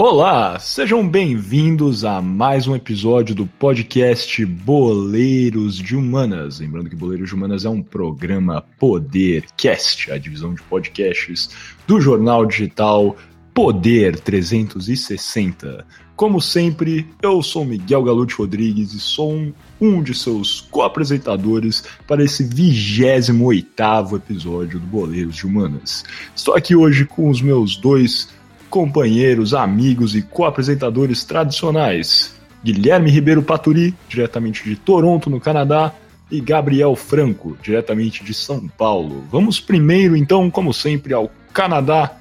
Olá, 0.00 0.60
sejam 0.60 1.06
bem-vindos 1.08 2.04
a 2.04 2.22
mais 2.22 2.68
um 2.68 2.76
episódio 2.76 3.34
do 3.34 3.48
podcast 3.48 4.46
Boleiros 4.46 5.74
de 5.74 5.96
Humanas. 5.96 6.60
Lembrando 6.60 6.88
que 6.88 6.94
Boleiros 6.94 7.28
de 7.28 7.34
Humanas 7.34 7.64
é 7.64 7.68
um 7.68 7.82
programa 7.82 8.64
Podercast, 8.78 10.12
a 10.12 10.16
divisão 10.16 10.54
de 10.54 10.62
podcasts 10.62 11.50
do 11.84 12.00
jornal 12.00 12.46
digital 12.46 13.16
Poder 13.52 14.20
360. 14.20 15.84
Como 16.14 16.40
sempre, 16.40 17.04
eu 17.20 17.42
sou 17.42 17.64
Miguel 17.64 18.04
Galute 18.04 18.36
Rodrigues 18.36 18.92
e 18.92 19.00
sou 19.00 19.32
um, 19.32 19.52
um 19.80 20.00
de 20.00 20.14
seus 20.14 20.60
co-apresentadores 20.60 21.82
para 22.06 22.22
esse 22.22 22.44
28 22.44 24.14
episódio 24.14 24.78
do 24.78 24.86
Boleiros 24.86 25.34
de 25.34 25.46
Humanas. 25.46 26.04
Estou 26.36 26.54
aqui 26.54 26.76
hoje 26.76 27.04
com 27.04 27.28
os 27.28 27.42
meus 27.42 27.76
dois 27.76 28.28
companheiros, 28.68 29.54
amigos 29.54 30.14
e 30.14 30.22
co-apresentadores 30.22 31.24
tradicionais. 31.24 32.38
Guilherme 32.62 33.10
Ribeiro 33.10 33.42
Paturi, 33.42 33.94
diretamente 34.08 34.64
de 34.64 34.76
Toronto, 34.76 35.30
no 35.30 35.40
Canadá, 35.40 35.92
e 36.30 36.40
Gabriel 36.40 36.94
Franco, 36.94 37.56
diretamente 37.62 38.22
de 38.22 38.34
São 38.34 38.68
Paulo. 38.68 39.24
Vamos 39.30 39.60
primeiro, 39.60 40.16
então, 40.16 40.50
como 40.50 40.74
sempre, 40.74 41.14
ao 41.14 41.30
Canadá 41.52 42.16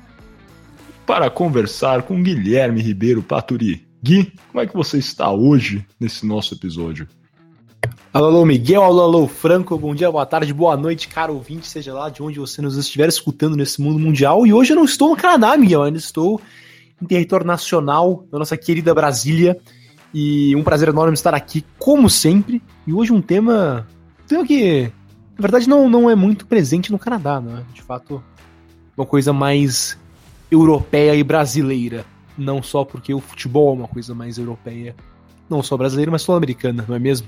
para 1.06 1.30
conversar 1.30 2.04
com 2.04 2.22
Guilherme 2.22 2.82
Ribeiro 2.82 3.22
Paturi. 3.22 3.86
Gui, 4.04 4.34
como 4.52 4.62
é 4.62 4.68
que 4.68 4.76
você 4.76 4.98
está 4.98 5.32
hoje 5.32 5.86
nesse 6.00 6.26
nosso 6.26 6.54
episódio? 6.54 7.08
Alô, 8.18 8.26
alô, 8.30 8.46
Miguel, 8.46 8.82
alô, 8.82 9.02
alô, 9.04 9.28
Franco, 9.28 9.78
bom 9.78 9.94
dia, 9.94 10.12
boa 10.12 10.26
tarde, 10.26 10.52
boa 10.52 10.76
noite, 10.76 11.08
caro 11.08 11.36
ouvinte, 11.36 11.68
seja 11.68 11.94
lá 11.94 12.10
de 12.10 12.24
onde 12.24 12.40
você 12.40 12.64
nos 12.64 12.76
estiver 12.76 13.08
escutando 13.08 13.56
nesse 13.56 13.80
mundo 13.80 14.00
mundial. 14.00 14.48
E 14.48 14.52
hoje 14.52 14.74
eu 14.74 14.76
não 14.76 14.86
estou 14.86 15.12
no 15.12 15.16
Canadá, 15.16 15.56
Miguel, 15.56 15.82
eu 15.82 15.84
ainda 15.84 16.00
estou 16.00 16.42
em 17.00 17.06
território 17.06 17.46
nacional, 17.46 18.26
na 18.32 18.40
nossa 18.40 18.58
querida 18.58 18.92
Brasília. 18.92 19.60
E 20.12 20.56
um 20.56 20.64
prazer 20.64 20.90
enorme 20.90 21.14
estar 21.14 21.36
aqui, 21.36 21.64
como 21.78 22.10
sempre. 22.10 22.60
E 22.88 22.92
hoje 22.92 23.14
um 23.14 23.22
tema, 23.22 23.86
um 24.24 24.28
tema 24.28 24.48
que, 24.48 24.92
na 25.38 25.42
verdade, 25.42 25.70
não, 25.70 25.88
não 25.88 26.10
é 26.10 26.16
muito 26.16 26.48
presente 26.48 26.92
no 26.92 26.98
Canadá, 26.98 27.40
né? 27.40 27.64
De 27.72 27.84
fato, 27.84 28.24
uma 28.98 29.06
coisa 29.06 29.32
mais 29.32 29.96
europeia 30.50 31.14
e 31.14 31.24
brasileira. 31.24 32.04
Não 32.36 32.64
só 32.64 32.84
porque 32.84 33.14
o 33.14 33.20
futebol 33.20 33.76
é 33.76 33.78
uma 33.78 33.88
coisa 33.88 34.16
mais 34.16 34.40
europeia, 34.40 34.96
não 35.48 35.62
só 35.62 35.78
brasileira, 35.78 36.10
mas 36.10 36.24
sul-americana, 36.24 36.84
não 36.88 36.96
é 36.96 37.00
mesmo? 37.00 37.28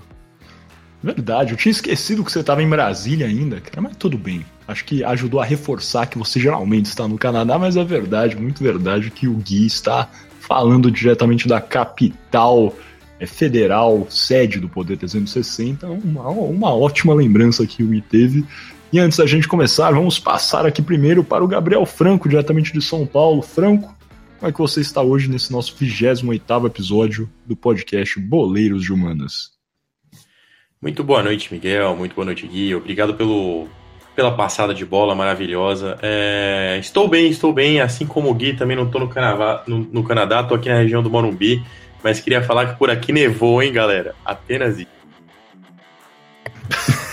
Verdade, 1.01 1.51
eu 1.53 1.57
tinha 1.57 1.71
esquecido 1.71 2.25
que 2.25 2.31
você 2.31 2.41
estava 2.41 2.61
em 2.61 2.69
Brasília 2.69 3.25
ainda, 3.25 3.61
cara, 3.61 3.81
mas 3.81 3.95
tudo 3.95 4.17
bem. 4.17 4.45
Acho 4.67 4.83
que 4.83 5.03
ajudou 5.03 5.39
a 5.39 5.45
reforçar 5.45 6.07
que 6.07 6.17
você 6.17 6.39
geralmente 6.39 6.87
está 6.87 7.07
no 7.07 7.17
Canadá, 7.17 7.57
mas 7.57 7.77
é 7.77 7.83
verdade, 7.83 8.35
muito 8.35 8.61
verdade, 8.61 9.09
que 9.09 9.27
o 9.27 9.35
Gui 9.35 9.65
está 9.65 10.09
falando 10.41 10.91
diretamente 10.91 11.47
da 11.47 11.61
capital 11.61 12.75
é, 13.19 13.25
federal, 13.25 14.07
sede 14.09 14.59
do 14.59 14.67
Poder 14.67 14.97
360. 14.97 15.87
Uma, 15.87 16.29
uma 16.29 16.73
ótima 16.73 17.13
lembrança 17.13 17.65
que 17.65 17.81
o 17.81 17.87
Gui 17.87 18.01
teve. 18.01 18.45
E 18.91 18.99
antes 18.99 19.17
da 19.17 19.25
gente 19.25 19.47
começar, 19.47 19.91
vamos 19.91 20.19
passar 20.19 20.65
aqui 20.65 20.81
primeiro 20.81 21.23
para 21.23 21.43
o 21.43 21.47
Gabriel 21.47 21.85
Franco, 21.85 22.27
diretamente 22.27 22.73
de 22.73 22.81
São 22.81 23.05
Paulo. 23.05 23.41
Franco, 23.41 23.95
como 24.39 24.49
é 24.49 24.51
que 24.51 24.59
você 24.59 24.81
está 24.81 25.01
hoje 25.01 25.29
nesse 25.29 25.51
nosso 25.51 25.75
28 25.77 26.65
episódio 26.65 27.29
do 27.45 27.55
podcast 27.55 28.19
Boleiros 28.19 28.83
de 28.83 28.91
Humanas? 28.91 29.58
Muito 30.81 31.03
boa 31.03 31.21
noite, 31.21 31.53
Miguel. 31.53 31.93
Muito 31.93 32.15
boa 32.15 32.23
noite, 32.23 32.47
Gui. 32.47 32.73
Obrigado 32.73 33.13
pelo, 33.13 33.67
pela 34.15 34.31
passada 34.31 34.73
de 34.73 34.85
bola 34.85 35.13
maravilhosa. 35.13 35.99
É, 36.01 36.77
estou 36.79 37.05
bem, 37.05 37.29
estou 37.29 37.51
bem. 37.51 37.81
Assim 37.81 38.07
como 38.07 38.29
o 38.29 38.33
Gui, 38.33 38.53
também 38.53 38.77
não 38.77 38.85
estou 38.85 39.01
no, 39.01 39.09
Canadá, 39.09 39.61
no, 39.67 39.79
no 39.79 40.05
Canadá, 40.05 40.39
estou 40.39 40.55
aqui 40.55 40.69
na 40.69 40.75
região 40.75 41.03
do 41.03 41.09
Morumbi. 41.09 41.61
Mas 42.01 42.21
queria 42.21 42.41
falar 42.41 42.67
que 42.67 42.79
por 42.79 42.89
aqui 42.89 43.11
nevou, 43.11 43.61
hein, 43.61 43.73
galera? 43.73 44.15
Apenas 44.23 44.79
isso. 44.79 44.87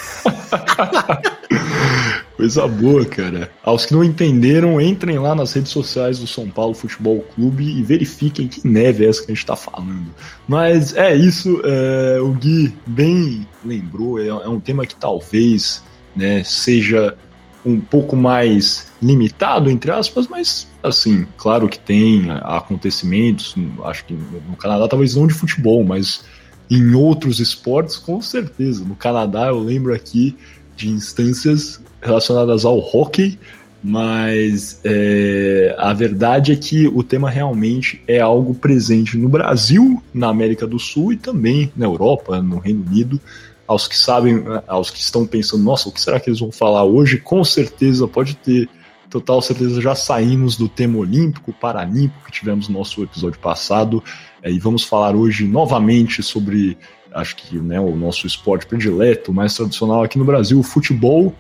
Coisa 2.37 2.69
boa, 2.69 3.05
cara. 3.07 3.51
Aos 3.63 3.87
que 3.87 3.95
não 3.95 4.05
entenderam, 4.05 4.79
entrem 4.79 5.19
lá 5.19 5.35
nas 5.35 5.55
redes 5.55 5.73
sociais 5.73 6.19
do 6.19 6.27
São 6.27 6.51
Paulo 6.51 6.75
Futebol 6.75 7.21
Clube 7.35 7.65
e 7.65 7.83
verifiquem 7.83 8.47
que 8.47 8.67
neve 8.67 9.07
é 9.07 9.09
essa 9.09 9.25
que 9.25 9.33
a 9.33 9.35
gente 9.35 9.47
tá 9.47 9.57
falando. 9.57 10.15
Mas 10.47 10.95
é 10.95 11.17
isso, 11.17 11.63
é, 11.65 12.21
o 12.21 12.33
Gui 12.33 12.75
bem 12.87 13.47
lembrou, 13.65 14.21
é, 14.21 14.27
é 14.27 14.49
um 14.49 14.61
tema 14.61 14.85
que 14.85 14.95
talvez 14.95 15.83
né, 16.15 16.45
seja 16.45 17.17
um 17.65 17.81
pouco 17.81 18.15
mais 18.15 18.93
limitado, 19.03 19.71
entre 19.71 19.91
aspas, 19.91 20.29
mas 20.29 20.69
assim, 20.83 21.27
claro 21.37 21.69
que 21.69 21.79
tem 21.79 22.31
acontecimentos, 22.43 23.57
acho 23.85 24.05
que 24.05 24.15
no 24.15 24.57
Canadá 24.57 24.87
talvez 24.87 25.17
não 25.17 25.27
de 25.27 25.35
futebol, 25.35 25.83
mas 25.83 26.25
em 26.71 26.95
outros 26.95 27.41
esportes, 27.41 27.97
com 27.97 28.21
certeza. 28.21 28.85
No 28.85 28.95
Canadá, 28.95 29.49
eu 29.49 29.59
lembro 29.59 29.95
aqui 29.95 30.37
de 30.77 30.89
instâncias 30.89 31.81
relacionadas 32.03 32.65
ao 32.65 32.79
hockey, 32.79 33.39
mas 33.83 34.81
é, 34.85 35.75
a 35.79 35.93
verdade 35.93 36.53
é 36.53 36.57
que 36.57 36.89
o 36.89 37.03
tema 37.03 37.31
realmente 37.31 38.03
é 38.07 38.21
algo 38.21 38.55
presente 38.55 39.17
no 39.17 39.29
Brasil, 39.29 40.03
na 40.13 40.29
América 40.29 40.67
do 40.67 40.79
Sul 40.79 41.13
e 41.13 41.17
também 41.17 41.73
na 41.77 41.87
Europa, 41.87 42.43
no 42.43 42.59
Reino 42.59 42.85
Unido. 42.85 43.21
Aos 43.67 43.89
que 43.89 43.97
sabem, 43.97 44.45
aos 44.67 44.91
que 44.91 45.01
estão 45.01 45.27
pensando, 45.27 45.65
nossa, 45.65 45.89
o 45.89 45.93
que 45.93 46.01
será 46.01 46.21
que 46.21 46.29
eles 46.29 46.39
vão 46.39 46.53
falar 46.53 46.85
hoje? 46.85 47.19
Com 47.19 47.43
certeza 47.45 48.07
pode 48.07 48.37
ter 48.37 48.69
total 49.09 49.41
certeza 49.41 49.81
já 49.81 49.95
saímos 49.95 50.57
do 50.57 50.69
tema 50.69 50.99
olímpico, 50.99 51.53
paralímpico 51.53 52.25
que 52.27 52.33
tivemos 52.33 52.69
no 52.69 52.79
nosso 52.79 53.03
episódio 53.03 53.39
passado 53.39 54.03
e 54.51 54.59
vamos 54.59 54.85
falar 54.85 55.15
hoje 55.15 55.47
novamente 55.47 56.23
sobre, 56.23 56.77
acho 57.13 57.37
que 57.37 57.59
né, 57.59 57.81
o 57.81 57.95
nosso 57.97 58.27
esporte 58.27 58.67
predileto, 58.67 59.33
mais 59.33 59.55
tradicional 59.55 60.03
aqui 60.03 60.19
no 60.19 60.25
Brasil, 60.25 60.59
o 60.59 60.63
futebol. 60.63 61.35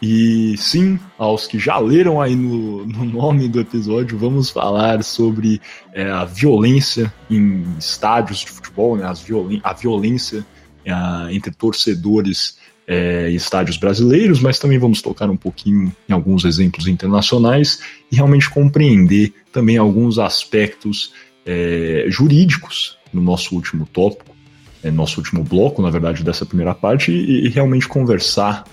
E 0.00 0.54
sim, 0.56 0.98
aos 1.18 1.48
que 1.48 1.58
já 1.58 1.76
leram 1.78 2.20
aí 2.20 2.36
no, 2.36 2.86
no 2.86 3.04
nome 3.04 3.48
do 3.48 3.58
episódio, 3.58 4.16
vamos 4.16 4.48
falar 4.48 5.02
sobre 5.02 5.60
é, 5.92 6.08
a 6.08 6.24
violência 6.24 7.12
em 7.28 7.64
estádios 7.76 8.40
de 8.40 8.50
futebol, 8.50 8.96
né, 8.96 9.04
as 9.04 9.20
violen 9.20 9.60
a 9.64 9.72
violência 9.72 10.46
é, 10.84 10.92
entre 11.34 11.50
torcedores 11.50 12.58
é, 12.88 13.28
estádios 13.30 13.76
brasileiros, 13.76 14.40
mas 14.40 14.58
também 14.58 14.78
vamos 14.78 15.02
tocar 15.02 15.28
um 15.28 15.36
pouquinho 15.36 15.94
em 16.08 16.12
alguns 16.12 16.46
exemplos 16.46 16.88
internacionais 16.88 17.80
e 18.10 18.16
realmente 18.16 18.48
compreender 18.48 19.34
também 19.52 19.76
alguns 19.76 20.18
aspectos 20.18 21.12
é, 21.48 22.04
jurídicos 22.08 22.98
no 23.10 23.22
nosso 23.22 23.54
último 23.54 23.88
tópico, 23.90 24.36
é, 24.84 24.90
nosso 24.90 25.18
último 25.18 25.42
bloco, 25.42 25.80
na 25.80 25.88
verdade, 25.88 26.22
dessa 26.22 26.44
primeira 26.44 26.74
parte, 26.74 27.10
e, 27.10 27.46
e 27.46 27.48
realmente 27.48 27.88
conversar 27.88 28.64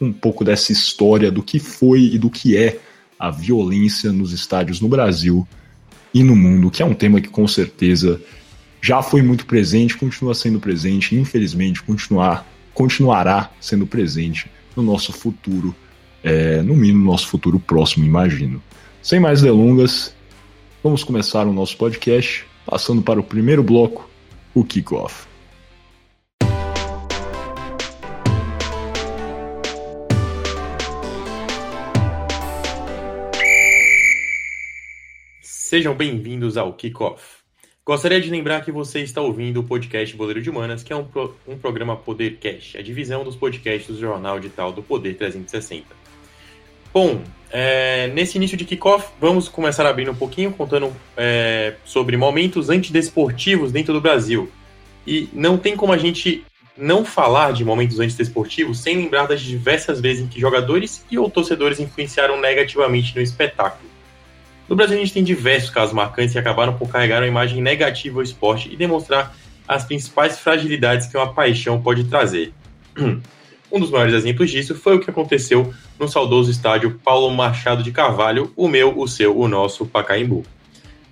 um 0.00 0.12
pouco 0.12 0.44
dessa 0.44 0.72
história 0.72 1.30
do 1.30 1.44
que 1.44 1.60
foi 1.60 2.00
e 2.00 2.18
do 2.18 2.28
que 2.28 2.56
é 2.56 2.80
a 3.16 3.30
violência 3.30 4.10
nos 4.10 4.32
estádios 4.32 4.80
no 4.80 4.88
Brasil 4.88 5.46
e 6.12 6.24
no 6.24 6.34
mundo, 6.34 6.72
que 6.72 6.82
é 6.82 6.84
um 6.84 6.92
tema 6.92 7.20
que 7.20 7.28
com 7.28 7.46
certeza 7.46 8.20
já 8.82 9.00
foi 9.00 9.22
muito 9.22 9.46
presente, 9.46 9.96
continua 9.96 10.34
sendo 10.34 10.58
presente, 10.58 11.14
e 11.14 11.20
infelizmente 11.20 11.82
continuar, 11.84 12.44
continuará 12.74 13.48
sendo 13.60 13.86
presente 13.86 14.50
no 14.76 14.82
nosso 14.82 15.12
futuro, 15.12 15.72
é, 16.22 16.60
no 16.62 16.74
mínimo 16.74 17.04
no 17.04 17.12
nosso 17.12 17.28
futuro 17.28 17.60
próximo, 17.60 18.04
imagino. 18.04 18.60
Sem 19.00 19.20
mais 19.20 19.40
delongas, 19.40 20.14
vamos 20.84 21.02
começar 21.02 21.46
o 21.46 21.52
nosso 21.52 21.78
podcast 21.78 22.44
passando 22.66 23.00
para 23.00 23.18
o 23.18 23.24
primeiro 23.24 23.62
bloco, 23.62 24.06
o 24.54 24.62
kickoff. 24.62 25.26
Sejam 35.40 35.94
bem-vindos 35.94 36.58
ao 36.58 36.74
Kickoff. 36.74 37.38
Gostaria 37.84 38.20
de 38.20 38.28
lembrar 38.28 38.62
que 38.62 38.70
você 38.70 39.00
está 39.00 39.22
ouvindo 39.22 39.60
o 39.60 39.64
podcast 39.64 40.14
Boleiro 40.14 40.42
de 40.42 40.50
Humanas, 40.50 40.82
que 40.82 40.92
é 40.92 40.96
um, 40.96 41.04
pro, 41.04 41.34
um 41.48 41.56
programa 41.56 41.96
Podercast, 41.96 42.76
a 42.76 42.82
divisão 42.82 43.24
dos 43.24 43.36
podcasts 43.36 43.94
do 43.94 43.98
Jornal 43.98 44.38
Digital 44.38 44.70
do 44.70 44.82
Poder 44.82 45.16
360. 45.16 45.86
Bom, 46.92 47.24
é, 47.56 48.08
nesse 48.08 48.36
início 48.36 48.56
de 48.56 48.64
kickoff, 48.64 49.10
vamos 49.20 49.48
começar 49.48 49.86
abrindo 49.86 50.10
um 50.10 50.14
pouquinho, 50.16 50.50
contando 50.50 50.92
é, 51.16 51.74
sobre 51.84 52.16
momentos 52.16 52.68
antidesportivos 52.68 53.70
dentro 53.70 53.94
do 53.94 54.00
Brasil. 54.00 54.50
E 55.06 55.28
não 55.32 55.56
tem 55.56 55.76
como 55.76 55.92
a 55.92 55.96
gente 55.96 56.44
não 56.76 57.04
falar 57.04 57.52
de 57.52 57.64
momentos 57.64 58.00
antidesportivos 58.00 58.80
sem 58.80 58.96
lembrar 58.96 59.26
das 59.26 59.40
diversas 59.40 60.00
vezes 60.00 60.24
em 60.24 60.26
que 60.26 60.40
jogadores 60.40 61.04
e 61.08 61.16
ou 61.16 61.30
torcedores 61.30 61.78
influenciaram 61.78 62.40
negativamente 62.40 63.14
no 63.14 63.22
espetáculo. 63.22 63.88
No 64.68 64.74
Brasil, 64.74 64.96
a 64.96 64.98
gente 64.98 65.12
tem 65.12 65.22
diversos 65.22 65.70
casos 65.70 65.94
marcantes 65.94 66.32
que 66.32 66.38
acabaram 66.40 66.76
por 66.76 66.88
carregar 66.88 67.20
uma 67.20 67.28
imagem 67.28 67.62
negativa 67.62 68.18
ao 68.18 68.24
esporte 68.24 68.68
e 68.72 68.74
demonstrar 68.74 69.32
as 69.68 69.84
principais 69.84 70.40
fragilidades 70.40 71.06
que 71.06 71.16
uma 71.16 71.32
paixão 71.32 71.80
pode 71.80 72.02
trazer. 72.02 72.52
Um 73.74 73.80
dos 73.80 73.90
maiores 73.90 74.14
exemplos 74.14 74.52
disso 74.52 74.72
foi 74.72 74.94
o 74.94 75.00
que 75.00 75.10
aconteceu 75.10 75.74
no 75.98 76.06
saudoso 76.06 76.48
estádio 76.48 76.96
Paulo 77.02 77.28
Machado 77.34 77.82
de 77.82 77.90
Carvalho, 77.90 78.52
o 78.54 78.68
meu, 78.68 78.96
o 78.96 79.08
seu, 79.08 79.36
o 79.36 79.48
nosso 79.48 79.84
Pacaembu. 79.84 80.44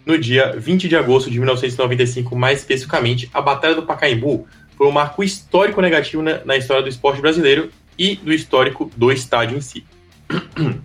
no 0.07 0.17
dia 0.17 0.55
20 0.57 0.89
de 0.89 0.95
agosto 0.95 1.29
de 1.29 1.39
1995, 1.39 2.37
mais 2.37 2.61
especificamente, 2.61 3.29
a 3.35 3.41
Batalha 3.41 3.75
do 3.75 3.83
Pacaembu 3.83 4.47
foi 4.77 4.87
um 4.87 4.93
marco 4.93 5.25
histórico 5.25 5.81
negativo 5.81 6.23
na, 6.23 6.45
na 6.45 6.57
história 6.57 6.85
do 6.85 6.89
esporte 6.89 7.21
brasileiro 7.21 7.69
e 7.99 8.15
do 8.15 8.33
histórico 8.33 8.89
do 8.97 9.11
estádio 9.11 9.59
em 9.59 9.61
si. 9.61 9.85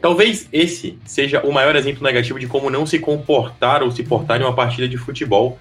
Talvez 0.00 0.48
esse 0.50 0.98
seja 1.04 1.42
o 1.42 1.52
maior 1.52 1.76
exemplo 1.76 2.02
negativo 2.02 2.40
de 2.40 2.46
como 2.46 2.70
não 2.70 2.86
se 2.86 2.98
comportar 2.98 3.82
ou 3.82 3.90
se 3.90 4.02
portar 4.02 4.40
em 4.40 4.44
uma 4.44 4.54
partida 4.54 4.88
de 4.88 4.96
futebol. 4.96 5.58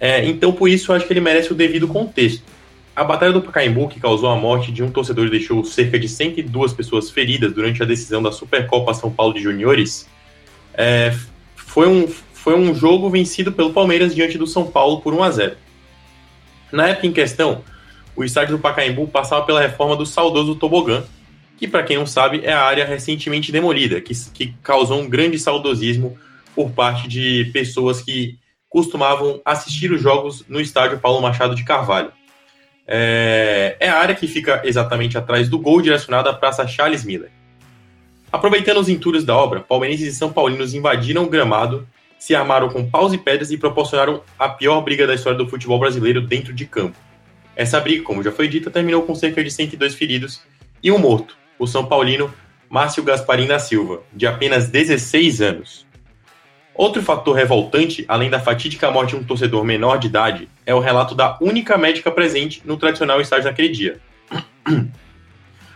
É, 0.00 0.26
então, 0.26 0.50
por 0.50 0.68
isso, 0.68 0.92
acho 0.92 1.06
que 1.06 1.12
ele 1.12 1.20
merece 1.20 1.52
o 1.52 1.54
devido 1.54 1.86
contexto. 1.86 2.57
A 2.98 3.04
Batalha 3.04 3.32
do 3.32 3.40
Pacaembu, 3.40 3.86
que 3.86 4.00
causou 4.00 4.28
a 4.28 4.34
morte 4.34 4.72
de 4.72 4.82
um 4.82 4.90
torcedor 4.90 5.28
e 5.28 5.30
deixou 5.30 5.62
cerca 5.62 5.96
de 5.96 6.08
102 6.08 6.72
pessoas 6.72 7.08
feridas 7.08 7.52
durante 7.52 7.80
a 7.80 7.86
decisão 7.86 8.20
da 8.20 8.32
Supercopa 8.32 8.92
São 8.92 9.08
Paulo 9.08 9.32
de 9.34 9.40
Juniores, 9.40 10.08
é, 10.74 11.16
foi, 11.54 11.86
um, 11.86 12.08
foi 12.08 12.56
um 12.56 12.74
jogo 12.74 13.08
vencido 13.08 13.52
pelo 13.52 13.72
Palmeiras 13.72 14.12
diante 14.12 14.36
do 14.36 14.48
São 14.48 14.66
Paulo 14.66 15.00
por 15.00 15.14
1 15.14 15.22
a 15.22 15.30
0 15.30 15.56
Na 16.72 16.88
época 16.88 17.06
em 17.06 17.12
questão, 17.12 17.62
o 18.16 18.24
estádio 18.24 18.56
do 18.56 18.60
Pacaembu 18.60 19.06
passava 19.06 19.46
pela 19.46 19.60
reforma 19.60 19.94
do 19.94 20.04
saudoso 20.04 20.56
tobogã, 20.56 21.04
que, 21.56 21.68
para 21.68 21.84
quem 21.84 21.98
não 21.98 22.06
sabe, 22.06 22.40
é 22.42 22.52
a 22.52 22.64
área 22.64 22.84
recentemente 22.84 23.52
demolida, 23.52 24.00
que, 24.00 24.12
que 24.32 24.54
causou 24.60 25.00
um 25.00 25.08
grande 25.08 25.38
saudosismo 25.38 26.18
por 26.52 26.72
parte 26.72 27.06
de 27.06 27.48
pessoas 27.52 28.02
que 28.02 28.36
costumavam 28.68 29.40
assistir 29.44 29.92
os 29.92 30.02
jogos 30.02 30.44
no 30.48 30.60
estádio 30.60 30.98
Paulo 30.98 31.22
Machado 31.22 31.54
de 31.54 31.62
Carvalho. 31.62 32.17
É, 32.90 33.76
é 33.78 33.88
a 33.90 33.98
área 33.98 34.14
que 34.14 34.26
fica 34.26 34.62
exatamente 34.64 35.18
atrás 35.18 35.46
do 35.46 35.58
gol 35.58 35.82
direcionado 35.82 36.30
à 36.30 36.32
Praça 36.32 36.66
Charles 36.66 37.04
Miller. 37.04 37.30
Aproveitando 38.32 38.78
os 38.78 38.88
entulhos 38.88 39.24
da 39.24 39.36
obra, 39.36 39.60
palmeirenses 39.60 40.14
e 40.14 40.16
são 40.16 40.32
paulinos 40.32 40.72
invadiram 40.72 41.24
o 41.24 41.28
gramado, 41.28 41.86
se 42.18 42.34
armaram 42.34 42.70
com 42.70 42.88
paus 42.88 43.12
e 43.12 43.18
pedras 43.18 43.50
e 43.50 43.58
proporcionaram 43.58 44.22
a 44.38 44.48
pior 44.48 44.80
briga 44.80 45.06
da 45.06 45.14
história 45.14 45.36
do 45.36 45.48
futebol 45.48 45.78
brasileiro 45.78 46.22
dentro 46.22 46.52
de 46.54 46.64
campo. 46.64 46.96
Essa 47.54 47.78
briga, 47.78 48.02
como 48.02 48.22
já 48.22 48.32
foi 48.32 48.48
dita, 48.48 48.70
terminou 48.70 49.02
com 49.02 49.14
cerca 49.14 49.44
de 49.44 49.50
102 49.50 49.94
feridos 49.94 50.42
e 50.82 50.90
um 50.90 50.98
morto, 50.98 51.36
o 51.58 51.66
São 51.66 51.84
Paulino 51.84 52.32
Márcio 52.70 53.02
Gasparim 53.02 53.46
da 53.46 53.58
Silva, 53.58 54.02
de 54.12 54.26
apenas 54.26 54.68
16 54.68 55.40
anos. 55.40 55.86
Outro 56.78 57.02
fator 57.02 57.34
revoltante, 57.34 58.04
além 58.06 58.30
da 58.30 58.38
fatídica 58.38 58.88
morte 58.88 59.10
de 59.10 59.16
um 59.16 59.24
torcedor 59.24 59.64
menor 59.64 59.98
de 59.98 60.06
idade, 60.06 60.48
é 60.64 60.72
o 60.72 60.78
relato 60.78 61.12
da 61.12 61.36
única 61.40 61.76
médica 61.76 62.08
presente 62.08 62.62
no 62.64 62.76
tradicional 62.76 63.20
estádio 63.20 63.46
naquele 63.46 63.70
dia. 63.70 64.00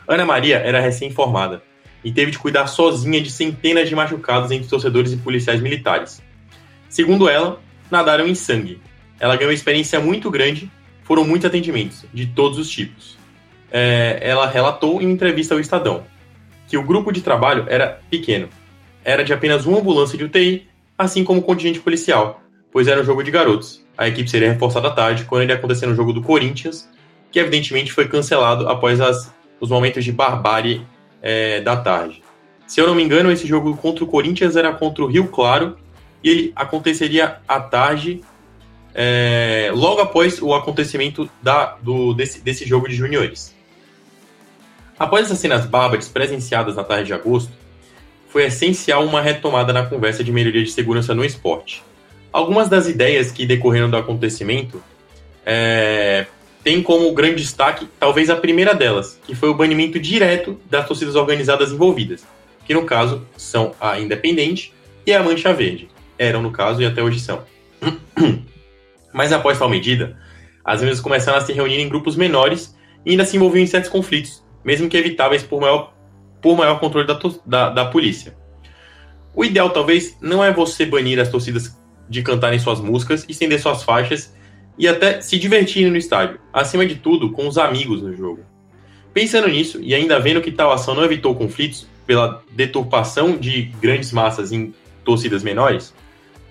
Ana 0.06 0.24
Maria 0.24 0.58
era 0.58 0.78
recém-formada 0.78 1.60
e 2.04 2.12
teve 2.12 2.30
de 2.30 2.38
cuidar 2.38 2.68
sozinha 2.68 3.20
de 3.20 3.32
centenas 3.32 3.88
de 3.88 3.96
machucados 3.96 4.52
entre 4.52 4.68
torcedores 4.68 5.12
e 5.12 5.16
policiais 5.16 5.60
militares. 5.60 6.22
Segundo 6.88 7.28
ela, 7.28 7.60
nadaram 7.90 8.24
em 8.24 8.34
sangue. 8.36 8.80
Ela 9.18 9.34
ganhou 9.34 9.50
uma 9.50 9.54
experiência 9.54 9.98
muito 9.98 10.30
grande 10.30 10.70
foram 11.02 11.24
muitos 11.24 11.46
atendimentos, 11.46 12.04
de 12.14 12.26
todos 12.26 12.58
os 12.58 12.70
tipos. 12.70 13.18
É, 13.72 14.20
ela 14.22 14.46
relatou 14.46 15.02
em 15.02 15.10
entrevista 15.10 15.52
ao 15.52 15.60
Estadão 15.60 16.04
que 16.68 16.78
o 16.78 16.82
grupo 16.84 17.10
de 17.10 17.22
trabalho 17.22 17.66
era 17.68 18.00
pequeno. 18.08 18.48
Era 19.04 19.24
de 19.24 19.32
apenas 19.32 19.66
uma 19.66 19.80
ambulância 19.80 20.16
de 20.16 20.24
UTI, 20.24 20.68
assim 20.96 21.24
como 21.24 21.40
o 21.40 21.42
contingente 21.42 21.80
policial, 21.80 22.40
pois 22.70 22.88
era 22.88 23.00
um 23.00 23.04
jogo 23.04 23.22
de 23.22 23.30
garotos. 23.30 23.84
A 23.96 24.08
equipe 24.08 24.28
seria 24.30 24.52
reforçada 24.52 24.88
à 24.88 24.90
tarde, 24.90 25.24
quando 25.24 25.42
ele 25.42 25.52
acontecer 25.52 25.86
no 25.86 25.94
jogo 25.94 26.12
do 26.12 26.22
Corinthians, 26.22 26.88
que 27.30 27.38
evidentemente 27.38 27.92
foi 27.92 28.08
cancelado 28.08 28.68
após 28.68 29.00
as, 29.00 29.32
os 29.60 29.70
momentos 29.70 30.04
de 30.04 30.12
barbárie 30.12 30.86
é, 31.20 31.60
da 31.60 31.76
tarde. 31.76 32.22
Se 32.66 32.80
eu 32.80 32.86
não 32.86 32.94
me 32.94 33.02
engano, 33.02 33.30
esse 33.30 33.46
jogo 33.46 33.76
contra 33.76 34.04
o 34.04 34.06
Corinthians 34.06 34.56
era 34.56 34.72
contra 34.72 35.04
o 35.04 35.06
Rio 35.06 35.28
Claro, 35.28 35.76
e 36.22 36.30
ele 36.30 36.52
aconteceria 36.54 37.38
à 37.46 37.60
tarde 37.60 38.22
é, 38.94 39.70
logo 39.74 40.00
após 40.00 40.40
o 40.40 40.54
acontecimento 40.54 41.28
da, 41.42 41.76
do, 41.82 42.14
desse, 42.14 42.40
desse 42.40 42.64
jogo 42.66 42.88
de 42.88 42.94
juniores. 42.94 43.54
Após 44.98 45.26
essas 45.26 45.38
cenas 45.38 45.66
bárbaras 45.66 46.08
presenciadas 46.08 46.76
na 46.76 46.84
tarde 46.84 47.06
de 47.06 47.12
agosto, 47.12 47.52
foi 48.32 48.44
essencial 48.44 49.04
uma 49.04 49.20
retomada 49.20 49.74
na 49.74 49.84
conversa 49.84 50.24
de 50.24 50.32
melhoria 50.32 50.64
de 50.64 50.70
segurança 50.70 51.14
no 51.14 51.22
esporte. 51.22 51.82
Algumas 52.32 52.66
das 52.66 52.88
ideias 52.88 53.30
que 53.30 53.44
decorreram 53.44 53.90
do 53.90 53.96
acontecimento 53.96 54.82
é, 55.44 56.24
têm 56.64 56.82
como 56.82 57.12
grande 57.12 57.42
destaque, 57.42 57.86
talvez 58.00 58.30
a 58.30 58.36
primeira 58.36 58.74
delas, 58.74 59.20
que 59.26 59.34
foi 59.34 59.50
o 59.50 59.54
banimento 59.54 60.00
direto 60.00 60.58
das 60.70 60.88
torcidas 60.88 61.14
organizadas 61.14 61.72
envolvidas, 61.72 62.24
que 62.64 62.72
no 62.72 62.86
caso 62.86 63.26
são 63.36 63.74
a 63.78 64.00
Independente 64.00 64.72
e 65.06 65.12
a 65.12 65.22
Mancha 65.22 65.52
Verde. 65.52 65.90
Eram 66.18 66.40
no 66.40 66.50
caso 66.50 66.80
e 66.80 66.86
até 66.86 67.02
hoje 67.02 67.20
são. 67.20 67.42
Mas 69.12 69.30
após 69.30 69.58
tal 69.58 69.68
medida, 69.68 70.16
as 70.64 70.80
mesmas 70.80 71.00
começaram 71.00 71.36
a 71.36 71.42
se 71.42 71.52
reunir 71.52 71.82
em 71.82 71.88
grupos 71.88 72.16
menores 72.16 72.74
e 73.04 73.10
ainda 73.10 73.26
se 73.26 73.36
envolviam 73.36 73.62
em 73.62 73.66
certos 73.66 73.90
conflitos, 73.90 74.42
mesmo 74.64 74.88
que 74.88 74.96
evitáveis 74.96 75.42
por 75.42 75.60
maior, 75.60 75.91
por 76.42 76.56
maior 76.56 76.78
controle 76.80 77.06
da, 77.06 77.18
da, 77.46 77.70
da 77.70 77.84
polícia. 77.86 78.36
O 79.34 79.44
ideal, 79.44 79.70
talvez, 79.70 80.16
não 80.20 80.44
é 80.44 80.52
você 80.52 80.84
banir 80.84 81.18
as 81.18 81.30
torcidas 81.30 81.74
de 82.08 82.22
cantarem 82.22 82.58
suas 82.58 82.80
músicas, 82.80 83.24
estender 83.28 83.60
suas 83.60 83.82
faixas 83.82 84.34
e 84.76 84.86
até 84.86 85.20
se 85.20 85.38
divertirem 85.38 85.90
no 85.90 85.96
estádio, 85.96 86.38
acima 86.52 86.84
de 86.84 86.96
tudo, 86.96 87.30
com 87.30 87.46
os 87.46 87.56
amigos 87.56 88.02
no 88.02 88.14
jogo. 88.14 88.40
Pensando 89.14 89.48
nisso, 89.48 89.78
e 89.80 89.94
ainda 89.94 90.18
vendo 90.18 90.40
que 90.40 90.50
tal 90.50 90.72
ação 90.72 90.94
não 90.94 91.04
evitou 91.04 91.34
conflitos 91.34 91.86
pela 92.06 92.42
deturpação 92.50 93.36
de 93.36 93.62
grandes 93.80 94.12
massas 94.12 94.52
em 94.52 94.74
torcidas 95.04 95.42
menores, 95.42 95.94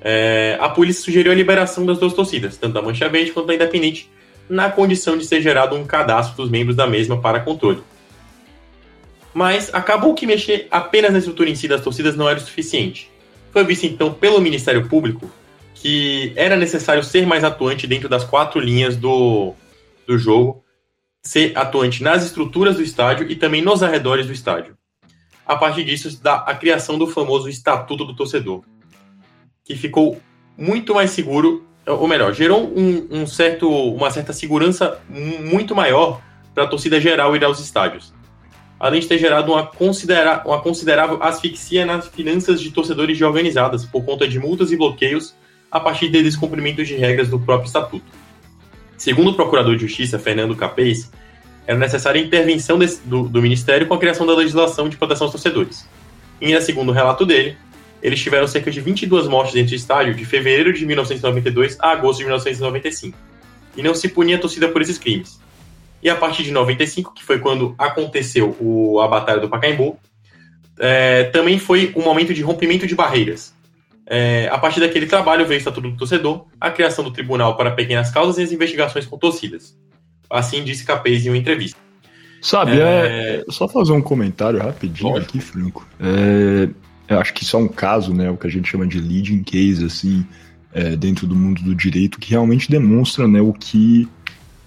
é, 0.01 0.57
a 0.59 0.69
polícia 0.69 1.03
sugeriu 1.03 1.31
a 1.31 1.35
liberação 1.35 1.85
das 1.85 1.99
duas 1.99 2.13
torcidas, 2.13 2.57
tanto 2.57 2.73
da 2.73 2.81
Mancha 2.81 3.07
Verde 3.09 3.31
quanto 3.31 3.47
da 3.47 3.55
Independente, 3.55 4.09
na 4.49 4.69
condição 4.69 5.17
de 5.17 5.25
ser 5.25 5.41
gerado 5.41 5.75
um 5.75 5.85
cadastro 5.85 6.35
dos 6.35 6.51
membros 6.51 6.75
da 6.75 6.87
mesma 6.87 7.19
para 7.19 7.39
controle. 7.39 7.81
Mas 9.33 9.73
acabou 9.73 10.13
que 10.13 10.27
mexer 10.27 10.67
apenas 10.69 11.11
na 11.11 11.19
estrutura 11.19 11.49
em 11.49 11.55
si 11.55 11.67
das 11.67 11.81
torcidas 11.81 12.15
não 12.15 12.27
era 12.27 12.39
o 12.39 12.41
suficiente. 12.41 13.09
Foi 13.51 13.63
visto 13.63 13.85
então 13.85 14.13
pelo 14.13 14.41
Ministério 14.41 14.87
Público 14.87 15.29
que 15.81 16.31
era 16.35 16.55
necessário 16.55 17.03
ser 17.03 17.25
mais 17.25 17.43
atuante 17.43 17.87
dentro 17.87 18.07
das 18.07 18.23
quatro 18.23 18.59
linhas 18.59 18.95
do, 18.95 19.55
do 20.05 20.15
jogo, 20.15 20.63
ser 21.23 21.57
atuante 21.57 22.03
nas 22.03 22.23
estruturas 22.23 22.75
do 22.75 22.83
estádio 22.83 23.29
e 23.31 23.35
também 23.35 23.63
nos 23.63 23.81
arredores 23.81 24.27
do 24.27 24.31
estádio. 24.31 24.77
A 25.43 25.55
partir 25.55 25.83
disso, 25.83 26.21
dá 26.21 26.35
a 26.35 26.53
criação 26.53 26.99
do 26.99 27.07
famoso 27.07 27.49
Estatuto 27.49 28.05
do 28.05 28.15
Torcedor, 28.15 28.63
que 29.65 29.75
ficou 29.75 30.21
muito 30.55 30.93
mais 30.93 31.09
seguro, 31.09 31.65
ou 31.87 32.07
melhor, 32.07 32.31
gerou 32.31 32.71
um, 32.77 33.07
um 33.09 33.25
certo, 33.25 33.67
uma 33.67 34.11
certa 34.11 34.33
segurança 34.33 35.01
muito 35.09 35.75
maior 35.75 36.21
para 36.53 36.65
a 36.65 36.67
torcida 36.67 37.01
geral 37.01 37.35
ir 37.35 37.43
aos 37.43 37.59
estádios. 37.59 38.13
Além 38.81 38.99
de 38.99 39.05
ter 39.05 39.19
gerado 39.19 39.51
uma, 39.51 39.63
considera 39.63 40.41
uma 40.43 40.59
considerável 40.59 41.21
asfixia 41.21 41.85
nas 41.85 42.07
finanças 42.07 42.59
de 42.59 42.71
torcedores 42.71 43.15
de 43.15 43.23
organizadas, 43.23 43.85
por 43.85 44.03
conta 44.03 44.27
de 44.27 44.39
multas 44.39 44.71
e 44.71 44.75
bloqueios 44.75 45.35
a 45.69 45.79
partir 45.79 46.09
de 46.09 46.23
descumprimentos 46.23 46.87
de 46.87 46.95
regras 46.95 47.29
do 47.29 47.39
próprio 47.39 47.67
estatuto. 47.67 48.11
Segundo 48.97 49.29
o 49.29 49.33
procurador 49.35 49.75
de 49.75 49.85
justiça, 49.85 50.17
Fernando 50.17 50.55
Capês, 50.55 51.11
era 51.67 51.77
necessária 51.77 52.19
a 52.19 52.25
intervenção 52.25 52.79
desse, 52.79 53.01
do, 53.05 53.29
do 53.29 53.39
Ministério 53.39 53.85
com 53.85 53.93
a 53.93 53.99
criação 53.99 54.25
da 54.25 54.33
legislação 54.33 54.89
de 54.89 54.97
proteção 54.97 55.25
aos 55.25 55.31
torcedores. 55.31 55.87
E 56.41 56.47
ainda 56.47 56.59
segundo 56.59 56.89
o 56.89 56.91
relato 56.91 57.23
dele, 57.23 57.55
eles 58.01 58.19
tiveram 58.19 58.47
cerca 58.47 58.71
de 58.71 58.81
22 58.81 59.27
mortes 59.27 59.53
dentro 59.53 59.69
do 59.69 59.75
estádio 59.75 60.15
de 60.15 60.25
fevereiro 60.25 60.73
de 60.73 60.87
1992 60.87 61.77
a 61.79 61.91
agosto 61.91 62.17
de 62.17 62.23
1995. 62.23 63.15
E 63.77 63.83
não 63.83 63.93
se 63.93 64.09
punia 64.09 64.37
a 64.37 64.39
torcida 64.39 64.67
por 64.69 64.81
esses 64.81 64.97
crimes. 64.97 65.39
E 66.01 66.09
a 66.09 66.15
partir 66.15 66.43
de 66.43 66.51
95, 66.51 67.13
que 67.13 67.23
foi 67.23 67.39
quando 67.39 67.75
aconteceu 67.77 68.55
o, 68.59 68.99
a 68.99 69.07
Batalha 69.07 69.39
do 69.39 69.49
Pacaembu, 69.49 69.97
é, 70.79 71.25
também 71.25 71.59
foi 71.59 71.93
um 71.95 72.01
momento 72.01 72.33
de 72.33 72.41
rompimento 72.41 72.87
de 72.87 72.95
barreiras. 72.95 73.53
É, 74.07 74.49
a 74.51 74.57
partir 74.57 74.79
daquele 74.79 75.05
trabalho 75.05 75.45
veio 75.45 75.57
o 75.57 75.59
Estatuto 75.59 75.89
do 75.89 75.95
Torcedor, 75.97 76.45
a 76.59 76.71
criação 76.71 77.03
do 77.03 77.11
Tribunal 77.11 77.55
para 77.55 77.71
Pequenas 77.71 78.09
Causas 78.09 78.37
e 78.39 78.43
as 78.43 78.51
investigações 78.51 79.05
com 79.05 79.17
torcidas. 79.17 79.77
Assim 80.29 80.63
disse 80.63 80.83
Capês 80.83 81.25
em 81.25 81.29
uma 81.29 81.37
entrevista. 81.37 81.77
Sabe, 82.41 82.79
é... 82.79 83.43
é 83.47 83.51
só 83.51 83.67
fazer 83.67 83.91
um 83.91 84.01
comentário 84.01 84.59
rapidinho 84.59 85.11
Lógico. 85.11 85.29
aqui, 85.29 85.39
Franco. 85.39 85.87
É, 85.99 86.69
eu 87.13 87.19
acho 87.19 87.33
que 87.33 87.43
isso 87.43 87.55
é 87.55 87.59
um 87.59 87.67
caso, 87.67 88.13
né, 88.13 88.29
o 88.29 88.37
que 88.37 88.47
a 88.47 88.49
gente 88.49 88.67
chama 88.67 88.87
de 88.87 88.99
leading 88.99 89.43
case, 89.43 89.85
assim, 89.85 90.25
é, 90.73 90.95
dentro 90.95 91.27
do 91.27 91.35
mundo 91.35 91.61
do 91.61 91.75
direito, 91.75 92.19
que 92.19 92.31
realmente 92.31 92.71
demonstra, 92.71 93.27
né, 93.27 93.39
o 93.39 93.53
que 93.53 94.09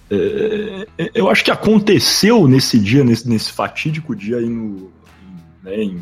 é, 0.09 0.87
é 0.97 1.11
eu 1.15 1.29
acho 1.29 1.43
que 1.43 1.51
aconteceu 1.51 2.47
nesse 2.47 2.79
dia, 2.79 3.03
nesse, 3.03 3.27
nesse 3.27 3.51
fatídico 3.51 4.15
dia 4.15 4.37
aí 4.37 4.47
no, 4.47 4.89
né, 5.63 5.83
em, 5.83 6.01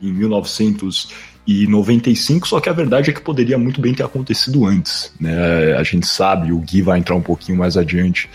em 0.00 0.12
1995, 0.12 2.46
só 2.46 2.60
que 2.60 2.68
a 2.68 2.72
verdade 2.72 3.10
é 3.10 3.12
que 3.12 3.20
poderia 3.20 3.58
muito 3.58 3.80
bem 3.80 3.92
ter 3.94 4.04
acontecido 4.04 4.64
antes, 4.64 5.12
né, 5.20 5.74
a 5.74 5.82
gente 5.82 6.06
sabe, 6.06 6.52
o 6.52 6.58
Gui 6.58 6.82
vai 6.82 6.98
entrar 6.98 7.16
um 7.16 7.22
pouquinho 7.22 7.58
mais 7.58 7.76
adiante, 7.76 8.30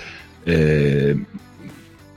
é, 0.45 1.15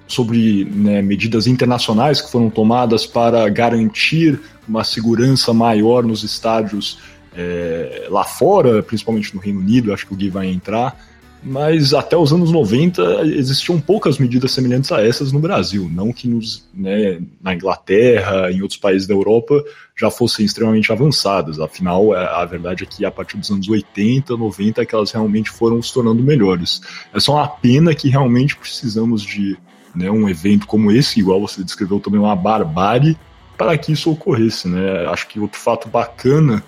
sobre 0.09 0.65
né, 0.65 1.01
medidas 1.03 1.47
internacionais 1.47 2.21
que 2.21 2.29
foram 2.31 2.51
tomadas 2.51 3.07
para 3.07 3.49
garantir 3.49 4.41
uma 4.67 4.83
segurança 4.83 5.55
maior 5.55 6.03
nos 6.03 6.25
estádios 6.25 6.99
é, 7.37 8.09
lá 8.11 8.25
fora, 8.25 8.83
principalmente 8.83 9.33
no 9.35 9.41
Reino 9.41 9.61
Unido, 9.61 9.93
acho 9.93 10.07
que 10.07 10.13
o 10.13 10.17
Gui 10.17 10.29
vai 10.29 10.49
entrar 10.49 10.97
mas 11.43 11.95
até 11.95 12.17
os 12.17 12.33
anos 12.33 12.53
90 12.53 13.23
existiam 13.25 13.81
poucas 13.81 14.19
medidas 14.19 14.53
semelhantes 14.53 14.93
a 14.93 15.03
essas 15.03 15.33
no 15.33 15.39
Brasil. 15.39 15.89
Não 15.91 16.13
que 16.13 16.29
nos, 16.29 16.69
né, 16.75 17.21
na 17.41 17.55
Inglaterra, 17.55 18.51
em 18.51 18.61
outros 18.61 18.79
países 18.79 19.09
da 19.09 19.15
Europa, 19.15 19.63
já 19.99 20.11
fossem 20.11 20.45
extremamente 20.45 20.93
avançadas. 20.93 21.59
Afinal, 21.59 22.15
é, 22.15 22.25
a 22.25 22.45
verdade 22.45 22.85
é 22.85 22.87
que 22.87 23.05
a 23.05 23.11
partir 23.11 23.39
dos 23.39 23.51
anos 23.51 23.69
80, 23.69 24.37
90, 24.37 24.83
é 24.83 24.87
que 24.87 24.95
elas 24.95 25.11
realmente 25.13 25.51
foram 25.51 25.81
se 25.83 25.93
tornando 25.93 26.23
melhores. 26.23 26.83
É 27.13 27.19
só 27.19 27.35
uma 27.35 27.49
pena 27.49 27.95
que 27.95 28.09
realmente 28.09 28.57
precisamos 28.57 29.23
de 29.23 29.57
né, 29.95 30.11
um 30.11 30.29
evento 30.29 30.67
como 30.67 30.93
esse, 30.93 31.21
igual 31.21 31.41
você 31.41 31.65
descreveu 31.65 32.01
também, 32.01 32.21
uma 32.21 32.37
barbárie, 32.37 33.17
para 33.57 33.77
que 33.79 33.93
isso 33.93 34.11
ocorresse. 34.11 34.69
Né? 34.69 35.07
Acho 35.07 35.27
que 35.27 35.41
outro 35.41 35.59
fato 35.59 35.89
bacana 35.89 36.63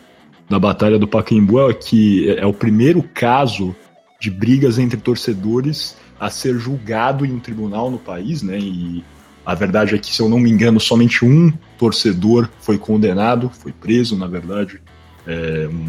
da 0.49 0.59
Batalha 0.59 0.99
do 0.99 1.09
Pacaembu 1.09 1.71
é 1.71 1.75
que 1.75 2.31
é 2.39 2.47
o 2.47 2.53
primeiro 2.53 3.03
caso 3.03 3.75
de 4.23 4.31
brigas 4.31 4.79
entre 4.79 5.01
torcedores 5.01 5.97
a 6.19 6.31
ser 6.31 6.57
julgado 6.57 7.27
em 7.27 7.33
um 7.33 7.41
tribunal 7.41 7.91
no 7.91 7.99
país, 7.99 8.41
né? 8.41 8.57
E 8.57 9.03
a 9.45 9.53
verdade 9.53 9.97
é 9.97 9.99
que, 9.99 10.15
se 10.15 10.23
eu 10.23 10.29
não 10.29 10.39
me 10.39 10.49
engano, 10.49 10.79
somente 10.79 11.25
um 11.25 11.53
torcedor 11.77 12.49
foi 12.61 12.79
condenado, 12.79 13.51
foi 13.51 13.73
preso, 13.73 14.17
na 14.17 14.29
verdade, 14.29 14.81
é, 15.27 15.69
um 15.69 15.89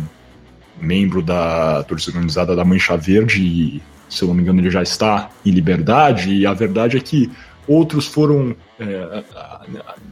membro 0.83 1.21
da 1.21 1.83
torcida 1.83 2.17
organizada 2.17 2.55
da 2.55 2.65
Mancha 2.65 2.97
Verde, 2.97 3.43
e, 3.43 3.83
se 4.09 4.23
eu 4.23 4.27
não 4.27 4.33
me 4.33 4.41
engano, 4.41 4.61
ele 4.61 4.71
já 4.71 4.81
está 4.81 5.29
em 5.45 5.51
liberdade, 5.51 6.33
e 6.33 6.47
a 6.47 6.53
verdade 6.55 6.97
é 6.97 6.99
que 6.99 7.29
outros 7.67 8.07
foram, 8.07 8.55
é, 8.79 9.23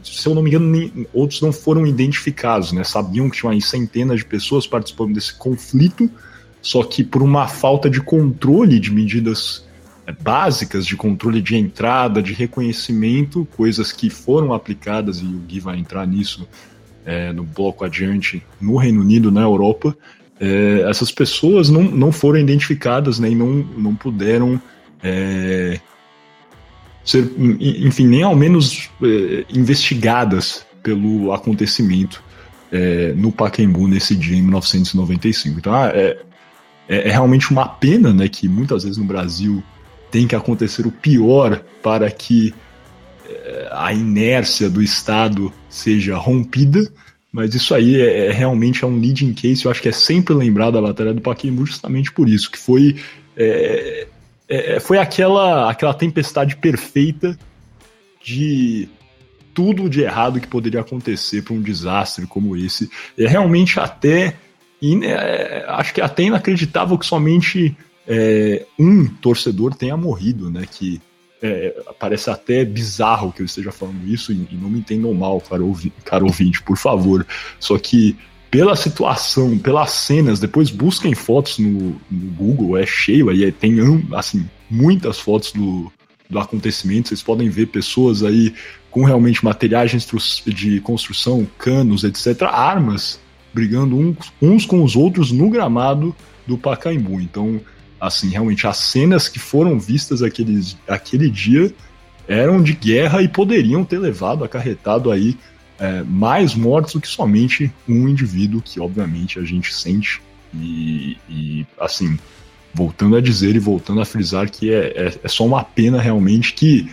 se 0.04 0.28
eu 0.28 0.32
não 0.36 0.42
me 0.42 0.50
engano, 0.50 0.70
nem, 0.70 1.08
outros 1.12 1.42
não 1.42 1.52
foram 1.52 1.84
identificados, 1.84 2.70
né? 2.70 2.84
Sabiam 2.84 3.28
que 3.28 3.38
tinham 3.38 3.50
aí 3.50 3.60
centenas 3.60 4.18
de 4.18 4.24
pessoas 4.24 4.64
participando 4.64 5.12
desse 5.12 5.34
conflito, 5.34 6.08
só 6.62 6.82
que 6.84 7.02
por 7.02 7.22
uma 7.22 7.48
falta 7.48 7.90
de 7.90 8.00
controle 8.00 8.78
de 8.78 8.90
medidas 8.90 9.66
é, 10.06 10.12
básicas 10.12 10.86
de 10.86 10.96
controle 10.96 11.42
de 11.42 11.56
entrada, 11.56 12.22
de 12.22 12.32
reconhecimento, 12.32 13.46
coisas 13.56 13.92
que 13.92 14.08
foram 14.08 14.54
aplicadas, 14.54 15.18
e 15.18 15.24
o 15.24 15.38
Gui 15.40 15.60
vai 15.60 15.78
entrar 15.78 16.06
nisso 16.06 16.48
é, 17.04 17.32
no 17.32 17.42
bloco 17.42 17.84
adiante, 17.84 18.42
no 18.60 18.76
Reino 18.76 19.00
Unido, 19.00 19.30
na 19.30 19.42
Europa, 19.42 19.96
é, 20.40 20.84
essas 20.88 21.12
pessoas 21.12 21.68
não, 21.68 21.82
não 21.82 22.10
foram 22.10 22.38
identificadas, 22.38 23.18
nem 23.18 23.34
né, 23.34 23.44
não, 23.44 23.52
não 23.78 23.94
puderam 23.94 24.60
é, 25.02 25.78
ser, 27.04 27.30
enfim, 27.38 28.06
nem 28.06 28.22
ao 28.22 28.34
menos 28.34 28.90
é, 29.02 29.44
investigadas 29.52 30.64
pelo 30.82 31.32
acontecimento 31.32 32.22
é, 32.70 33.12
no 33.12 33.30
Pacaembu 33.30 33.86
nesse 33.86 34.16
dia 34.16 34.36
em 34.36 34.42
1995. 34.42 35.58
Então, 35.58 35.74
ah, 35.74 35.92
é, 35.94 36.18
é, 36.88 37.08
é 37.08 37.10
realmente 37.10 37.50
uma 37.50 37.68
pena, 37.68 38.12
né, 38.12 38.28
que 38.28 38.48
muitas 38.48 38.84
vezes 38.84 38.98
no 38.98 39.04
Brasil 39.04 39.62
tem 40.10 40.26
que 40.26 40.36
acontecer 40.36 40.86
o 40.86 40.92
pior 40.92 41.62
para 41.82 42.10
que 42.10 42.54
é, 43.28 43.68
a 43.72 43.92
inércia 43.92 44.68
do 44.68 44.82
Estado 44.82 45.52
seja 45.68 46.16
rompida, 46.16 46.92
mas 47.32 47.54
isso 47.54 47.74
aí 47.74 48.00
é, 48.00 48.26
é, 48.26 48.32
realmente 48.32 48.84
é 48.84 48.86
um 48.86 48.98
leading 48.98 49.32
case, 49.32 49.64
eu 49.64 49.70
acho 49.70 49.80
que 49.80 49.88
é 49.88 49.92
sempre 49.92 50.34
lembrado 50.34 50.76
a 50.76 50.82
Batalha 50.82 51.14
do 51.14 51.20
Paquimbu 51.20 51.64
justamente 51.64 52.12
por 52.12 52.28
isso, 52.28 52.50
que 52.50 52.58
foi, 52.58 52.96
é, 53.36 54.06
é, 54.48 54.80
foi 54.80 54.98
aquela, 54.98 55.70
aquela 55.70 55.94
tempestade 55.94 56.56
perfeita 56.56 57.38
de 58.22 58.88
tudo 59.54 59.88
de 59.88 60.02
errado 60.02 60.40
que 60.40 60.46
poderia 60.46 60.80
acontecer 60.80 61.42
para 61.42 61.54
um 61.54 61.60
desastre 61.60 62.26
como 62.26 62.56
esse. 62.56 62.90
É 63.18 63.26
realmente 63.26 63.78
até 63.78 64.34
e 64.82 65.04
é, 65.04 65.64
acho 65.68 65.94
que 65.94 66.00
é 66.00 66.04
até 66.04 66.24
inacreditável 66.24 66.98
que 66.98 67.06
somente 67.06 67.76
é, 68.04 68.66
um 68.76 69.06
torcedor 69.06 69.76
tenha 69.76 69.96
morrido, 69.96 70.50
né? 70.50 70.64
Que 70.68 71.00
é, 71.40 71.80
parece 72.00 72.28
até 72.30 72.64
bizarro 72.64 73.32
que 73.32 73.42
eu 73.42 73.46
esteja 73.46 73.70
falando 73.70 74.04
isso, 74.06 74.32
e, 74.32 74.48
e 74.50 74.56
não 74.60 74.68
me 74.68 74.80
entendam 74.80 75.14
mal, 75.14 75.40
caro, 75.40 75.68
ouvi, 75.68 75.92
caro 76.04 76.26
ouvinte, 76.26 76.60
por 76.60 76.76
favor. 76.76 77.24
Só 77.60 77.78
que 77.78 78.16
pela 78.50 78.74
situação, 78.74 79.56
pelas 79.56 79.92
cenas, 79.92 80.40
depois 80.40 80.68
busquem 80.68 81.14
fotos 81.14 81.58
no, 81.58 82.00
no 82.10 82.30
Google, 82.32 82.76
é 82.76 82.84
cheio 82.84 83.30
aí, 83.30 83.50
tem 83.52 83.76
assim, 84.14 84.44
muitas 84.68 85.20
fotos 85.20 85.52
do, 85.52 85.90
do 86.28 86.40
acontecimento, 86.40 87.08
vocês 87.08 87.22
podem 87.22 87.48
ver 87.48 87.66
pessoas 87.66 88.24
aí 88.24 88.52
com 88.90 89.04
realmente 89.04 89.44
materiais 89.44 89.92
de 90.44 90.80
construção, 90.80 91.46
canos, 91.56 92.02
etc., 92.02 92.42
armas 92.42 93.21
brigando 93.52 94.16
uns, 94.40 94.66
com 94.66 94.82
os 94.82 94.96
outros 94.96 95.30
no 95.30 95.50
gramado 95.50 96.14
do 96.46 96.56
Pacaembu. 96.56 97.20
Então, 97.20 97.60
assim, 98.00 98.28
realmente 98.28 98.66
as 98.66 98.78
cenas 98.78 99.28
que 99.28 99.38
foram 99.38 99.78
vistas 99.78 100.22
aquele, 100.22 100.60
aquele 100.88 101.30
dia 101.30 101.72
eram 102.26 102.62
de 102.62 102.72
guerra 102.72 103.22
e 103.22 103.28
poderiam 103.28 103.84
ter 103.84 103.98
levado, 103.98 104.44
acarretado 104.44 105.10
aí 105.10 105.36
é, 105.78 106.02
mais 106.02 106.54
mortos 106.54 106.94
do 106.94 107.00
que 107.00 107.08
somente 107.08 107.72
um 107.88 108.08
indivíduo 108.08 108.62
que, 108.62 108.80
obviamente, 108.80 109.38
a 109.38 109.44
gente 109.44 109.74
sente. 109.74 110.22
E, 110.54 111.16
e 111.28 111.66
assim, 111.80 112.18
voltando 112.74 113.16
a 113.16 113.20
dizer 113.20 113.56
e 113.56 113.58
voltando 113.58 114.00
a 114.00 114.04
frisar 114.04 114.50
que 114.50 114.72
é, 114.72 114.92
é, 114.96 115.14
é 115.24 115.28
só 115.28 115.44
uma 115.44 115.64
pena 115.64 116.00
realmente 116.00 116.52
que 116.52 116.90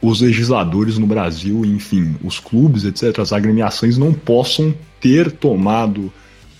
os 0.00 0.20
legisladores 0.20 0.98
no 0.98 1.06
Brasil, 1.06 1.64
enfim, 1.64 2.16
os 2.22 2.38
clubes, 2.38 2.84
etc., 2.84 3.18
as 3.18 3.32
agremiações 3.32 3.98
não 3.98 4.12
possam 4.12 4.74
ter 5.06 5.30
tomado 5.30 6.12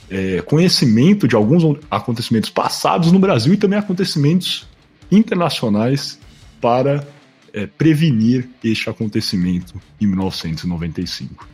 é, 0.09 0.41
conhecimento 0.43 1.27
de 1.27 1.35
alguns 1.35 1.65
acontecimentos 1.91 2.49
passados 2.49 3.11
no 3.11 3.19
Brasil 3.19 3.53
e 3.53 3.57
também 3.57 3.77
acontecimentos 3.77 4.69
internacionais 5.11 6.17
para 6.61 7.05
é, 7.53 7.67
prevenir 7.67 8.49
este 8.63 8.89
acontecimento 8.89 9.75
em 10.01 10.07
1995. 10.07 11.49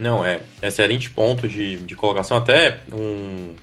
Não, 0.00 0.26
é 0.26 0.40
excelente 0.60 1.10
ponto 1.10 1.46
de, 1.46 1.76
de 1.76 1.94
colocação, 1.94 2.36
até 2.36 2.80
um, 2.92 3.54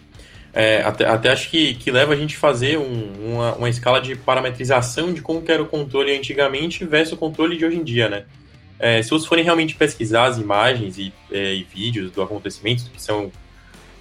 é, 0.54 0.82
até, 0.84 1.06
até, 1.06 1.32
acho 1.32 1.50
que, 1.50 1.74
que 1.74 1.92
leva 1.92 2.14
a 2.14 2.16
gente 2.16 2.38
a 2.38 2.40
fazer 2.40 2.78
um, 2.78 3.34
uma, 3.34 3.56
uma 3.56 3.70
escala 3.70 4.00
de 4.00 4.16
parametrização 4.16 5.12
de 5.12 5.22
como 5.22 5.44
era 5.46 5.62
o 5.62 5.66
controle 5.66 6.16
antigamente 6.16 6.86
versus 6.86 7.14
o 7.14 7.18
controle 7.18 7.58
de 7.58 7.66
hoje 7.66 7.76
em 7.76 7.84
dia, 7.84 8.08
né? 8.08 8.24
É, 8.80 9.02
se 9.04 9.10
vocês 9.10 9.26
forem 9.26 9.44
realmente 9.44 9.76
pesquisar 9.76 10.26
as 10.26 10.38
imagens 10.38 10.98
e, 10.98 11.14
é, 11.32 11.54
e, 11.54 11.64
vídeos 11.64 12.12
do 12.12 12.22
acontecimento, 12.22 12.90
que 12.90 13.02
são 13.02 13.30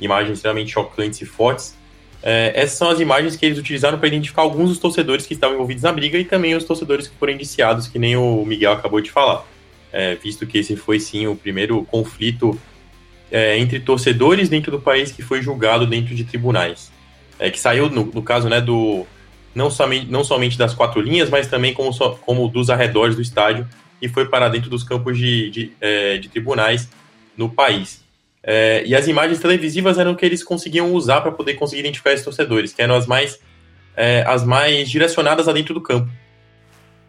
imagens 0.00 0.38
extremamente 0.38 0.70
chocantes 0.70 1.20
e 1.20 1.26
fortes, 1.26 1.76
é, 2.22 2.52
essas 2.54 2.78
são 2.78 2.88
as 2.88 3.00
imagens 3.00 3.36
que 3.36 3.44
eles 3.44 3.58
utilizaram 3.58 3.98
para 3.98 4.08
identificar 4.08 4.42
alguns 4.42 4.68
dos 4.68 4.78
torcedores 4.78 5.26
que 5.26 5.34
estavam 5.34 5.56
envolvidos 5.56 5.82
na 5.82 5.92
briga 5.92 6.18
e 6.18 6.24
também 6.24 6.54
os 6.54 6.64
torcedores 6.64 7.08
que 7.08 7.16
foram 7.16 7.32
indiciados, 7.32 7.88
que 7.88 7.98
nem 7.98 8.16
o 8.16 8.44
Miguel 8.44 8.72
acabou 8.72 9.00
de 9.00 9.10
falar. 9.10 9.44
É, 9.92 10.14
visto 10.14 10.46
que 10.46 10.58
esse 10.58 10.76
foi 10.76 11.00
sim 11.00 11.26
o 11.26 11.34
primeiro 11.34 11.82
conflito 11.84 12.58
é, 13.30 13.58
entre 13.58 13.80
torcedores 13.80 14.48
dentro 14.48 14.70
do 14.70 14.80
país 14.80 15.10
que 15.10 15.22
foi 15.22 15.42
julgado 15.42 15.86
dentro 15.86 16.14
de 16.14 16.24
tribunais. 16.24 16.90
É, 17.38 17.50
que 17.50 17.58
saiu, 17.58 17.88
no, 17.88 18.04
no 18.04 18.22
caso, 18.22 18.48
né, 18.48 18.60
do. 18.60 19.06
Não 19.54 19.70
somente, 19.70 20.06
não 20.06 20.22
somente 20.22 20.58
das 20.58 20.74
quatro 20.74 21.00
linhas, 21.00 21.30
mas 21.30 21.46
também 21.46 21.72
como, 21.72 21.90
como 22.20 22.48
dos 22.48 22.68
arredores 22.68 23.16
do 23.16 23.22
estádio, 23.22 23.66
e 24.00 24.08
foi 24.08 24.26
para 24.26 24.48
dentro 24.48 24.70
dos 24.70 24.82
campos 24.82 25.16
de, 25.16 25.50
de, 25.50 25.72
é, 25.80 26.18
de 26.18 26.28
tribunais 26.28 26.88
no 27.36 27.48
país. 27.48 28.04
É, 28.42 28.82
e 28.86 28.94
as 28.94 29.08
imagens 29.08 29.40
televisivas 29.40 29.98
eram 29.98 30.14
que 30.14 30.24
eles 30.24 30.42
conseguiam 30.42 30.92
usar 30.92 31.20
para 31.20 31.32
poder 31.32 31.54
conseguir 31.54 31.80
identificar 31.80 32.12
esses 32.12 32.24
torcedores, 32.24 32.72
que 32.72 32.80
eram 32.80 32.94
as 32.94 33.06
mais, 33.06 33.38
é, 33.96 34.24
as 34.26 34.44
mais 34.44 34.88
direcionadas 34.88 35.48
a 35.48 35.52
dentro 35.52 35.74
do 35.74 35.80
campo. 35.80 36.10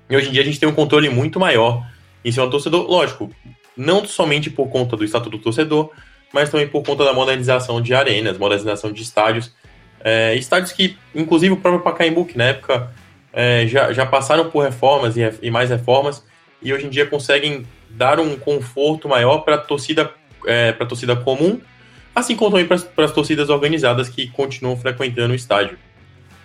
E 0.09 0.15
hoje 0.15 0.29
em 0.29 0.31
dia 0.31 0.41
a 0.41 0.45
gente 0.45 0.59
tem 0.59 0.67
um 0.67 0.73
controle 0.73 1.09
muito 1.09 1.39
maior 1.39 1.85
em 2.25 2.31
cima 2.31 2.45
do 2.45 2.51
torcedor, 2.51 2.89
lógico, 2.89 3.31
não 3.77 4.05
somente 4.05 4.49
por 4.49 4.67
conta 4.67 4.97
do 4.97 5.05
estatuto 5.05 5.37
do 5.37 5.43
torcedor, 5.43 5.91
mas 6.33 6.49
também 6.49 6.67
por 6.67 6.83
conta 6.83 7.05
da 7.05 7.13
modernização 7.13 7.81
de 7.81 7.93
arenas, 7.93 8.37
modernização 8.37 8.91
de 8.91 9.01
estádios. 9.01 9.53
É, 10.01 10.35
estádios 10.35 10.71
que, 10.71 10.97
inclusive 11.13 11.53
o 11.53 11.57
próprio 11.57 11.83
Pacaembu, 11.83 12.25
que 12.25 12.37
na 12.37 12.45
época 12.45 12.91
é, 13.33 13.65
já, 13.67 13.91
já 13.93 14.05
passaram 14.05 14.49
por 14.49 14.63
reformas 14.63 15.15
e, 15.17 15.21
e, 15.41 15.51
mais 15.51 15.69
reformas, 15.69 16.23
e 16.61 16.73
hoje 16.73 16.85
em 16.85 16.89
dia 16.89 17.05
conseguem 17.05 17.65
dar 17.89 18.19
um 18.19 18.37
conforto 18.37 19.07
maior 19.07 19.39
para 19.39 19.55
a 19.55 19.57
torcida, 19.57 20.11
é, 20.45 20.71
torcida 20.71 21.15
comum, 21.15 21.59
assim 22.13 22.35
como 22.35 22.51
também 22.51 22.67
para 22.67 23.05
as 23.05 23.11
torcidas 23.11 23.49
organizadas 23.49 24.09
que 24.09 24.27
continuam 24.27 24.77
frequentando 24.77 25.33
o 25.33 25.35
estádio. 25.35 25.77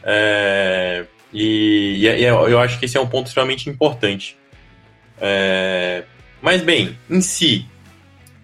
É, 0.03 1.05
e, 1.33 1.99
e, 2.01 2.07
e, 2.07 2.25
eu 2.25 2.61
acho 2.61 2.79
que 2.79 2.85
esse 2.85 2.97
é 2.97 3.01
um 3.01 3.07
ponto 3.07 3.27
extremamente 3.27 3.69
importante. 3.69 4.37
É, 5.21 6.05
mas, 6.41 6.63
bem, 6.63 6.97
em 7.09 7.21
si, 7.21 7.67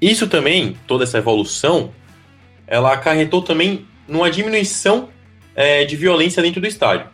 isso 0.01 0.27
também, 0.27 0.77
toda 0.87 1.05
essa 1.05 1.19
evolução, 1.19 1.93
ela 2.67 2.93
acarretou 2.93 3.43
também 3.43 3.87
numa 4.09 4.31
diminuição 4.31 5.11
é, 5.55 5.85
de 5.85 5.97
violência 5.97 6.43
dentro 6.43 6.61
do 6.61 6.67
estádio. 6.67 7.09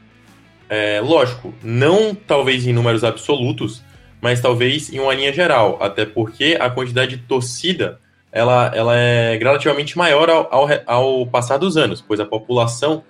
É, 0.69 1.01
lógico, 1.01 1.55
não 1.63 2.15
talvez 2.15 2.67
em 2.67 2.73
números 2.73 3.05
absolutos, 3.05 3.83
mas 4.21 4.41
talvez 4.41 4.93
em 4.93 4.99
uma 4.99 5.15
linha 5.15 5.33
geral, 5.33 5.79
até 5.81 6.05
porque 6.05 6.57
a 6.61 6.71
quantidade 6.71 7.17
de 7.17 7.23
torcida 7.23 7.99
ela, 8.33 8.71
ela 8.75 8.97
é 8.97 9.37
gradativamente 9.39 9.97
maior 9.97 10.29
ao, 10.29 10.49
ao, 10.53 10.69
ao 10.87 11.27
passar 11.27 11.57
dos 11.57 11.77
anos, 11.77 12.03
pois 12.07 12.21
a 12.21 12.25
população 12.27 13.03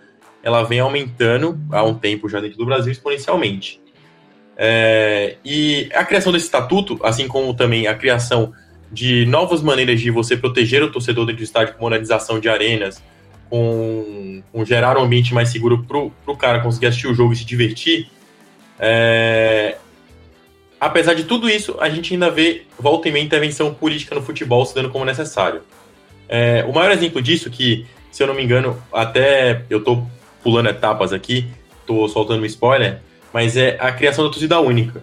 ela 0.42 0.62
vem 0.62 0.78
aumentando 0.78 1.58
há 1.72 1.82
um 1.82 1.94
tempo 1.94 2.28
já 2.28 2.40
dentro 2.40 2.58
do 2.58 2.66
Brasil 2.66 2.92
exponencialmente. 2.92 3.80
É, 4.56 5.36
e 5.44 5.90
a 5.92 6.04
criação 6.04 6.32
desse 6.32 6.46
estatuto, 6.46 6.98
assim 7.02 7.26
como 7.26 7.52
também 7.54 7.88
a 7.88 7.94
criação 7.94 8.52
de 8.90 9.26
novas 9.26 9.60
maneiras 9.60 10.00
de 10.00 10.10
você 10.10 10.36
proteger 10.36 10.82
o 10.82 10.90
torcedor 10.90 11.26
dentro 11.26 11.40
do 11.40 11.44
estádio, 11.44 11.74
com 11.74 11.82
modernização 11.82 12.38
de 12.38 12.48
arenas, 12.48 13.02
com, 13.50 14.42
com 14.52 14.64
gerar 14.64 14.96
um 14.96 15.02
ambiente 15.02 15.34
mais 15.34 15.48
seguro 15.48 15.84
para 15.84 15.98
o 16.32 16.36
cara 16.36 16.60
conseguir 16.60 16.86
assistir 16.86 17.08
o 17.08 17.14
jogo 17.14 17.32
e 17.32 17.36
se 17.36 17.44
divertir, 17.44 18.08
é, 18.78 19.76
apesar 20.80 21.14
de 21.14 21.24
tudo 21.24 21.48
isso, 21.48 21.76
a 21.80 21.88
gente 21.88 22.12
ainda 22.12 22.30
vê 22.30 22.62
volta 22.78 23.08
e 23.08 23.12
meia 23.12 23.24
intervenção 23.24 23.72
política 23.72 24.14
no 24.14 24.22
futebol 24.22 24.64
se 24.64 24.74
dando 24.74 24.90
como 24.90 25.04
necessário. 25.04 25.62
É, 26.28 26.64
o 26.68 26.72
maior 26.72 26.90
exemplo 26.90 27.22
disso, 27.22 27.50
que, 27.50 27.86
se 28.10 28.22
eu 28.22 28.26
não 28.26 28.34
me 28.34 28.42
engano, 28.42 28.80
até 28.92 29.62
eu 29.70 29.78
estou 29.78 30.06
pulando 30.42 30.68
etapas 30.68 31.12
aqui, 31.12 31.46
estou 31.80 32.08
soltando 32.08 32.42
um 32.42 32.46
spoiler, 32.46 33.00
mas 33.32 33.56
é 33.56 33.76
a 33.80 33.92
criação 33.92 34.24
da 34.24 34.30
torcida 34.30 34.60
única 34.60 35.02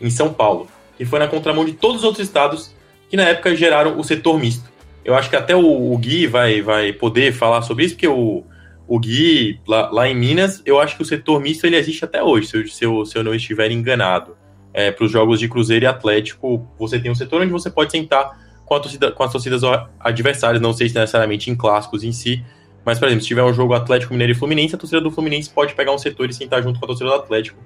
em 0.00 0.10
São 0.10 0.32
Paulo, 0.32 0.68
que 0.96 1.04
foi 1.04 1.18
na 1.18 1.28
contramão 1.28 1.64
de 1.64 1.72
todos 1.72 1.98
os 1.98 2.04
outros 2.04 2.26
estados 2.26 2.74
que 3.08 3.16
na 3.16 3.24
época 3.24 3.54
geraram 3.54 3.98
o 3.98 4.04
setor 4.04 4.38
misto. 4.38 4.70
Eu 5.04 5.14
acho 5.14 5.28
que 5.28 5.36
até 5.36 5.54
o, 5.54 5.92
o 5.92 5.98
Gui 5.98 6.26
vai, 6.26 6.62
vai 6.62 6.92
poder 6.92 7.32
falar 7.32 7.62
sobre 7.62 7.84
isso, 7.84 7.94
porque 7.94 8.08
o, 8.08 8.44
o 8.86 8.98
Gui, 8.98 9.60
lá, 9.66 9.90
lá, 9.90 10.08
em 10.08 10.14
Minas, 10.14 10.62
eu 10.64 10.80
acho 10.80 10.96
que 10.96 11.02
o 11.02 11.04
setor 11.04 11.40
misto 11.40 11.66
ele 11.66 11.76
existe 11.76 12.04
até 12.04 12.22
hoje, 12.22 12.48
se 12.48 12.56
eu, 12.56 12.68
se 12.68 12.84
eu, 12.84 13.04
se 13.04 13.18
eu 13.18 13.24
não 13.24 13.34
estiver 13.34 13.70
enganado. 13.70 14.36
É, 14.74 14.90
para 14.90 15.04
os 15.04 15.10
jogos 15.10 15.38
de 15.38 15.48
Cruzeiro 15.48 15.84
e 15.84 15.88
Atlético, 15.88 16.66
você 16.78 16.98
tem 16.98 17.10
um 17.10 17.14
setor 17.14 17.42
onde 17.42 17.52
você 17.52 17.70
pode 17.70 17.92
sentar 17.92 18.38
com, 18.64 18.80
torcida, 18.80 19.10
com 19.12 19.22
as 19.22 19.30
torcidas 19.30 19.62
adversárias, 20.00 20.62
não 20.62 20.72
sei 20.72 20.88
se 20.88 20.94
necessariamente 20.94 21.50
em 21.50 21.54
clássicos 21.54 22.02
em 22.02 22.12
si, 22.12 22.42
mas, 22.84 22.98
por 22.98 23.06
exemplo, 23.06 23.22
se 23.22 23.28
tiver 23.28 23.42
um 23.42 23.52
jogo 23.52 23.74
Atlético 23.74 24.12
Mineiro 24.12 24.32
e 24.32 24.34
Fluminense, 24.34 24.74
a 24.74 24.78
torcida 24.78 25.00
do 25.00 25.10
Fluminense 25.10 25.50
pode 25.50 25.74
pegar 25.74 25.92
um 25.92 25.98
setor 25.98 26.28
e 26.28 26.32
sentar 26.32 26.62
junto 26.62 26.78
com 26.78 26.84
a 26.84 26.88
torcida 26.88 27.10
do 27.10 27.16
Atlético, 27.16 27.58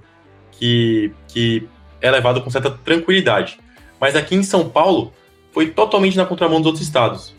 que, 0.52 1.10
que 1.28 1.66
é 2.00 2.10
levado 2.10 2.42
com 2.42 2.50
certa 2.50 2.70
tranquilidade. 2.70 3.58
Mas 4.00 4.14
aqui 4.14 4.34
em 4.34 4.42
São 4.42 4.68
Paulo, 4.68 5.12
foi 5.52 5.70
totalmente 5.70 6.16
na 6.18 6.26
contramão 6.26 6.58
dos 6.58 6.66
outros 6.66 6.84
estados, 6.84 7.34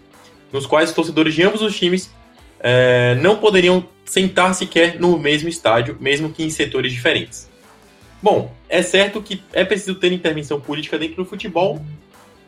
nos 0.51 0.65
quais 0.65 0.89
os 0.89 0.95
torcedores 0.95 1.36
de 1.36 1.43
ambos 1.43 1.62
os 1.62 1.77
times 1.77 2.12
é, 2.59 3.15
não 3.21 3.36
poderiam 3.36 3.86
sentar 4.05 4.55
sequer 4.55 5.00
no 5.00 5.19
mesmo 5.19 5.47
estádio, 5.47 5.97
mesmo 6.00 6.31
que 6.31 6.43
em 6.43 6.50
setores 6.50 6.91
diferentes. 6.91 7.47
Bom, 8.21 8.51
é 8.67 8.81
certo 8.81 9.21
que 9.21 9.43
é 9.53 9.63
preciso 9.63 9.95
ter 9.95 10.12
intervenção 10.12 10.59
política 10.59 10.97
dentro 10.97 11.17
do 11.17 11.25
futebol 11.25 11.83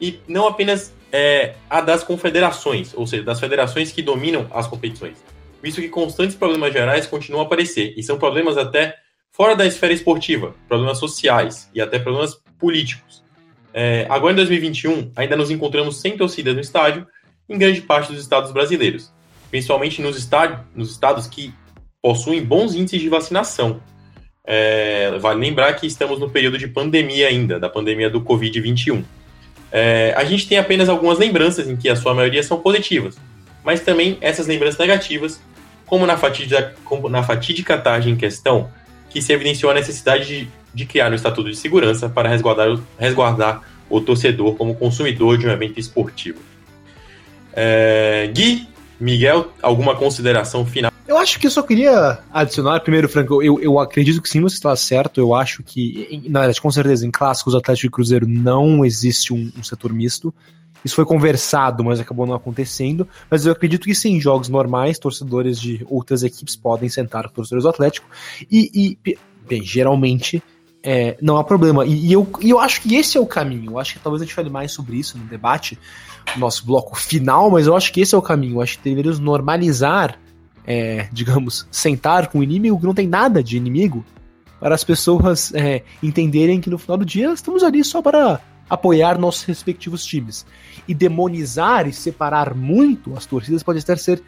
e 0.02 0.20
não 0.28 0.48
apenas 0.48 0.94
é, 1.12 1.56
a 1.70 1.82
das 1.82 2.04
confederações, 2.04 2.94
ou 2.96 3.06
seja, 3.06 3.24
das 3.24 3.40
federações 3.40 3.92
que 3.92 4.02
dominam 4.02 4.48
as 4.52 4.68
competições, 4.68 5.18
visto 5.62 5.82
que 5.82 5.90
constantes 5.90 6.36
problemas 6.36 6.74
gerais 6.74 7.06
continuam 7.06 7.42
a 7.44 7.46
aparecer 7.46 7.94
e 7.98 8.04
são 8.04 8.18
problemas 8.18 8.58
até 8.58 8.98
fora 9.32 9.56
da 9.56 9.66
esfera 9.66 9.94
esportiva, 9.94 10.56
problemas 10.68 10.98
sociais 10.98 11.70
e 11.74 11.82
até 11.82 12.00
problemas 12.00 12.40
políticos. 12.58 13.24
É, 13.74 14.08
agora 14.10 14.34
em 14.34 14.36
2021, 14.38 15.12
ainda 15.16 15.36
nos 15.36 15.52
encontramos 15.52 15.98
sem 16.02 16.18
torcidas 16.18 16.56
no 16.56 16.62
estádio 16.62 17.08
em 17.48 17.58
grande 17.58 17.82
parte 17.82 18.12
dos 18.12 18.22
estados 18.22 18.52
brasileiros, 18.52 19.12
principalmente 19.50 20.02
nos, 20.02 20.18
estádio, 20.18 20.60
nos 20.76 20.92
estados 20.92 21.28
que 21.28 21.54
possuem 22.02 22.44
bons 22.44 22.76
índices 22.76 23.02
de 23.02 23.10
vacinação. 23.10 23.82
É, 24.52 25.16
vale 25.20 25.40
lembrar 25.40 25.72
que 25.74 25.86
estamos 25.86 26.20
no 26.20 26.28
período 26.28 26.58
de 26.58 26.68
pandemia 26.68 27.28
ainda, 27.28 27.60
da 27.60 27.70
pandemia 27.70 28.10
do 28.10 28.20
Covid-21. 28.20 29.04
É, 29.72 30.12
a 30.18 30.24
gente 30.24 30.48
tem 30.48 30.58
apenas 30.58 30.90
algumas 30.90 31.20
lembranças 31.20 31.70
em 31.70 31.76
que 31.76 31.88
a 31.88 31.96
sua 31.96 32.16
maioria 32.16 32.42
são 32.42 32.60
positivas, 32.60 33.16
mas 33.64 33.82
também 33.82 34.18
essas 34.22 34.48
lembranças 34.48 34.80
negativas, 34.80 35.40
como 35.86 36.04
na 36.08 36.18
fatídica, 36.18 36.74
como 36.84 37.08
na 37.08 37.22
fatídica 37.22 37.78
tarde 37.78 38.10
em 38.10 38.16
questão, 38.16 38.72
que 39.12 39.22
se 39.22 39.32
evidenciou 39.32 39.72
a 39.72 39.76
necessidade 39.76 40.26
de, 40.26 40.48
de 40.74 40.86
criar 40.88 41.12
um 41.12 41.16
estatuto 41.16 41.48
de 41.48 41.56
segurança 41.56 42.10
para 42.10 42.28
resguardar, 42.28 42.76
resguardar 42.98 43.62
o 43.88 44.02
torcedor 44.02 44.56
como 44.56 44.74
consumidor 44.74 45.38
de 45.38 45.46
um 45.46 45.52
evento 45.52 45.80
esportivo. 45.80 46.40
É, 47.54 48.32
Gui, 48.34 48.68
Miguel, 49.00 49.52
alguma 49.62 49.96
consideração 49.96 50.66
final? 50.66 50.92
Eu 51.08 51.18
acho 51.18 51.40
que 51.40 51.48
eu 51.48 51.52
só 51.52 51.64
queria 51.64 52.20
adicionar, 52.32 52.80
primeiro, 52.82 53.10
Franco, 53.10 53.42
eu, 53.42 53.60
eu 53.60 53.80
acredito 53.80 54.22
que 54.22 54.30
sim, 54.30 54.42
você 54.42 54.56
está 54.56 54.76
certo. 54.76 55.20
Eu 55.20 55.34
acho 55.34 55.64
que, 55.64 56.22
na 56.30 56.42
verdade, 56.42 56.62
com 56.62 56.70
certeza, 56.70 57.06
em 57.06 57.10
clássicos 57.10 57.56
Atlético 57.56 57.88
e 57.88 57.90
Cruzeiro 57.90 58.28
não 58.28 58.86
existe 58.86 59.34
um, 59.34 59.52
um, 59.58 59.64
setor 59.64 59.92
misto. 59.92 60.32
Isso 60.86 60.96
foi 60.96 61.06
conversado, 61.06 61.84
mas 61.84 62.00
acabou 62.00 62.28
não 62.28 62.36
acontecendo. 62.36 63.08
Mas 63.30 63.44
eu 63.46 63.52
acredito 63.52 63.86
que 63.86 63.96
sim, 63.96 64.18
em 64.18 64.22
jogos 64.22 64.50
normais, 64.50 65.00
torcedores 65.00 65.60
de 65.60 65.84
outras 65.90 66.22
equipes 66.22 66.56
podem 66.56 66.90
sentar 66.90 67.28
com 67.28 67.34
torcedores 67.34 67.64
do 67.64 67.70
Atlético. 67.70 68.08
E, 68.50 68.70
e 69.04 69.18
bem, 69.48 69.64
geralmente 69.64 70.44
é, 70.84 71.18
não 71.22 71.38
há 71.38 71.44
problema. 71.44 71.86
E, 71.86 72.08
e, 72.08 72.14
eu, 72.14 72.28
e 72.42 72.50
eu 72.50 72.60
acho 72.60 72.82
que 72.82 72.96
esse 72.96 73.18
é 73.18 73.22
o 73.22 73.26
caminho. 73.26 73.72
Eu 73.72 73.80
acho 73.80 73.94
que 73.94 74.00
talvez 74.00 74.22
a 74.22 74.26
gente 74.26 74.34
fale 74.34 74.50
mais 74.50 74.72
sobre 74.72 74.98
isso 74.98 75.18
no 75.18 75.26
debate, 75.26 75.78
nosso 76.38 76.66
bloco 76.66 76.98
final, 76.98 77.50
mas 77.52 77.68
eu 77.68 77.76
acho 77.76 77.92
que 77.92 78.02
esse 78.02 78.16
é 78.16 78.18
o 78.18 78.22
caminho. 78.22 78.56
Eu 78.56 78.62
acho 78.62 78.78
que 78.78 78.84
deveríamos 78.90 79.20
normalizar, 79.20 80.18
é, 80.66 81.08
digamos, 81.14 81.68
sentar 81.72 82.28
com 82.28 82.40
o 82.40 82.44
inimigo 82.44 82.80
que 82.80 82.86
não 82.86 82.94
tem 82.94 83.08
nada 83.08 83.44
de 83.44 83.58
inimigo, 83.58 84.06
para 84.60 84.76
as 84.76 84.84
pessoas 84.84 85.54
é, 85.54 85.84
entenderem 86.04 86.60
que 86.60 86.70
no 86.70 86.78
final 86.78 86.98
do 86.98 87.06
dia 87.06 87.32
estamos 87.32 87.64
ali 87.64 87.84
só 87.84 88.02
para 88.02 88.42
apoiar 88.70 89.18
nossos 89.18 89.44
respectivos 89.44 90.06
times. 90.06 90.46
E 90.88 90.94
demonizar 90.94 91.88
e 91.88 91.94
separar 91.94 92.54
muito 92.54 93.16
as 93.16 93.26
torcidas 93.26 93.64
pode 93.64 93.80
até 93.80 93.96
ser 93.96 94.22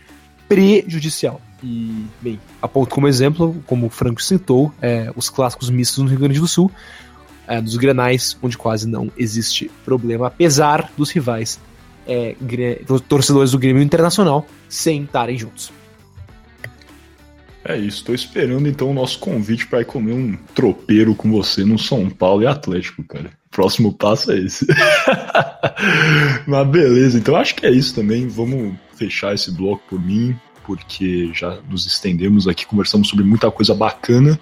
prejudicial. 0.48 1.40
E, 1.64 2.06
bem, 2.22 2.40
aponto 2.62 2.94
como 2.94 3.08
exemplo, 3.08 3.56
como 3.68 3.88
o 3.88 3.90
Franco 3.90 4.22
citou, 4.22 4.74
é, 4.82 5.12
os 5.16 5.30
clássicos 5.30 5.70
mistos 5.70 6.04
no 6.04 6.10
Rio 6.10 6.20
Grande 6.20 6.40
do 6.40 6.48
Sul, 6.48 6.72
é, 7.48 7.62
dos 7.62 7.78
grenais, 7.78 8.38
onde 8.42 8.58
quase 8.58 8.88
não 8.88 9.12
existe 9.18 9.70
problema, 9.86 10.28
apesar 10.28 10.90
dos 10.98 11.12
rivais 11.12 11.60
é, 12.08 12.36
torcedores 13.08 13.52
do 13.52 13.60
Grêmio 13.60 13.82
Internacional 13.82 14.46
sentarem 14.68 15.38
juntos. 15.38 15.72
É 17.64 17.78
isso, 17.78 17.98
estou 17.98 18.16
esperando 18.16 18.68
então 18.68 18.90
o 18.90 18.94
nosso 18.94 19.20
convite 19.20 19.68
para 19.68 19.82
ir 19.82 19.86
comer 19.86 20.14
um 20.14 20.36
tropeiro 20.56 21.14
com 21.14 21.32
você 21.32 21.64
no 21.64 21.78
São 21.78 22.10
Paulo 22.10 22.42
e 22.42 22.48
Atlético, 22.48 23.04
cara. 23.04 23.32
Próximo 23.52 23.94
passo 23.94 24.32
é 24.32 24.40
esse. 24.40 24.66
Mas 26.48 26.68
beleza, 26.68 27.20
então 27.20 27.36
acho 27.36 27.54
que 27.54 27.66
é 27.66 27.72
isso 27.72 27.94
também. 27.94 28.28
Vamos 28.28 28.74
fechar 28.96 29.36
esse 29.36 29.52
bloco 29.52 29.84
por 29.90 30.04
mim, 30.04 30.36
porque 30.66 31.30
já 31.34 31.60
nos 31.70 31.86
estendemos 31.86 32.48
aqui, 32.48 32.66
conversamos 32.66 33.10
sobre 33.10 33.26
muita 33.26 33.52
coisa 33.52 33.76
bacana. 33.76 34.40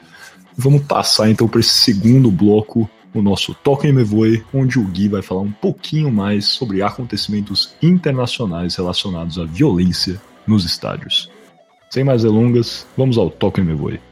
Vamos 0.55 0.83
passar 0.83 1.29
então 1.29 1.47
para 1.47 1.59
esse 1.59 1.71
segundo 1.71 2.31
bloco, 2.31 2.89
o 3.13 3.21
nosso 3.21 3.53
Toca 3.53 3.87
em 3.87 3.93
Me 3.93 4.03
Voe, 4.03 4.43
onde 4.53 4.79
o 4.79 4.83
Gui 4.83 5.07
vai 5.07 5.21
falar 5.21 5.41
um 5.41 5.51
pouquinho 5.51 6.11
mais 6.11 6.45
sobre 6.45 6.81
acontecimentos 6.81 7.75
internacionais 7.81 8.75
relacionados 8.75 9.39
à 9.39 9.45
violência 9.45 10.21
nos 10.45 10.65
estádios. 10.65 11.29
Sem 11.89 12.03
mais 12.03 12.23
delongas, 12.23 12.85
vamos 12.95 13.17
ao 13.17 13.29
Toca 13.29 13.61
em 13.61 13.65
Me 13.65 13.73
Voe. 13.73 14.08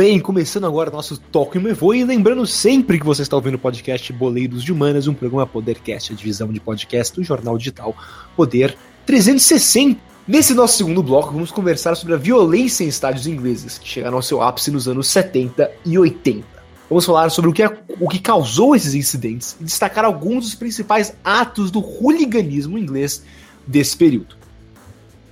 Bem, 0.00 0.18
começando 0.18 0.64
agora 0.64 0.90
nosso 0.90 1.18
Toque 1.18 1.58
Me 1.58 1.74
Voe, 1.74 1.98
e 1.98 2.04
lembrando 2.04 2.46
sempre 2.46 2.98
que 2.98 3.04
você 3.04 3.20
está 3.20 3.36
ouvindo 3.36 3.56
o 3.56 3.58
podcast 3.58 4.10
Boleiros 4.14 4.64
de 4.64 4.72
Humanas, 4.72 5.06
um 5.06 5.12
programa 5.12 5.46
Podercast, 5.46 6.14
a 6.14 6.16
divisão 6.16 6.50
de 6.50 6.58
podcast 6.58 7.14
do 7.14 7.22
jornal 7.22 7.58
digital 7.58 7.94
Poder 8.34 8.78
360. 9.04 10.00
Nesse 10.26 10.54
nosso 10.54 10.78
segundo 10.78 11.02
bloco, 11.02 11.34
vamos 11.34 11.50
conversar 11.50 11.94
sobre 11.96 12.14
a 12.14 12.16
violência 12.16 12.82
em 12.82 12.88
estádios 12.88 13.26
ingleses, 13.26 13.76
que 13.76 13.86
chegaram 13.86 14.16
ao 14.16 14.22
seu 14.22 14.40
ápice 14.40 14.70
nos 14.70 14.88
anos 14.88 15.06
70 15.06 15.70
e 15.84 15.98
80. 15.98 16.46
Vamos 16.88 17.04
falar 17.04 17.30
sobre 17.30 17.50
o 17.50 17.52
que, 17.52 17.62
é, 17.62 17.70
o 18.00 18.08
que 18.08 18.20
causou 18.20 18.74
esses 18.74 18.94
incidentes 18.94 19.54
e 19.60 19.64
destacar 19.64 20.06
alguns 20.06 20.44
dos 20.44 20.54
principais 20.54 21.12
atos 21.22 21.70
do 21.70 21.80
hooliganismo 21.80 22.78
inglês 22.78 23.22
desse 23.66 23.98
período. 23.98 24.34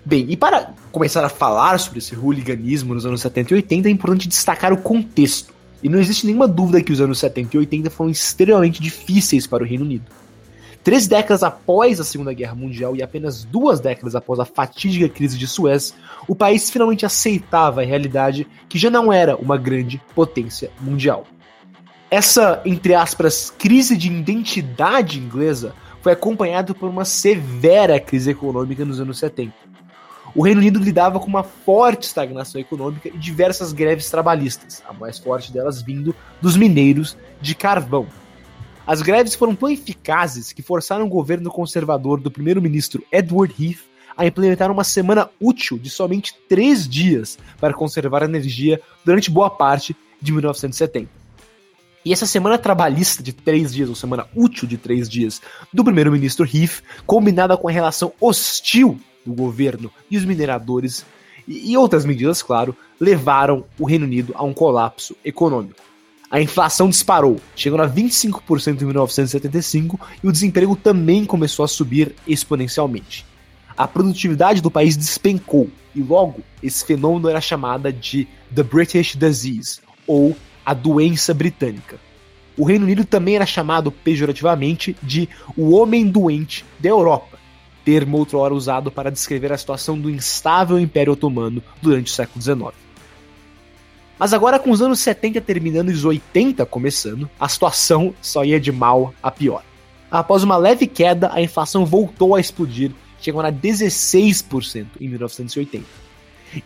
Bem, 0.05 0.27
e 0.29 0.37
para 0.37 0.75
começar 0.99 1.25
a 1.25 1.29
falar 1.29 1.79
sobre 1.79 2.01
esse 2.01 2.17
hooliganismo 2.17 2.93
nos 2.93 3.07
anos 3.07 3.21
70 3.21 3.55
e 3.55 3.57
80, 3.57 3.89
é 3.89 3.93
importante 3.93 4.27
destacar 4.27 4.73
o 4.73 4.77
contexto. 4.77 5.55
E 5.81 5.89
não 5.89 6.01
existe 6.01 6.27
nenhuma 6.27 6.49
dúvida 6.49 6.83
que 6.83 6.91
os 6.91 7.01
anos 7.01 7.21
70 7.21 7.57
e 7.57 7.59
80 7.61 7.89
foram 7.89 8.11
extremamente 8.11 8.83
difíceis 8.83 9.47
para 9.47 9.63
o 9.63 9.67
Reino 9.67 9.85
Unido. 9.85 10.07
Três 10.83 11.07
décadas 11.07 11.45
após 11.45 12.01
a 12.01 12.05
Segunda 12.05 12.33
Guerra 12.33 12.57
Mundial 12.57 12.97
e 12.97 13.03
apenas 13.03 13.45
duas 13.45 13.79
décadas 13.79 14.17
após 14.17 14.41
a 14.41 14.45
fatídica 14.45 15.09
crise 15.09 15.39
de 15.39 15.47
Suez, 15.47 15.95
o 16.27 16.35
país 16.35 16.69
finalmente 16.69 17.07
aceitava 17.07 17.81
a 17.81 17.85
realidade 17.85 18.45
que 18.69 18.77
já 18.77 18.91
não 18.91 19.13
era 19.13 19.37
uma 19.37 19.57
grande 19.57 20.03
potência 20.17 20.69
mundial. 20.81 21.29
Essa, 22.11 22.61
entre 22.65 22.97
aspas, 22.97 23.55
crise 23.57 23.97
de 23.97 24.09
identidade 24.09 25.21
inglesa 25.21 25.73
foi 26.03 26.11
acompanhado 26.11 26.75
por 26.75 26.91
uma 26.91 27.05
severa 27.05 28.01
crise 28.01 28.31
econômica 28.31 28.85
nos 28.85 29.01
anos 29.01 29.19
70. 29.19 29.68
O 30.39 30.43
Reino 30.43 30.61
Unido 30.61 30.79
lidava 30.79 31.19
com 31.19 31.27
uma 31.27 31.43
forte 31.43 32.05
estagnação 32.05 32.61
econômica 32.61 33.09
e 33.09 33.19
diversas 33.19 33.73
greves 33.73 34.09
trabalhistas, 34.09 34.81
a 34.89 34.93
mais 34.93 35.19
forte 35.19 35.53
delas 35.53 35.83
vindo 35.83 36.15
dos 36.41 36.57
mineiros 36.57 37.19
de 37.41 37.57
carvão. 37.57 38.07
As 38.87 39.03
greves 39.03 39.35
foram 39.35 39.57
tão 39.57 39.69
eficazes 39.69 40.53
que 40.53 40.63
forçaram 40.63 41.07
o 41.07 41.09
governo 41.09 41.51
conservador 41.51 42.21
do 42.21 42.31
primeiro-ministro 42.31 43.05
Edward 43.11 43.53
Heath 43.59 43.81
a 44.17 44.27
implementar 44.27 44.71
uma 44.71 44.85
semana 44.85 45.29
útil 45.41 45.77
de 45.77 45.91
somente 45.91 46.33
três 46.49 46.89
dias 46.89 47.37
para 47.61 47.75
conservar 47.75 48.23
energia 48.23 48.81
durante 49.05 49.33
boa 49.33 49.51
parte 49.51 49.97
de 50.23 50.31
1970. 50.31 51.11
E 52.05 52.13
essa 52.13 52.27
semana 52.27 52.57
trabalhista 52.57 53.25
de 53.25 53.33
três 53.33 53.75
dias, 53.75 53.89
ou 53.89 53.97
semana 53.97 54.29
útil 54.37 54.69
de 54.69 54.79
três 54.79 55.09
dias, 55.09 55.43
do 55.73 55.83
primeiro-ministro 55.83 56.47
Heath, 56.47 56.81
combinada 57.05 57.57
com 57.57 57.67
a 57.67 57.73
relação 57.73 58.13
hostil 58.21 59.01
do 59.29 59.35
governo 59.35 59.91
e 60.11 60.17
os 60.17 60.25
mineradores, 60.25 61.05
e 61.47 61.77
outras 61.77 62.05
medidas, 62.05 62.43
claro, 62.43 62.77
levaram 63.01 63.65
o 63.79 63.87
Reino 63.87 64.05
Unido 64.05 64.33
a 64.37 64.43
um 64.45 64.53
colapso 64.53 65.17
econômico. 65.25 65.81
A 66.31 66.41
inflação 66.41 66.91
disparou, 66.91 67.41
chegando 67.57 67.83
a 67.83 67.89
25% 67.89 68.83
em 68.83 68.85
1975 68.85 69.99
e 70.23 70.29
o 70.29 70.33
desemprego 70.33 70.77
também 70.77 71.25
começou 71.25 71.65
a 71.65 71.69
subir 71.69 72.15
exponencialmente. 72.27 73.25
A 73.77 73.89
produtividade 73.89 74.61
do 74.61 74.71
país 74.71 74.97
despencou 74.97 75.71
e 75.95 76.03
logo 76.03 76.43
esse 76.63 76.85
fenômeno 76.85 77.29
era 77.29 77.41
chamada 77.41 77.93
de 77.93 78.29
The 78.55 78.63
British 78.63 79.17
Disease, 79.17 79.81
ou 80.07 80.37
a 80.67 80.75
doença 80.75 81.33
britânica. 81.33 81.99
O 82.59 82.65
Reino 82.65 82.85
Unido 82.85 83.05
também 83.05 83.37
era 83.37 83.47
chamado 83.47 83.91
pejorativamente 83.91 84.97
de 85.03 85.29
o 85.57 85.71
homem 85.71 86.07
doente 86.07 86.65
da 86.79 86.89
Europa, 86.89 87.28
termo 87.89 88.19
outrora 88.19 88.53
usado 88.53 88.91
para 88.91 89.11
descrever 89.11 89.51
a 89.51 89.57
situação 89.57 89.99
do 89.99 90.11
instável 90.11 90.79
Império 90.79 91.15
Otomano 91.15 91.63
durante 91.81 92.13
o 92.13 92.15
século 92.15 92.43
XIX. 92.43 92.75
Mas 94.19 94.35
agora, 94.35 94.59
com 94.59 94.71
os 94.71 94.83
anos 94.83 95.01
70 95.01 95.41
terminando 95.41 95.91
e 95.91 95.95
os 95.95 96.05
80 96.05 96.67
começando, 96.67 97.31
a 97.41 97.49
situação 97.49 98.13
só 98.21 98.45
ia 98.45 98.61
de 98.61 98.71
mal 98.71 99.15
a 99.23 99.31
pior. 99.31 99.65
Após 100.11 100.43
uma 100.43 100.59
leve 100.59 100.87
queda, 100.87 101.31
a 101.33 101.41
inflação 101.41 101.87
voltou 101.87 102.35
a 102.35 102.41
explodir, 102.41 102.91
chegando 103.23 103.47
a 103.47 103.53
16% 103.53 104.87
em 105.01 105.09
1980. 105.09 105.87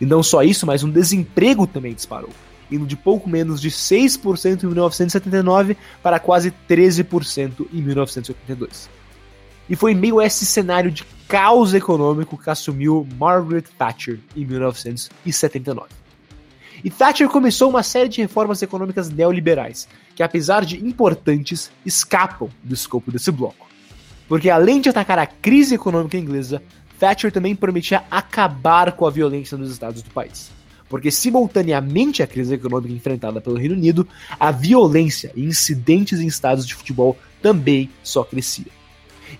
E 0.01 0.05
não 0.05 0.21
só 0.21 0.43
isso, 0.43 0.67
mas 0.67 0.83
um 0.83 0.89
desemprego 0.89 1.65
também 1.65 1.93
disparou, 1.93 2.31
indo 2.69 2.85
de 2.85 2.97
pouco 2.97 3.29
menos 3.29 3.61
de 3.61 3.71
6% 3.71 4.63
em 4.63 4.67
1979 4.67 5.77
para 6.01 6.19
quase 6.19 6.53
13% 6.67 7.65
em 7.71 7.81
1982. 7.81 9.02
E 9.69 9.75
foi 9.75 9.93
meio 9.93 10.19
a 10.19 10.25
esse 10.25 10.45
cenário 10.45 10.91
de 10.91 11.03
caos 11.27 11.73
econômico 11.73 12.37
que 12.37 12.49
assumiu 12.49 13.07
Margaret 13.17 13.63
Thatcher 13.77 14.19
em 14.35 14.45
1979. 14.45 15.89
E 16.83 16.89
Thatcher 16.89 17.29
começou 17.29 17.69
uma 17.69 17.81
série 17.81 18.09
de 18.09 18.21
reformas 18.21 18.61
econômicas 18.61 19.09
neoliberais, 19.09 19.87
que 20.15 20.21
apesar 20.21 20.65
de 20.65 20.85
importantes, 20.85 21.71
escapam 21.85 22.49
do 22.61 22.73
escopo 22.73 23.11
desse 23.11 23.31
bloco. 23.31 23.67
Porque 24.27 24.49
além 24.49 24.81
de 24.81 24.89
atacar 24.89 25.17
a 25.17 25.25
crise 25.25 25.75
econômica 25.75 26.17
inglesa, 26.17 26.61
Thatcher 26.99 27.31
também 27.31 27.55
prometia 27.55 28.03
acabar 28.11 28.91
com 28.91 29.05
a 29.05 29.11
violência 29.11 29.57
nos 29.57 29.71
estados 29.71 30.01
do 30.01 30.09
país. 30.09 30.51
Porque 30.89 31.09
simultaneamente 31.09 32.21
à 32.21 32.27
crise 32.27 32.53
econômica 32.53 32.93
enfrentada 32.93 33.41
pelo 33.41 33.57
Reino 33.57 33.75
Unido, 33.75 34.07
a 34.39 34.51
violência 34.51 35.31
e 35.35 35.43
incidentes 35.43 36.19
em 36.19 36.27
estados 36.27 36.67
de 36.67 36.75
futebol 36.75 37.17
também 37.41 37.89
só 38.03 38.23
crescia. 38.23 38.82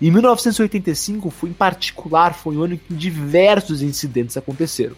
E 0.00 0.10
1985 0.10 1.30
foi 1.30 1.50
em 1.50 1.52
particular 1.52 2.34
foi 2.34 2.56
um 2.56 2.62
ano 2.62 2.74
em 2.74 2.78
que 2.78 2.94
diversos 2.94 3.82
incidentes 3.82 4.36
aconteceram. 4.36 4.96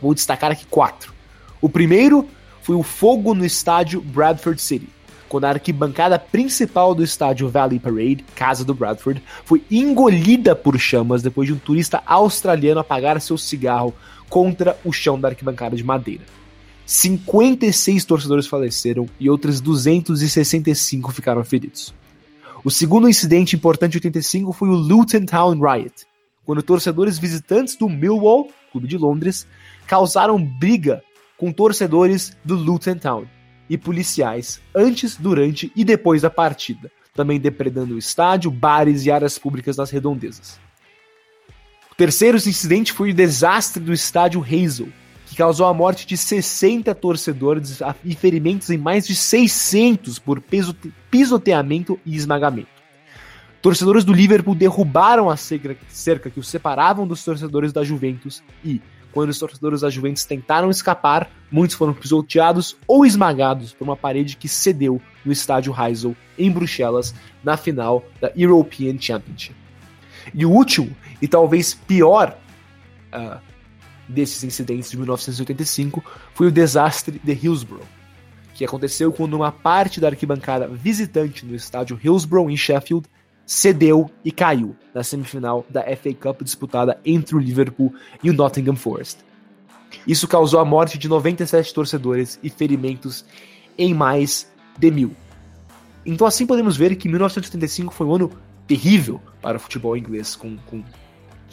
Vou 0.00 0.14
destacar 0.14 0.50
aqui 0.50 0.66
quatro. 0.66 1.12
O 1.60 1.68
primeiro 1.68 2.28
foi 2.60 2.76
o 2.76 2.82
fogo 2.82 3.34
no 3.34 3.44
estádio 3.44 4.00
Bradford 4.00 4.60
City, 4.60 4.88
quando 5.28 5.44
a 5.44 5.50
arquibancada 5.50 6.18
principal 6.18 6.94
do 6.94 7.02
estádio 7.02 7.48
Valley 7.48 7.78
Parade, 7.78 8.24
casa 8.34 8.64
do 8.64 8.74
Bradford, 8.74 9.22
foi 9.44 9.62
engolida 9.70 10.54
por 10.54 10.78
chamas 10.78 11.22
depois 11.22 11.46
de 11.48 11.54
um 11.54 11.58
turista 11.58 12.02
australiano 12.04 12.80
apagar 12.80 13.20
seu 13.20 13.38
cigarro 13.38 13.94
contra 14.28 14.78
o 14.84 14.92
chão 14.92 15.18
da 15.18 15.28
arquibancada 15.28 15.76
de 15.76 15.82
madeira. 15.82 16.24
56 16.84 18.04
torcedores 18.04 18.46
faleceram 18.46 19.06
e 19.18 19.30
outros 19.30 19.60
265 19.60 21.12
ficaram 21.12 21.42
feridos. 21.44 21.94
O 22.64 22.70
segundo 22.70 23.08
incidente 23.08 23.56
importante 23.56 23.92
de 23.92 23.98
85 23.98 24.52
foi 24.52 24.68
o 24.68 24.74
Luton 24.74 25.26
Town 25.26 25.58
Riot, 25.60 26.06
quando 26.44 26.62
torcedores 26.62 27.18
visitantes 27.18 27.74
do 27.74 27.88
Millwall, 27.88 28.50
clube 28.70 28.86
de 28.86 28.96
Londres, 28.96 29.48
causaram 29.84 30.40
briga 30.40 31.02
com 31.36 31.52
torcedores 31.52 32.36
do 32.44 32.54
Luton 32.54 32.94
Town 32.94 33.26
e 33.68 33.76
policiais 33.76 34.60
antes, 34.72 35.16
durante 35.16 35.72
e 35.74 35.84
depois 35.84 36.22
da 36.22 36.30
partida, 36.30 36.88
também 37.12 37.40
depredando 37.40 37.94
o 37.94 37.98
estádio, 37.98 38.48
bares 38.48 39.04
e 39.06 39.10
áreas 39.10 39.38
públicas 39.38 39.76
nas 39.76 39.90
redondezas. 39.90 40.60
O 41.90 41.96
terceiro 41.96 42.36
incidente 42.36 42.92
foi 42.92 43.10
o 43.10 43.14
desastre 43.14 43.82
do 43.82 43.92
estádio 43.92 44.40
Hazel, 44.40 44.88
que 45.32 45.38
causou 45.38 45.66
a 45.66 45.72
morte 45.72 46.06
de 46.06 46.14
60 46.14 46.94
torcedores 46.94 47.80
e 48.04 48.14
ferimentos 48.14 48.68
em 48.68 48.76
mais 48.76 49.06
de 49.06 49.16
600 49.16 50.18
por 50.18 50.42
pisoteamento 51.10 51.98
e 52.04 52.14
esmagamento. 52.14 52.68
Torcedores 53.62 54.04
do 54.04 54.12
Liverpool 54.12 54.54
derrubaram 54.54 55.30
a 55.30 55.36
cerca 55.38 56.28
que 56.28 56.38
os 56.38 56.48
separavam 56.48 57.06
dos 57.06 57.24
torcedores 57.24 57.72
da 57.72 57.82
Juventus 57.82 58.42
e, 58.62 58.82
quando 59.10 59.30
os 59.30 59.38
torcedores 59.38 59.80
da 59.80 59.88
Juventus 59.88 60.26
tentaram 60.26 60.68
escapar, 60.68 61.30
muitos 61.50 61.76
foram 61.76 61.94
pisoteados 61.94 62.76
ou 62.86 63.06
esmagados 63.06 63.72
por 63.72 63.84
uma 63.84 63.96
parede 63.96 64.36
que 64.36 64.48
cedeu 64.48 65.00
no 65.24 65.32
estádio 65.32 65.74
Heysel, 65.74 66.14
em 66.38 66.50
Bruxelas, 66.50 67.14
na 67.42 67.56
final 67.56 68.04
da 68.20 68.30
European 68.36 68.98
Championship. 69.00 69.56
E 70.34 70.44
o 70.44 70.50
último, 70.50 70.94
e 71.22 71.26
talvez 71.26 71.72
pior 71.72 72.36
uh, 73.14 73.51
desses 74.08 74.42
incidentes 74.44 74.90
de 74.90 74.96
1985, 74.96 76.04
foi 76.34 76.48
o 76.48 76.52
desastre 76.52 77.20
de 77.22 77.32
Hillsborough, 77.32 77.86
que 78.54 78.64
aconteceu 78.64 79.12
quando 79.12 79.34
uma 79.34 79.52
parte 79.52 80.00
da 80.00 80.08
arquibancada 80.08 80.68
visitante 80.68 81.46
no 81.46 81.54
estádio 81.54 81.98
Hillsborough, 82.02 82.50
em 82.50 82.56
Sheffield, 82.56 83.06
cedeu 83.44 84.10
e 84.24 84.30
caiu 84.30 84.76
na 84.94 85.02
semifinal 85.02 85.66
da 85.68 85.82
FA 85.96 86.14
Cup 86.14 86.42
disputada 86.42 86.98
entre 87.04 87.34
o 87.34 87.38
Liverpool 87.38 87.94
e 88.22 88.30
o 88.30 88.32
Nottingham 88.32 88.76
Forest. 88.76 89.18
Isso 90.06 90.26
causou 90.26 90.60
a 90.60 90.64
morte 90.64 90.96
de 90.98 91.08
97 91.08 91.74
torcedores 91.74 92.38
e 92.42 92.48
ferimentos 92.48 93.24
em 93.76 93.92
mais 93.92 94.50
de 94.78 94.90
mil. 94.90 95.14
Então 96.04 96.26
assim 96.26 96.46
podemos 96.46 96.76
ver 96.76 96.96
que 96.96 97.08
1985 97.08 97.92
foi 97.92 98.06
um 98.06 98.14
ano 98.14 98.32
terrível 98.66 99.20
para 99.40 99.56
o 99.56 99.60
futebol 99.60 99.96
inglês, 99.96 100.34
com, 100.34 100.56
com 100.66 100.82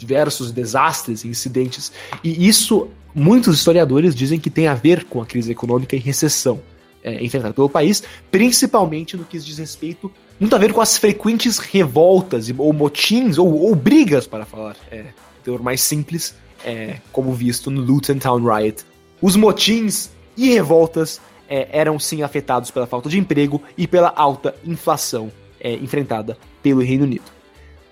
diversos 0.00 0.50
desastres 0.50 1.24
e 1.24 1.28
incidentes, 1.28 1.92
e 2.24 2.48
isso 2.48 2.88
muitos 3.14 3.56
historiadores 3.56 4.14
dizem 4.14 4.40
que 4.40 4.48
tem 4.48 4.66
a 4.66 4.74
ver 4.74 5.04
com 5.04 5.20
a 5.20 5.26
crise 5.26 5.52
econômica 5.52 5.94
e 5.94 5.98
recessão 5.98 6.60
é, 7.04 7.22
enfrentada 7.22 7.52
pelo 7.52 7.68
país, 7.68 8.02
principalmente 8.30 9.16
no 9.16 9.24
que 9.24 9.38
diz 9.38 9.58
respeito 9.58 10.10
muito 10.38 10.56
a 10.56 10.58
ver 10.58 10.72
com 10.72 10.80
as 10.80 10.96
frequentes 10.96 11.58
revoltas 11.58 12.50
ou 12.56 12.72
motins 12.72 13.36
ou, 13.36 13.60
ou 13.60 13.74
brigas, 13.74 14.26
para 14.26 14.46
falar 14.46 14.74
é, 14.90 15.04
teor 15.44 15.62
mais 15.62 15.82
simples, 15.82 16.34
é, 16.64 16.96
como 17.12 17.34
visto 17.34 17.70
no 17.70 17.82
Luton 17.82 18.18
Town 18.18 18.42
Riot. 18.42 18.84
Os 19.20 19.36
motins 19.36 20.10
e 20.36 20.48
revoltas 20.48 21.20
é, 21.48 21.68
eram 21.70 21.98
sim 21.98 22.22
afetados 22.22 22.70
pela 22.70 22.86
falta 22.86 23.10
de 23.10 23.18
emprego 23.18 23.62
e 23.76 23.86
pela 23.86 24.12
alta 24.16 24.54
inflação 24.64 25.30
é, 25.60 25.74
enfrentada 25.74 26.38
pelo 26.62 26.80
Reino 26.80 27.04
Unido. 27.04 27.39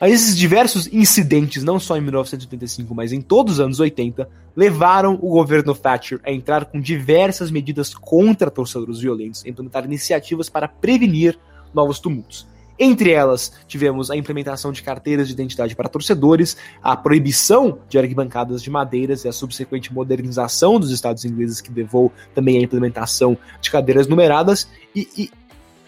Mas 0.00 0.12
esses 0.12 0.37
diversos 0.37 0.87
incidentes, 0.92 1.64
não 1.64 1.80
só 1.80 1.96
em 1.96 2.00
1985, 2.00 2.94
mas 2.94 3.12
em 3.12 3.20
todos 3.20 3.54
os 3.54 3.61
anos 3.61 3.80
80, 3.80 4.28
levaram 4.56 5.14
o 5.14 5.30
governo 5.30 5.74
Thatcher 5.74 6.20
a 6.22 6.30
entrar 6.30 6.66
com 6.66 6.80
diversas 6.80 7.50
medidas 7.50 7.94
contra 7.94 8.50
torcedores 8.50 9.00
violentos, 9.00 9.44
implementar 9.44 9.84
iniciativas 9.84 10.48
para 10.48 10.68
prevenir 10.68 11.38
novos 11.74 11.98
tumultos. 11.98 12.46
Entre 12.78 13.11
elas, 13.11 13.52
tivemos 13.66 14.08
a 14.08 14.16
implementação 14.16 14.70
de 14.70 14.82
carteiras 14.82 15.26
de 15.26 15.34
identidade 15.34 15.74
para 15.74 15.88
torcedores, 15.88 16.56
a 16.80 16.96
proibição 16.96 17.80
de 17.88 17.98
arquibancadas 17.98 18.62
de 18.62 18.70
madeiras 18.70 19.24
e 19.24 19.28
a 19.28 19.32
subsequente 19.32 19.92
modernização 19.92 20.78
dos 20.78 20.92
estados 20.92 21.24
ingleses, 21.24 21.61
que 21.61 21.72
levou 21.72 22.12
também 22.34 22.56
à 22.56 22.61
implementação 22.61 23.37
de 23.61 23.68
cadeiras 23.68 24.06
numeradas, 24.06 24.68
e, 24.94 25.08
e 25.16 25.30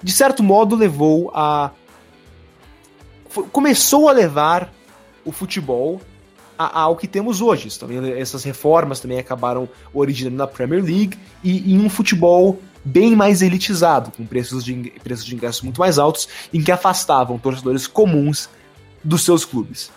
de 0.03 0.13
certo 0.13 0.43
modo 0.43 0.75
levou 0.75 1.31
a. 1.33 1.71
começou 3.53 4.09
a 4.09 4.13
levar 4.13 4.73
o 5.25 5.33
futebol 5.33 6.01
ao 6.59 6.97
que 6.97 7.09
temos 7.09 7.41
hoje. 7.41 7.69
Essas 8.19 8.45
reformas 8.45 9.01
também 9.01 9.19
acabaram 9.19 9.69
originando 9.95 10.37
na 10.37 10.47
Premier 10.47 10.83
League 10.85 11.19
e 11.43 11.73
em 11.73 11.79
um 11.79 11.89
futebol 11.89 12.61
bem 12.85 13.15
mais 13.15 13.43
elitizado, 13.43 14.11
com 14.11 14.27
preços 14.27 14.65
de, 14.65 14.93
preços 15.03 15.25
de 15.25 15.35
ingressos 15.35 15.63
muito 15.63 15.81
mais 15.81 15.99
altos, 15.99 16.29
em 16.53 16.63
que 16.63 16.73
afastavam 16.73 17.39
torcedores 17.39 17.87
comuns 17.87 18.49
dos 19.03 19.25
seus 19.25 19.45
clubes. 19.45 19.91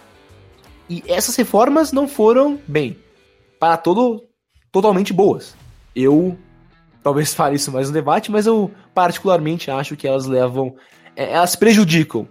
E 0.89 1.03
essas 1.07 1.35
reformas 1.35 1.91
não 1.91 2.07
foram, 2.07 2.59
bem, 2.67 2.97
para 3.59 3.77
todo 3.77 4.23
totalmente 4.71 5.13
boas. 5.13 5.55
Eu 5.95 6.37
talvez 7.01 7.33
fale 7.35 7.55
isso 7.55 7.71
mais 7.71 7.87
no 7.87 7.93
debate, 7.93 8.31
mas 8.31 8.45
eu 8.45 8.71
particularmente 8.93 9.71
acho 9.71 9.95
que 9.95 10.07
elas 10.07 10.25
levam, 10.25 10.75
é, 11.15 11.33
elas 11.33 11.55
prejudicam 11.55 12.27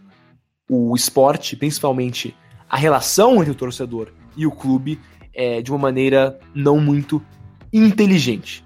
o 0.73 0.97
esporte, 0.97 1.55
principalmente 1.55 2.35
a 2.69 2.79
relação 2.79 3.41
entre 3.41 3.51
o 3.51 3.55
torcedor 3.55 4.09
e 4.35 4.47
o 4.47 4.51
clube, 4.51 4.99
é, 5.35 5.61
de 5.61 5.71
uma 5.71 5.79
maneira 5.79 6.39
não 6.55 6.81
muito 6.81 7.23
inteligente. 7.71 8.65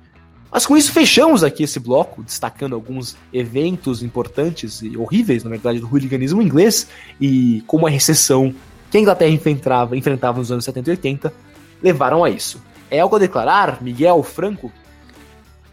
Mas 0.52 0.64
com 0.64 0.76
isso 0.76 0.92
fechamos 0.92 1.42
aqui 1.42 1.64
esse 1.64 1.80
bloco, 1.80 2.22
destacando 2.22 2.74
alguns 2.76 3.16
eventos 3.32 4.02
importantes 4.04 4.80
e 4.82 4.96
horríveis, 4.96 5.42
na 5.42 5.50
verdade, 5.50 5.80
do 5.80 5.86
hooliganismo 5.86 6.40
inglês 6.40 6.88
e 7.20 7.64
como 7.66 7.88
a 7.88 7.90
recessão 7.90 8.54
que 8.88 8.96
a 8.96 9.00
Inglaterra 9.00 9.32
enfrentava, 9.32 9.96
enfrentava 9.96 10.38
nos 10.38 10.52
anos 10.52 10.64
70 10.64 10.88
e 10.88 10.92
80 10.92 11.34
levaram 11.82 12.22
a 12.22 12.30
isso. 12.30 12.62
É 12.88 13.00
algo 13.00 13.16
a 13.16 13.18
declarar, 13.18 13.82
Miguel 13.82 14.22
Franco? 14.22 14.72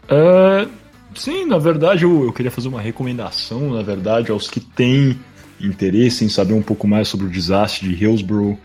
Uh, 0.04 0.68
sim, 1.14 1.46
na 1.46 1.58
verdade 1.58 2.02
eu, 2.02 2.24
eu, 2.24 2.32
queria 2.32 2.50
fazer 2.50 2.66
uma 2.66 2.80
recomendação, 2.80 3.72
na 3.72 3.82
verdade, 3.82 4.32
aos 4.32 4.48
que 4.48 4.58
têm 4.58 5.18
interesse 5.60 6.24
em 6.24 6.28
saber 6.28 6.54
um 6.54 6.62
pouco 6.62 6.86
mais 6.86 7.08
sobre 7.08 7.26
o 7.26 7.30
desastre 7.30 7.88
de 7.88 8.04
Hillsborough, 8.04 8.58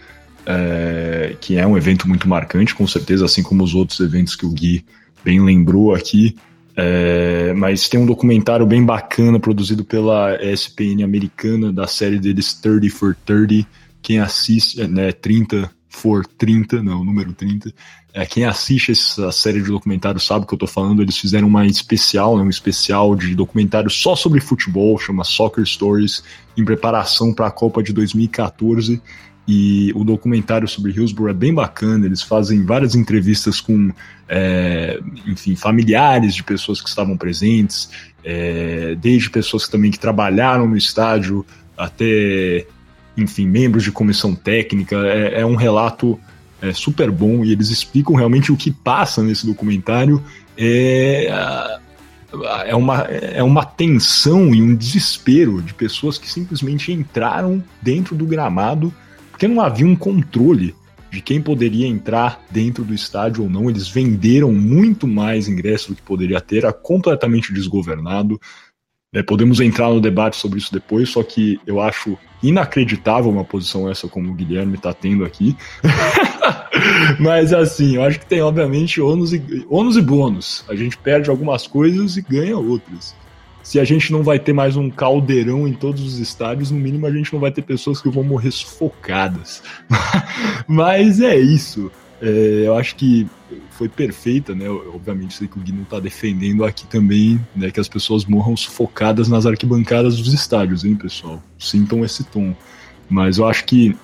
é, 0.45 1.35
que 1.39 1.57
é 1.57 1.65
um 1.65 1.77
evento 1.77 2.07
muito 2.07 2.27
marcante, 2.27 2.73
com 2.73 2.87
certeza, 2.87 3.25
assim 3.25 3.43
como 3.43 3.63
os 3.63 3.75
outros 3.75 3.99
eventos 3.99 4.35
que 4.35 4.45
o 4.45 4.51
Gui 4.51 4.85
bem 5.23 5.43
lembrou 5.43 5.93
aqui. 5.93 6.35
É, 6.75 7.53
mas 7.53 7.89
tem 7.89 7.99
um 7.99 8.05
documentário 8.05 8.65
bem 8.65 8.85
bacana 8.85 9.39
produzido 9.39 9.83
pela 9.83 10.37
ESPN 10.41 11.03
americana 11.03 11.73
da 11.73 11.85
série 11.87 12.17
deles 12.17 12.53
30 12.53 12.89
for 12.89 13.15
30. 13.25 13.67
Quem 14.01 14.19
assiste, 14.19 14.87
né, 14.87 15.11
30 15.11 15.69
for 15.89 16.25
30, 16.25 16.83
não, 16.83 17.03
número 17.03 17.33
30. 17.33 17.73
É, 18.13 18.25
quem 18.25 18.45
assiste 18.45 18.91
essa 18.91 19.31
série 19.31 19.61
de 19.61 19.67
documentários 19.67 20.25
sabe 20.25 20.45
o 20.45 20.47
que 20.47 20.53
eu 20.53 20.57
tô 20.57 20.67
falando. 20.67 21.01
Eles 21.01 21.17
fizeram 21.17 21.47
uma 21.47 21.65
especial, 21.65 22.37
né, 22.37 22.43
um 22.43 22.49
especial 22.49 23.15
de 23.15 23.35
documentário 23.35 23.89
só 23.89 24.15
sobre 24.15 24.39
futebol, 24.39 24.97
chama 24.97 25.23
Soccer 25.23 25.65
Stories, 25.65 26.23
em 26.55 26.63
preparação 26.63 27.33
para 27.33 27.47
a 27.47 27.51
Copa 27.51 27.83
de 27.83 27.91
2014. 27.91 29.01
E 29.51 29.91
o 29.95 30.03
documentário 30.03 30.67
sobre 30.67 30.91
Hillsborough 30.91 31.31
é 31.31 31.33
bem 31.33 31.51
bacana. 31.51 32.05
Eles 32.05 32.21
fazem 32.21 32.63
várias 32.63 32.93
entrevistas 32.93 33.59
com, 33.59 33.91
é, 34.27 34.99
enfim, 35.25 35.55
familiares 35.55 36.35
de 36.35 36.43
pessoas 36.43 36.79
que 36.79 36.87
estavam 36.87 37.17
presentes, 37.17 37.89
é, 38.23 38.95
desde 38.95 39.29
pessoas 39.29 39.67
também 39.67 39.89
que 39.89 39.97
trabalharam 39.97 40.67
no 40.67 40.77
estádio 40.77 41.43
até, 41.75 42.67
enfim, 43.21 43.47
membros 43.47 43.83
de 43.83 43.91
comissão 43.91 44.33
técnica. 44.33 44.95
É, 44.95 45.41
é 45.41 45.45
um 45.45 45.55
relato 45.55 46.19
é, 46.61 46.73
super 46.73 47.11
bom 47.11 47.43
e 47.43 47.51
eles 47.51 47.69
explicam 47.69 48.15
realmente 48.15 48.51
o 48.51 48.57
que 48.57 48.71
passa 48.71 49.23
nesse 49.23 49.45
documentário. 49.45 50.23
É, 50.57 51.79
é 52.65 52.75
uma, 52.75 52.99
é 53.01 53.41
uma 53.41 53.65
tensão 53.65 54.53
e 54.53 54.61
um 54.61 54.75
desespero 54.75 55.61
de 55.61 55.73
pessoas 55.73 56.17
que 56.17 56.29
simplesmente 56.29 56.91
entraram 56.91 57.63
dentro 57.81 58.15
do 58.15 58.25
gramado 58.25 58.93
porque 59.39 59.47
não 59.47 59.61
havia 59.61 59.87
um 59.87 59.95
controle 59.95 60.75
de 61.09 61.21
quem 61.21 61.41
poderia 61.41 61.87
entrar 61.87 62.43
dentro 62.51 62.83
do 62.83 62.93
estádio 62.93 63.43
ou 63.43 63.49
não. 63.49 63.69
Eles 63.69 63.87
venderam 63.87 64.51
muito 64.51 65.07
mais 65.07 65.47
ingressos 65.47 65.87
do 65.87 65.95
que 65.95 66.01
poderia 66.01 66.41
ter, 66.41 66.57
era 66.57 66.73
completamente 66.73 67.53
desgovernado. 67.53 68.39
É, 69.13 69.23
podemos 69.23 69.59
entrar 69.59 69.89
no 69.89 69.99
debate 69.99 70.37
sobre 70.37 70.59
isso 70.59 70.71
depois, 70.71 71.09
só 71.09 71.23
que 71.23 71.59
eu 71.65 71.81
acho 71.81 72.17
inacreditável 72.43 73.31
uma 73.31 73.43
posição 73.43 73.89
essa 73.89 74.07
como 74.07 74.31
o 74.31 74.33
Guilherme 74.35 74.75
está 74.75 74.93
tendo 74.93 75.25
aqui. 75.25 75.57
Mas 77.19 77.51
assim, 77.51 77.95
eu 77.95 78.03
acho 78.03 78.19
que 78.19 78.25
tem 78.25 78.41
obviamente 78.41 79.01
ônus 79.01 79.33
e, 79.33 79.65
ônus 79.67 79.97
e 79.97 80.01
bônus. 80.01 80.63
A 80.69 80.75
gente 80.75 80.97
perde 80.97 81.29
algumas 81.29 81.65
coisas 81.65 82.17
e 82.17 82.21
ganha 82.21 82.57
outras 82.57 83.15
se 83.69 83.79
a 83.79 83.83
gente 83.83 84.11
não 84.11 84.23
vai 84.23 84.39
ter 84.39 84.51
mais 84.51 84.75
um 84.75 84.89
caldeirão 84.89 85.67
em 85.67 85.73
todos 85.73 86.01
os 86.01 86.17
estádios, 86.17 86.71
no 86.71 86.79
mínimo 86.79 87.05
a 87.05 87.11
gente 87.11 87.31
não 87.31 87.39
vai 87.39 87.51
ter 87.51 87.61
pessoas 87.61 88.01
que 88.01 88.09
vão 88.09 88.23
morrer 88.23 88.49
sufocadas. 88.49 89.61
Mas 90.67 91.21
é 91.21 91.37
isso. 91.37 91.91
É, 92.19 92.63
eu 92.65 92.75
acho 92.75 92.95
que 92.95 93.27
foi 93.71 93.89
perfeita, 93.89 94.53
né? 94.53 94.69
Obviamente 94.69 95.35
sei 95.35 95.47
que 95.47 95.57
o 95.57 95.61
Gui 95.61 95.71
não 95.71 95.83
tá 95.83 95.99
defendendo 95.99 96.63
aqui 96.63 96.85
também, 96.87 97.39
né? 97.55 97.71
Que 97.71 97.79
as 97.79 97.87
pessoas 97.87 98.25
morram 98.25 98.55
sufocadas 98.55 99.27
nas 99.27 99.45
arquibancadas 99.45 100.17
dos 100.17 100.33
estádios, 100.33 100.83
hein, 100.85 100.95
pessoal? 100.95 101.41
Sintam 101.57 102.03
esse 102.03 102.23
tom. 102.23 102.55
Mas 103.09 103.37
eu 103.37 103.47
acho 103.47 103.65
que, 103.65 103.95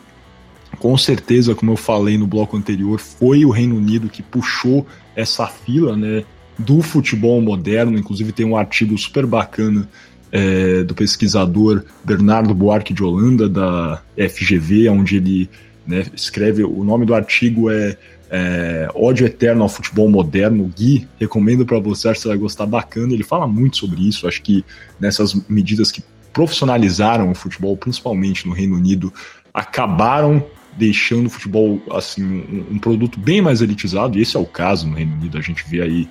com 0.79 0.97
certeza, 0.97 1.53
como 1.53 1.71
eu 1.71 1.77
falei 1.77 2.17
no 2.17 2.27
bloco 2.27 2.57
anterior, 2.57 2.99
foi 2.99 3.45
o 3.45 3.49
Reino 3.49 3.75
Unido 3.75 4.09
que 4.09 4.23
puxou 4.23 4.85
essa 5.15 5.47
fila, 5.47 5.95
né? 5.95 6.23
do 6.57 6.81
futebol 6.81 7.41
moderno. 7.41 7.97
Inclusive, 7.97 8.31
tem 8.31 8.45
um 8.45 8.57
artigo 8.57 8.97
super 8.97 9.25
bacana 9.25 9.87
é, 10.31 10.83
do 10.83 10.93
pesquisador 10.93 11.83
Bernardo 12.03 12.53
Buarque 12.53 12.93
de 12.93 13.03
Holanda, 13.03 13.47
da 13.47 14.01
FGV, 14.17 14.89
onde 14.89 15.17
ele 15.17 15.49
né, 15.85 16.05
escreve. 16.13 16.63
O 16.63 16.83
nome 16.83 17.05
do 17.05 17.13
artigo 17.13 17.69
é, 17.69 17.97
é 18.29 18.87
Ódio 18.93 19.25
Eterno 19.25 19.63
ao 19.63 19.69
Futebol 19.69 20.09
Moderno. 20.09 20.71
Gui, 20.75 21.07
recomendo 21.19 21.65
para 21.65 21.79
você, 21.79 22.09
acho 22.09 22.19
que 22.19 22.23
você 22.23 22.29
vai 22.29 22.37
gostar 22.37 22.65
bacana. 22.65 23.13
Ele 23.13 23.23
fala 23.23 23.47
muito 23.47 23.77
sobre 23.77 24.07
isso. 24.07 24.27
Acho 24.27 24.41
que 24.41 24.63
nessas 24.99 25.33
medidas 25.47 25.91
que 25.91 26.03
profissionalizaram 26.33 27.31
o 27.31 27.35
futebol, 27.35 27.77
principalmente 27.77 28.47
no 28.47 28.53
Reino 28.53 28.75
Unido, 28.75 29.13
acabaram 29.53 30.45
deixando 30.77 31.27
o 31.27 31.29
futebol 31.29 31.81
assim 31.91 32.21
um, 32.21 32.75
um, 32.75 32.79
produto 32.79 33.17
bem 33.17 33.41
mais 33.41 33.61
elitizado, 33.61 34.17
e 34.17 34.21
esse 34.21 34.35
é 34.35 34.39
o 34.39 34.45
caso 34.45 34.85
no 34.85 34.95
Reino 34.95 35.13
Unido, 35.13 35.37
a 35.37 35.41
gente 35.41 35.63
vê 35.65 35.81
aí 35.81 36.09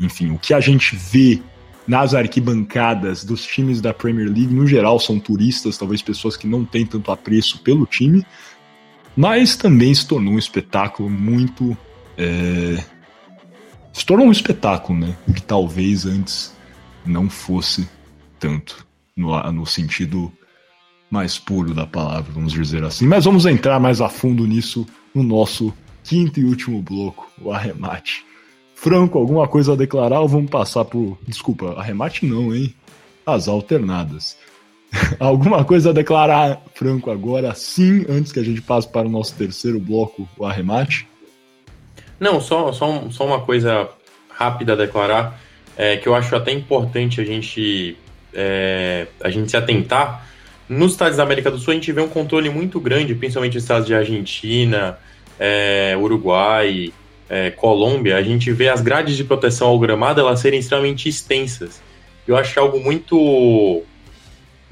enfim, 0.00 0.30
o 0.30 0.38
que 0.38 0.54
a 0.54 0.60
gente 0.60 0.96
vê 0.96 1.40
nas 1.86 2.14
arquibancadas 2.14 3.24
dos 3.24 3.44
times 3.44 3.80
da 3.80 3.92
Premier 3.92 4.26
League, 4.26 4.54
no 4.54 4.66
geral, 4.66 5.00
são 5.00 5.18
turistas, 5.18 5.76
talvez 5.76 6.00
pessoas 6.00 6.36
que 6.36 6.46
não 6.46 6.64
têm 6.64 6.86
tanto 6.86 7.10
apreço 7.10 7.60
pelo 7.62 7.86
time, 7.86 8.24
mas 9.16 9.56
também 9.56 9.94
se 9.94 10.06
tornou 10.06 10.34
um 10.34 10.38
espetáculo 10.38 11.08
muito. 11.08 11.76
É... 12.16 12.82
Se 13.92 14.06
tornou 14.06 14.26
um 14.26 14.32
espetáculo, 14.32 14.98
né? 14.98 15.16
Que 15.34 15.42
talvez 15.42 16.06
antes 16.06 16.54
não 17.04 17.28
fosse 17.28 17.88
tanto, 18.38 18.86
no, 19.16 19.52
no 19.52 19.66
sentido 19.66 20.32
mais 21.10 21.38
puro 21.38 21.74
da 21.74 21.86
palavra, 21.86 22.32
vamos 22.32 22.52
dizer 22.52 22.82
assim. 22.84 23.06
Mas 23.06 23.26
vamos 23.26 23.44
entrar 23.44 23.78
mais 23.78 24.00
a 24.00 24.08
fundo 24.08 24.46
nisso 24.46 24.86
no 25.14 25.22
nosso 25.22 25.72
quinto 26.02 26.40
e 26.40 26.44
último 26.44 26.80
bloco, 26.80 27.30
o 27.40 27.52
arremate. 27.52 28.24
Franco, 28.74 29.18
alguma 29.18 29.46
coisa 29.46 29.74
a 29.74 29.76
declarar 29.76 30.20
ou 30.20 30.28
vamos 30.28 30.50
passar 30.50 30.84
por. 30.84 31.18
Desculpa, 31.26 31.74
arremate 31.78 32.26
não, 32.26 32.54
hein? 32.54 32.74
As 33.24 33.46
alternadas. 33.46 34.36
alguma 35.18 35.64
coisa 35.64 35.90
a 35.90 35.92
declarar, 35.92 36.62
Franco, 36.74 37.10
agora 37.10 37.54
sim, 37.54 38.04
antes 38.08 38.32
que 38.32 38.40
a 38.40 38.44
gente 38.44 38.60
passe 38.60 38.88
para 38.88 39.06
o 39.06 39.10
nosso 39.10 39.34
terceiro 39.34 39.80
bloco, 39.80 40.28
o 40.36 40.44
arremate? 40.44 41.06
Não, 42.20 42.40
só, 42.40 42.72
só, 42.72 43.10
só 43.10 43.26
uma 43.26 43.40
coisa 43.40 43.88
rápida 44.28 44.74
a 44.74 44.76
declarar, 44.76 45.40
é, 45.76 45.96
que 45.96 46.08
eu 46.08 46.14
acho 46.14 46.34
até 46.36 46.52
importante 46.52 47.20
a 47.20 47.24
gente, 47.24 47.96
é, 48.34 49.06
a 49.20 49.30
gente 49.30 49.50
se 49.50 49.56
atentar. 49.56 50.26
Nos 50.68 50.92
estados 50.92 51.16
da 51.16 51.22
América 51.22 51.50
do 51.50 51.58
Sul, 51.58 51.72
a 51.72 51.74
gente 51.74 51.90
vê 51.92 52.00
um 52.00 52.08
controle 52.08 52.48
muito 52.48 52.78
grande, 52.80 53.14
principalmente 53.14 53.54
nos 53.54 53.64
estados 53.64 53.86
de 53.86 53.94
Argentina, 53.94 54.98
é, 55.38 55.96
Uruguai, 55.98 56.92
é, 57.28 57.50
Colômbia, 57.50 58.16
a 58.16 58.22
gente 58.22 58.52
vê 58.52 58.68
as 58.68 58.80
grades 58.80 59.16
de 59.16 59.24
proteção 59.24 59.68
ao 59.68 59.78
gramado 59.78 60.20
elas 60.20 60.40
serem 60.40 60.60
extremamente 60.60 61.08
extensas. 61.08 61.82
Eu 62.28 62.36
acho 62.36 62.60
algo 62.60 62.78
muito, 62.78 63.82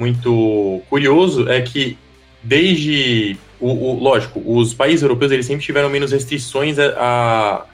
muito 0.01 0.83
curioso 0.91 1.49
é 1.49 1.61
que 1.61 1.97
desde 2.43 3.37
o, 3.61 3.69
o, 3.69 4.03
lógico, 4.03 4.43
os 4.45 4.75
países 4.75 5.03
europeus 5.03 5.31
eles 5.31 5.47
sempre 5.47 5.65
tiveram 5.65 5.89
menos 5.89 6.11
restrições 6.11 6.77
à, 6.79 7.67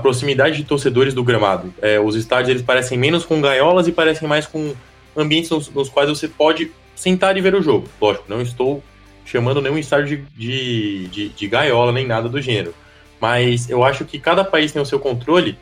proximidade 0.00 0.58
de 0.58 0.64
torcedores 0.64 1.14
do 1.14 1.24
gramado. 1.24 1.74
É, 1.82 1.98
os 1.98 2.14
estádios 2.14 2.50
eles 2.50 2.62
parecem 2.62 2.96
menos 2.96 3.24
com 3.24 3.40
gaiolas 3.40 3.88
e 3.88 3.92
parecem 3.92 4.28
mais 4.28 4.46
com 4.46 4.74
ambientes 5.16 5.50
nos, 5.50 5.68
nos, 5.70 5.88
quais 5.88 6.08
você 6.08 6.28
pode 6.28 6.70
sentar 6.94 7.36
e 7.36 7.40
ver 7.40 7.54
o 7.54 7.62
jogo. 7.62 7.88
Lógico, 8.00 8.26
não 8.28 8.40
estou 8.40 8.82
chamando 9.24 9.60
nenhum 9.60 9.78
estádio 9.78 10.24
de, 10.36 11.06
de, 11.06 11.08
de, 11.08 11.28
de 11.30 11.48
gaiola 11.48 11.90
nem 11.90 12.06
nada 12.06 12.28
do 12.28 12.40
gênero 12.40 12.74
mas 13.22 13.70
eu 13.70 13.84
acho 13.84 14.04
que 14.04 14.18
cada 14.18 14.44
país 14.44 14.72
tem 14.72 14.82
o 14.82 14.84
seu 14.84 14.98
controle 14.98 15.56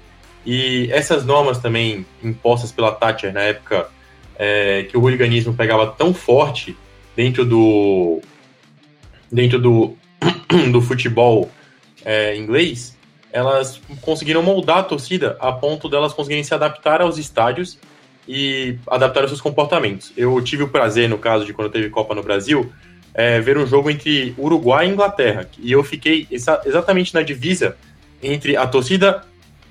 e 0.47 0.89
essas 0.91 1.27
normas 1.27 1.59
também 1.59 2.07
impostas 2.25 2.73
pela 2.73 2.91
Thatcher 2.91 3.35
na 3.35 3.43
época 3.43 3.87
é, 4.43 4.85
que 4.85 4.97
o 4.97 5.03
hooliganismo 5.03 5.53
pegava 5.53 5.87
tão 5.87 6.15
forte 6.15 6.75
dentro 7.15 7.45
do 7.45 8.23
dentro 9.31 9.59
do, 9.61 9.95
do 10.73 10.81
futebol 10.81 11.51
é, 12.03 12.35
inglês, 12.37 12.97
elas 13.31 13.81
conseguiram 14.01 14.43
moldar 14.43 14.79
a 14.79 14.83
torcida 14.83 15.37
a 15.39 15.53
ponto 15.53 15.91
delas 15.91 16.15
conseguirem 16.15 16.43
se 16.43 16.55
adaptar 16.55 17.03
aos 17.03 17.19
estádios 17.19 17.79
e 18.27 18.79
adaptar 18.89 19.25
os 19.25 19.31
seus 19.31 19.43
comportamentos. 19.43 20.11
Eu 20.17 20.41
tive 20.43 20.63
o 20.63 20.69
prazer, 20.69 21.07
no 21.07 21.19
caso 21.19 21.45
de 21.45 21.53
quando 21.53 21.71
teve 21.71 21.91
Copa 21.91 22.15
no 22.15 22.23
Brasil, 22.23 22.73
é, 23.13 23.41
ver 23.41 23.59
um 23.59 23.67
jogo 23.67 23.91
entre 23.91 24.35
Uruguai 24.39 24.87
e 24.87 24.91
Inglaterra. 24.91 25.49
E 25.59 25.71
eu 25.71 25.85
fiquei 25.85 26.27
exa 26.31 26.63
exatamente 26.65 27.13
na 27.13 27.21
divisa 27.21 27.77
entre 28.23 28.57
a 28.57 28.67
torcida 28.67 29.23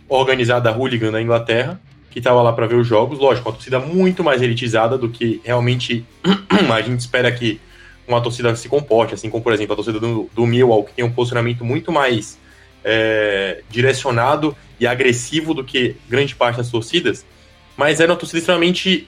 organizada 0.08 0.72
hooligan 0.72 1.12
da 1.12 1.22
Inglaterra, 1.22 1.82
que 2.10 2.19
estava 2.19 2.41
lá 2.41 2.52
para 2.52 2.67
ver 2.67 2.76
os 2.76 2.88
jogos, 2.88 3.19
lógico, 3.19 3.50
uma 3.50 3.56
torcida 3.56 3.80
muito 3.80 4.24
mais 4.24 4.41
elitizada 4.41 4.98
do 4.98 5.10
que 5.10 5.41
realmente 5.43 6.06
a 6.74 6.82
gente 6.82 7.00
espera 7.00 7.32
que 7.32 7.60
uma 8.08 8.22
torcida 8.22 8.56
se 8.56 8.67
comporte, 8.67 9.13
assim 9.13 9.30
como, 9.30 9.43
por 9.43 9.54
exemplo, 9.54 9.74
a 9.74 9.76
torcida 9.76 10.00
do, 10.00 10.30
do 10.34 10.45
Millwall, 10.45 10.84
que 10.84 10.93
tem 10.93 11.06
um 11.06 11.12
posicionamento 11.12 11.63
muito 11.63 11.91
mais 11.91 12.39
é, 12.84 13.62
direcionado 13.69 14.56
e 14.80 14.88
agressivo 14.88 15.54
do 15.54 15.63
que 15.63 15.95
grande 16.10 16.36
parte 16.36 16.58
das 16.58 16.72
torcidas, 16.72 17.26
mas 17.78 18.00
era 18.00 18.12
uma 18.12 18.17
torcida 18.17 18.39
extremamente 18.39 19.08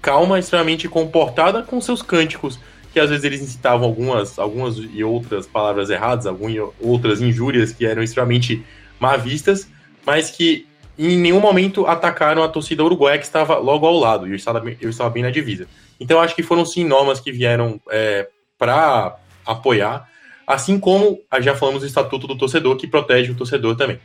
calma, 0.00 0.38
extremamente 0.38 0.88
comportada 0.88 1.62
com 1.62 1.80
seus 1.80 2.02
cânticos, 2.02 2.58
que 2.92 2.98
às 2.98 3.08
vezes 3.08 3.24
eles 3.24 3.40
incitavam 3.40 3.86
algumas, 3.86 4.38
algumas 4.38 4.76
e 4.76 5.04
outras 5.04 5.46
palavras 5.46 5.88
erradas, 5.88 6.26
algumas 6.26 6.70
outras 6.80 7.22
injúrias 7.22 7.72
que 7.72 7.86
eram 7.86 8.02
extremamente 8.02 8.64
má 8.98 9.16
vistas, 9.16 9.68
mas 10.04 10.30
que 10.30 10.66
em 10.98 11.16
nenhum 11.16 11.40
momento 11.40 11.86
atacaram 11.86 12.42
a 12.42 12.48
torcida 12.48 12.84
uruguaia 12.84 13.18
que 13.18 13.24
estava 13.24 13.56
logo 13.58 13.86
ao 13.86 13.98
lado, 13.98 14.26
e 14.26 14.30
eu 14.30 14.36
estava, 14.36 14.62
eu 14.80 14.90
estava 14.90 15.10
bem 15.10 15.22
na 15.22 15.30
divisa. 15.30 15.66
Então 15.98 16.20
acho 16.20 16.34
que 16.34 16.42
foram 16.42 16.64
sim 16.64 16.84
normas 16.84 17.20
que 17.20 17.32
vieram 17.32 17.80
é, 17.90 18.28
para 18.58 19.16
apoiar, 19.46 20.08
assim 20.46 20.78
como 20.78 21.20
já 21.40 21.54
falamos 21.54 21.82
do 21.82 21.86
Estatuto 21.86 22.26
do 22.26 22.36
Torcedor, 22.36 22.76
que 22.76 22.86
protege 22.86 23.32
o 23.32 23.34
torcedor 23.34 23.76
também. 23.76 23.98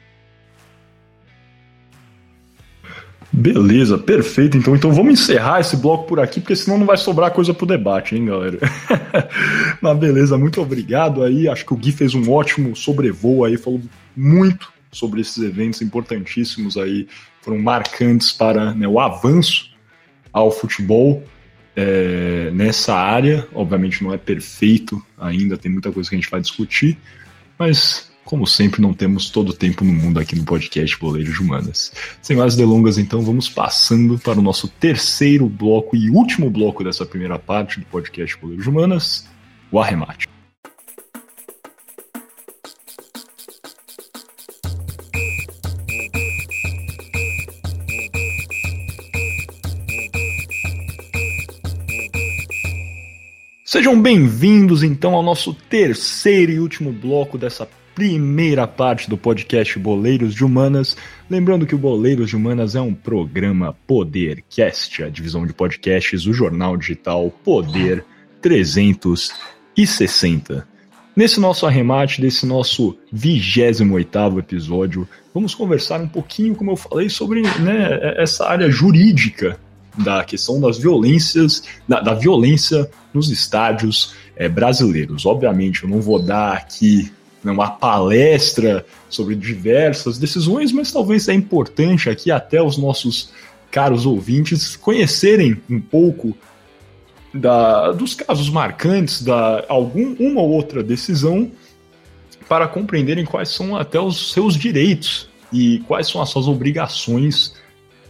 Beleza, 3.32 4.00
perfeito. 4.00 4.58
Então, 4.58 4.76
então 4.76 4.92
vamos 4.92 5.14
encerrar 5.14 5.60
esse 5.60 5.78
bloco 5.78 6.08
por 6.08 6.20
aqui, 6.20 6.40
porque 6.40 6.56
senão 6.56 6.80
não 6.80 6.88
vai 6.88 6.98
sobrar 6.98 7.30
coisa 7.30 7.54
pro 7.54 7.68
debate, 7.68 8.16
hein, 8.16 8.26
galera? 8.26 8.58
Mas 9.80 9.98
beleza, 9.98 10.38
muito 10.40 10.60
obrigado 10.60 11.24
aí. 11.24 11.48
Acho 11.48 11.64
que 11.64 11.74
o 11.74 11.78
Gui 11.78 11.92
fez 11.92 12.16
um 12.16 12.32
ótimo 12.32 12.76
sobrevoo 12.76 13.46
aí, 13.46 13.56
falou 13.56 13.80
muito 14.16 14.74
sobre 14.92 15.22
esses 15.22 15.44
eventos 15.44 15.82
importantíssimos 15.82 16.78
aí, 16.78 17.08
foram 17.42 17.60
marcantes 17.60 18.32
para 18.32 18.74
né, 18.74 18.88
o 18.88 19.00
avanço 19.00 19.72
ao 20.34 20.52
futebol 20.52 21.24
é, 21.76 22.52
nessa 22.54 22.96
área. 22.96 23.48
Obviamente 23.54 24.04
não 24.04 24.14
é 24.14 24.18
perfeito 24.18 25.04
ainda, 25.18 25.58
tem 25.58 25.72
muita 25.72 25.92
coisa 25.92 26.10
que 26.10 26.16
a 26.16 26.20
gente 26.20 26.30
vai 26.30 26.42
discutir, 26.42 26.98
mas 27.58 28.08
como 28.28 28.46
sempre, 28.46 28.82
não 28.82 28.94
temos 28.94 29.30
todo 29.30 29.52
o 29.52 29.54
tempo 29.54 29.86
no 29.86 29.94
mundo 29.94 30.20
aqui 30.20 30.36
no 30.36 30.44
podcast 30.44 31.00
Boleiros 31.00 31.34
de 31.34 31.42
Humanas. 31.42 31.94
Sem 32.22 32.36
mais 32.36 32.58
delongas, 32.58 32.98
então, 32.98 33.22
vamos 33.22 33.48
passando 33.48 34.20
para 34.20 34.38
o 34.38 34.42
nosso 34.42 34.68
terceiro 34.68 35.48
bloco 35.48 35.96
e 35.96 36.10
último 36.10 36.50
bloco 36.50 36.84
dessa 36.84 37.06
primeira 37.06 37.40
parte 37.40 37.80
do 37.80 37.86
podcast 37.86 38.38
Boleiros 38.38 38.66
de 38.66 38.70
Humanas, 38.70 39.26
o 39.72 39.80
arremate. 39.80 40.28
Sejam 53.78 54.02
bem-vindos 54.02 54.82
então 54.82 55.14
ao 55.14 55.22
nosso 55.22 55.54
terceiro 55.54 56.52
e 56.52 56.60
último 56.60 56.92
bloco 56.92 57.38
dessa 57.38 57.70
primeira 57.94 58.66
parte 58.66 59.08
do 59.08 59.16
podcast 59.16 59.78
Boleiros 59.78 60.34
de 60.34 60.44
Humanas. 60.44 60.98
Lembrando 61.30 61.68
que 61.68 61.76
o 61.76 61.78
Boleiros 61.78 62.28
de 62.28 62.36
Humanas 62.36 62.74
é 62.74 62.82
um 62.82 62.92
programa 62.92 63.78
Podercast, 63.86 65.04
a 65.04 65.10
divisão 65.10 65.46
de 65.46 65.54
podcasts 65.54 66.24
do 66.24 66.34
jornal 66.34 66.76
digital 66.76 67.30
Poder 67.44 68.04
360. 68.42 70.68
Nesse 71.16 71.40
nosso 71.40 71.68
arremate, 71.68 72.20
desse 72.20 72.48
nosso 72.48 72.98
28 73.14 74.40
episódio, 74.40 75.08
vamos 75.32 75.54
conversar 75.54 76.02
um 76.02 76.08
pouquinho, 76.08 76.56
como 76.56 76.72
eu 76.72 76.76
falei, 76.76 77.10
sobre 77.10 77.44
né, 77.44 78.16
essa 78.18 78.48
área 78.48 78.72
jurídica 78.72 79.60
da 79.98 80.24
questão 80.24 80.60
das 80.60 80.78
violências, 80.78 81.64
da, 81.88 82.00
da 82.00 82.14
violência 82.14 82.90
nos 83.14 83.30
estádios 83.30 84.14
é, 84.36 84.48
brasileiros. 84.48 85.26
Obviamente, 85.26 85.84
eu 85.84 85.90
não 85.90 86.00
vou 86.00 86.22
dar 86.22 86.54
aqui 86.54 87.12
né, 87.44 87.52
uma 87.52 87.70
palestra 87.70 88.86
sobre 89.10 89.36
diversas 89.36 90.18
decisões, 90.18 90.72
mas 90.72 90.92
talvez 90.92 91.28
é 91.28 91.34
importante 91.34 92.10
aqui 92.10 92.32
até 92.32 92.62
os 92.62 92.78
nossos 92.78 93.32
caros 93.72 94.06
ouvintes 94.06 94.76
conhecerem 94.76 95.62
um 95.70 95.80
pouco 95.80 96.38
da, 97.34 97.92
dos 97.92 98.16
casos 98.16 98.50
marcantes 98.50 99.22
da 99.22 99.66
algum 99.68 100.16
uma 100.20 100.42
ou 100.42 100.50
outra 100.50 100.82
decisão 100.82 101.52
para 102.48 102.68
compreenderem 102.68 103.26
quais 103.26 103.50
são 103.50 103.76
até 103.76 104.00
os 104.00 104.32
seus 104.32 104.56
direitos 104.56 105.30
e 105.52 105.80
quais 105.88 106.08
são 106.08 106.22
as 106.22 106.30
suas 106.30 106.48
obrigações 106.48 107.54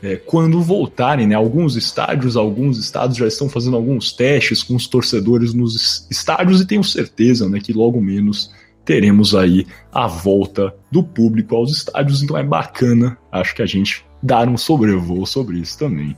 é, 0.01 0.15
quando 0.15 0.61
voltarem, 0.61 1.27
né? 1.27 1.35
Alguns 1.35 1.75
estádios, 1.75 2.37
alguns 2.37 2.77
estados 2.77 3.17
já 3.17 3.27
estão 3.27 3.49
fazendo 3.49 3.75
alguns 3.75 4.11
testes 4.11 4.61
com 4.61 4.75
os 4.75 4.87
torcedores 4.87 5.53
nos 5.53 6.07
estádios 6.09 6.61
e 6.61 6.65
tenho 6.65 6.83
certeza, 6.83 7.49
né, 7.49 7.59
que 7.59 7.73
logo 7.73 7.99
menos 7.99 8.51
teremos 8.85 9.35
aí 9.35 9.65
a 9.91 10.07
volta 10.07 10.73
do 10.91 11.03
público 11.03 11.55
aos 11.55 11.71
estádios, 11.71 12.23
então 12.23 12.37
é 12.37 12.43
bacana, 12.43 13.17
acho 13.31 13.53
que 13.53 13.61
a 13.61 13.65
gente 13.65 14.05
dar 14.23 14.47
um 14.47 14.57
sobrevoo 14.57 15.25
sobre 15.25 15.59
isso 15.59 15.77
também. 15.77 16.15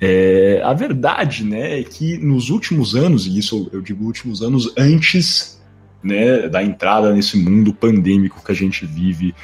É, 0.00 0.60
a 0.62 0.72
verdade, 0.74 1.42
né, 1.42 1.80
é 1.80 1.82
que 1.82 2.18
nos 2.18 2.50
últimos 2.50 2.94
anos, 2.94 3.26
e 3.26 3.38
isso 3.38 3.68
eu 3.72 3.80
digo 3.80 4.04
últimos 4.04 4.42
anos 4.42 4.72
antes 4.76 5.60
né, 6.02 6.48
da 6.48 6.62
entrada 6.62 7.12
nesse 7.12 7.36
mundo 7.36 7.74
pandêmico 7.74 8.44
que 8.44 8.52
a 8.52 8.54
gente 8.54 8.86
vive 8.86 9.34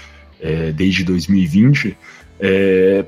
é, 0.40 0.70
desde 0.70 1.02
2020, 1.04 1.96
é, 2.44 3.04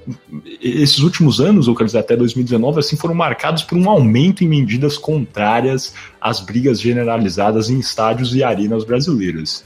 esses 0.62 1.00
últimos 1.00 1.40
anos, 1.40 1.66
ou 1.66 1.74
quer 1.74 1.86
dizer, 1.86 1.98
até 1.98 2.16
2019, 2.16 2.78
assim, 2.78 2.96
foram 2.96 3.16
marcados 3.16 3.64
por 3.64 3.76
um 3.76 3.90
aumento 3.90 4.44
em 4.44 4.48
medidas 4.48 4.96
contrárias 4.96 5.92
às 6.20 6.38
brigas 6.38 6.80
generalizadas 6.80 7.68
em 7.68 7.80
estádios 7.80 8.32
e 8.36 8.44
arenas 8.44 8.84
brasileiras. 8.84 9.64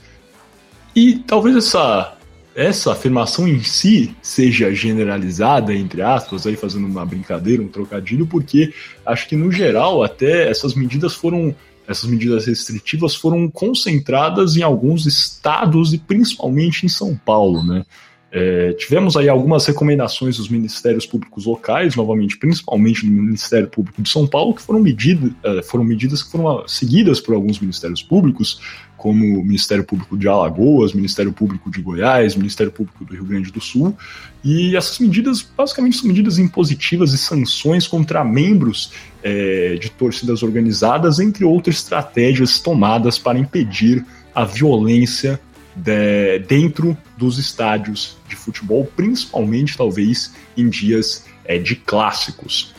E 0.97 1.17
talvez 1.17 1.55
essa, 1.55 2.17
essa 2.55 2.93
afirmação 2.93 3.47
em 3.47 3.63
si 3.63 4.17
seja 4.23 4.75
generalizada, 4.75 5.75
entre 5.75 6.01
aspas, 6.01 6.47
aí 6.47 6.57
fazendo 6.57 6.87
uma 6.87 7.05
brincadeira, 7.05 7.63
um 7.63 7.69
trocadilho, 7.69 8.27
porque 8.27 8.73
acho 9.05 9.29
que 9.29 9.37
no 9.37 9.53
geral 9.53 10.03
até 10.03 10.49
essas 10.51 10.73
medidas 10.73 11.15
foram 11.15 11.55
essas 11.87 12.09
medidas 12.09 12.47
restritivas 12.47 13.15
foram 13.15 13.49
concentradas 13.49 14.59
em 14.59 14.63
alguns 14.63 15.07
estados 15.07 15.95
e 15.95 15.99
principalmente 15.99 16.85
em 16.85 16.89
São 16.89 17.17
Paulo, 17.17 17.65
né? 17.65 17.87
É, 18.31 18.75
tivemos 18.75 19.17
aí 19.17 19.27
algumas 19.27 19.65
recomendações 19.65 20.37
dos 20.37 20.51
ministérios 20.51 21.07
públicos 21.07 21.47
locais, 21.47 21.97
novamente, 21.97 22.37
principalmente 22.37 23.07
do 23.07 23.11
Ministério 23.11 23.69
Público 23.69 24.03
de 24.03 24.09
São 24.09 24.27
Paulo, 24.27 24.55
que 24.55 24.61
foram, 24.61 24.81
medida, 24.81 25.31
é, 25.43 25.63
foram 25.63 25.83
medidas 25.83 26.23
que 26.23 26.31
foram 26.31 26.69
seguidas 26.69 27.21
por 27.21 27.35
alguns 27.35 27.59
ministérios 27.59 28.03
públicos, 28.03 28.61
como 28.99 29.41
o 29.41 29.45
Ministério 29.45 29.85
Público 29.85 30.19
de 30.19 30.29
Alagoas, 30.29 30.93
Ministério 30.93 31.33
Público 31.33 31.71
de 31.71 31.81
Goiás, 31.81 32.37
Ministério 32.37 32.71
Público 32.71 33.03
do 33.05 33.15
Rio 33.15 33.25
Grande 33.25 33.51
do 33.51 33.61
Sul. 33.61 33.97
E 34.45 34.77
essas 34.77 34.99
medidas, 34.99 35.41
basicamente, 35.41 35.97
são 35.97 36.09
medidas 36.09 36.39
impositivas 36.39 37.13
e 37.13 37.19
sanções 37.19 37.87
contra 37.87 38.23
membros 38.25 38.93
é, 39.23 39.77
de 39.81 39.89
torcidas 39.91 40.43
organizadas, 40.43 41.19
entre 41.19 41.45
outras 41.45 41.77
estratégias 41.77 42.61
tomadas 42.61 43.19
para 43.19 43.39
impedir 43.39 44.05
a 44.35 44.45
violência 44.45 45.41
de, 45.75 46.39
dentro 46.41 46.97
dos 47.17 47.39
estádios 47.39 48.17
de 48.29 48.37
futebol, 48.37 48.85
principalmente 48.97 49.77
talvez 49.77 50.35
em 50.57 50.69
dias 50.69 51.27
é, 51.45 51.59
de 51.59 51.77
clássicos. 51.77 52.75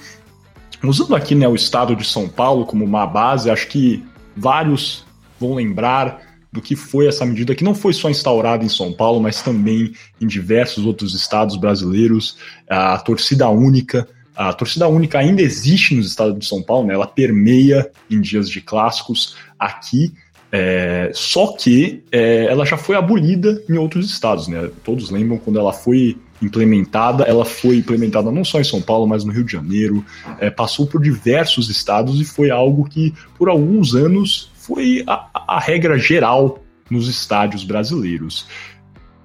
Usando 0.84 1.16
aqui 1.16 1.36
né, 1.36 1.48
o 1.48 1.56
estado 1.56 1.96
de 1.96 2.06
São 2.06 2.28
Paulo 2.30 2.66
como 2.66 2.86
uma 2.86 3.06
base, 3.06 3.50
acho 3.50 3.68
que 3.68 4.04
vários 4.36 5.06
vão 5.40 5.56
lembrar 5.56 6.22
do 6.52 6.62
que 6.62 6.76
foi 6.76 7.08
essa 7.08 7.26
medida, 7.26 7.54
que 7.54 7.64
não 7.64 7.76
foi 7.76 7.94
só 7.94 8.10
instaurada 8.10 8.64
em 8.64 8.70
São 8.70 8.92
Paulo, 8.92 9.22
mas 9.22 9.42
também 9.42 9.94
em 10.20 10.28
diversos 10.28 10.86
outros 10.86 11.14
estados 11.14 11.56
brasileiros, 11.56 12.38
a 12.68 12.98
torcida 12.98 13.48
única. 13.50 14.08
A 14.36 14.54
torcida 14.54 14.88
única 14.88 15.20
ainda 15.20 15.42
existe 15.42 15.94
nos 15.94 16.08
estados 16.08 16.40
de 16.40 16.46
São 16.46 16.64
Paulo, 16.64 16.88
né? 16.88 16.94
ela 16.94 17.06
permeia 17.06 17.92
em 18.10 18.22
dias 18.22 18.50
de 18.50 18.62
clássicos 18.62 19.36
aqui, 19.60 20.14
é, 20.52 21.12
só 21.14 21.54
que 21.54 22.04
é, 22.12 22.46
ela 22.46 22.66
já 22.66 22.78
foi 22.78 22.96
abolida 22.96 23.64
em 23.70 23.78
outros 23.78 24.10
estados, 24.10 24.48
né? 24.48 24.70
Todos 24.84 25.12
lembram 25.12 25.38
quando 25.38 25.60
ela 25.60 25.72
foi 25.72 26.18
implementada, 26.42 27.24
ela 27.26 27.46
foi 27.46 27.78
implementada 27.78 28.32
não 28.32 28.44
só 28.44 28.60
em 28.60 28.64
São 28.64 28.82
Paulo, 28.82 29.06
mas 29.06 29.24
no 29.24 29.32
Rio 29.32 29.44
de 29.44 29.52
Janeiro, 29.52 30.04
é, 30.40 30.50
passou 30.50 30.88
por 30.88 31.02
diversos 31.02 31.70
estados 31.70 32.20
e 32.20 32.26
foi 32.26 32.50
algo 32.50 32.86
que, 32.86 33.14
por 33.38 33.50
alguns 33.50 33.94
anos, 33.94 34.52
foi 34.56 35.04
a, 35.06 35.28
a 35.34 35.60
regra 35.60 35.98
geral 35.98 36.64
nos 36.90 37.08
estádios 37.08 37.64
brasileiros. 37.64 38.48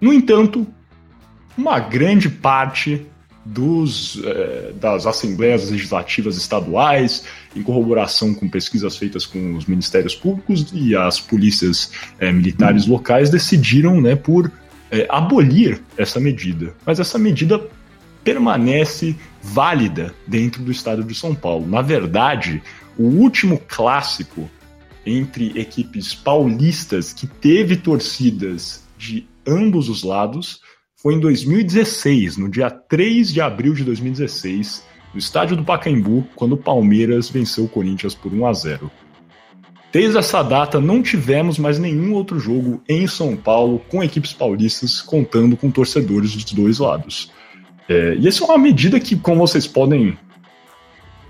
No 0.01 0.12
entanto, 0.12 0.66
uma 1.57 1.79
grande 1.79 2.29
parte 2.29 3.07
dos, 3.45 4.20
é, 4.24 4.72
das 4.80 5.07
assembleias 5.07 5.70
legislativas 5.70 6.36
estaduais, 6.36 7.24
em 7.55 7.62
corroboração 7.62 8.34
com 8.34 8.49
pesquisas 8.49 8.97
feitas 8.97 9.26
com 9.26 9.57
os 9.57 9.66
ministérios 9.66 10.14
públicos 10.14 10.66
e 10.72 10.97
as 10.97 11.20
polícias 11.20 11.90
é, 12.18 12.32
militares 12.32 12.86
locais, 12.86 13.30
decidiram 13.30 14.01
né, 14.01 14.16
por 14.16 14.51
é, 14.90 15.07
abolir 15.11 15.82
essa 15.97 16.18
medida. 16.18 16.74
Mas 16.86 16.99
essa 16.99 17.18
medida 17.18 17.61
permanece 18.22 19.14
válida 19.42 20.14
dentro 20.26 20.62
do 20.62 20.72
estado 20.72 21.05
de 21.05 21.14
São 21.14 21.34
Paulo. 21.34 21.66
Na 21.66 21.82
verdade, 21.82 22.62
o 22.97 23.05
último 23.05 23.61
clássico 23.68 24.49
entre 25.05 25.59
equipes 25.61 26.14
paulistas 26.14 27.12
que 27.12 27.26
teve 27.26 27.76
torcidas 27.76 28.82
de 28.97 29.26
ambos 29.47 29.90
os 29.90 30.03
lados 30.03 30.61
foi 31.05 31.16
em 31.16 31.20
2016, 31.20 32.38
no 32.38 32.48
dia 32.48 32.70
3 32.70 33.30
de 33.30 33.38
abril 33.38 33.74
de 33.74 33.84
2016, 33.84 34.82
no 35.12 35.18
estádio 35.18 35.55
do 35.55 35.62
Pacaembu, 35.62 36.26
quando 36.34 36.52
o 36.52 36.57
Palmeiras 36.57 37.28
venceu 37.28 37.64
o 37.64 37.68
Corinthians 37.68 38.14
por 38.14 38.32
1 38.32 38.46
a 38.46 38.52
0. 38.55 38.90
Desde 39.92 40.16
essa 40.16 40.42
data, 40.42 40.80
não 40.80 41.02
tivemos 41.02 41.59
mais 41.59 41.78
nenhum 41.78 42.14
outro 42.14 42.40
jogo 42.40 42.82
em 42.88 43.07
São 43.07 43.36
Paulo 43.36 43.82
com 43.90 44.02
equipes 44.02 44.32
paulistas 44.32 45.02
contando 45.02 45.59
com 45.59 45.70
torcedores 45.70 46.34
dos 46.34 46.50
dois 46.52 46.78
lados. 46.78 47.30
É, 47.86 48.16
e 48.18 48.26
essa 48.26 48.42
é 48.42 48.46
uma 48.46 48.57
medida 48.57 48.98
que, 48.98 49.14
como 49.14 49.46
vocês 49.46 49.66
podem. 49.66 50.16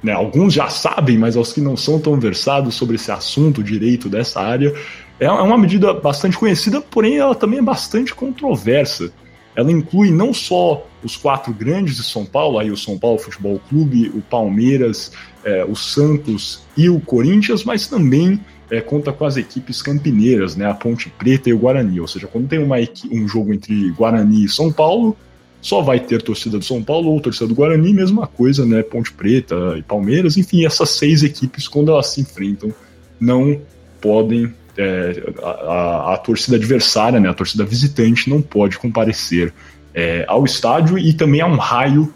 Né, 0.00 0.12
alguns 0.12 0.54
já 0.54 0.68
sabem, 0.68 1.18
mas 1.18 1.36
aos 1.36 1.52
que 1.52 1.60
não 1.60 1.76
são 1.76 1.98
tão 1.98 2.20
versados 2.20 2.76
sobre 2.76 2.94
esse 2.94 3.10
assunto, 3.10 3.60
direito 3.60 4.08
dessa 4.08 4.40
área, 4.40 4.72
é, 5.18 5.24
é 5.24 5.30
uma 5.32 5.58
medida 5.58 5.92
bastante 5.92 6.38
conhecida, 6.38 6.80
porém 6.80 7.16
ela 7.16 7.34
também 7.34 7.58
é 7.58 7.62
bastante 7.62 8.14
controversa. 8.14 9.12
Ela 9.56 9.70
inclui 9.70 10.10
não 10.10 10.34
só 10.34 10.86
os 11.02 11.16
quatro 11.16 11.52
grandes 11.52 11.96
de 11.96 12.04
São 12.04 12.24
Paulo, 12.24 12.58
aí 12.58 12.70
o 12.70 12.76
São 12.76 12.98
Paulo 12.98 13.18
Futebol 13.18 13.60
Clube, 13.68 14.10
o 14.14 14.20
Palmeiras, 14.20 15.12
é, 15.44 15.64
o 15.64 15.76
Santos 15.76 16.62
e 16.76 16.88
o 16.88 16.98
Corinthians, 17.00 17.62
mas 17.62 17.86
também 17.86 18.40
é, 18.70 18.80
conta 18.80 19.12
com 19.12 19.24
as 19.24 19.36
equipes 19.36 19.82
campineiras, 19.82 20.56
né, 20.56 20.68
a 20.68 20.74
Ponte 20.74 21.08
Preta 21.10 21.50
e 21.50 21.52
o 21.52 21.58
Guarani. 21.58 22.00
Ou 22.00 22.08
seja, 22.08 22.26
quando 22.26 22.48
tem 22.48 22.58
uma, 22.58 22.76
um 23.10 23.28
jogo 23.28 23.52
entre 23.52 23.90
Guarani 23.90 24.44
e 24.44 24.48
São 24.48 24.72
Paulo, 24.72 25.16
só 25.60 25.80
vai 25.80 26.00
ter 26.00 26.20
torcida 26.20 26.58
do 26.58 26.64
São 26.64 26.82
Paulo 26.82 27.10
ou 27.10 27.20
torcida 27.20 27.46
do 27.46 27.54
Guarani, 27.54 27.92
mesma 27.92 28.26
coisa, 28.26 28.66
né, 28.66 28.82
Ponte 28.82 29.12
Preta 29.12 29.54
e 29.78 29.82
Palmeiras, 29.82 30.36
enfim, 30.36 30.64
essas 30.66 30.90
seis 30.90 31.22
equipes, 31.22 31.68
quando 31.68 31.90
elas 31.90 32.08
se 32.08 32.20
enfrentam, 32.20 32.72
não 33.20 33.60
podem 34.00 34.52
é, 34.76 35.32
a, 35.42 36.14
a, 36.14 36.18
torcida 36.18 36.56
adversária, 36.56 37.20
né, 37.20 37.28
a 37.28 37.34
torcida 37.34 37.64
visitante, 37.64 38.28
não 38.28 38.42
pode 38.42 38.78
comparecer 38.78 39.52
é, 39.94 40.24
ao 40.26 40.44
estádio 40.44 40.98
e 40.98 41.12
também 41.12 41.40
há 41.40 41.46
um 41.46 41.56
raio 41.56 42.12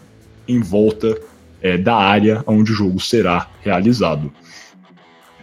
em 0.47 0.59
volta 0.59 1.17
é, 1.61 1.77
da 1.77 1.95
área 1.95 2.43
onde 2.45 2.71
o 2.71 2.75
jogo 2.75 2.99
será 2.99 3.47
realizado. 3.61 4.31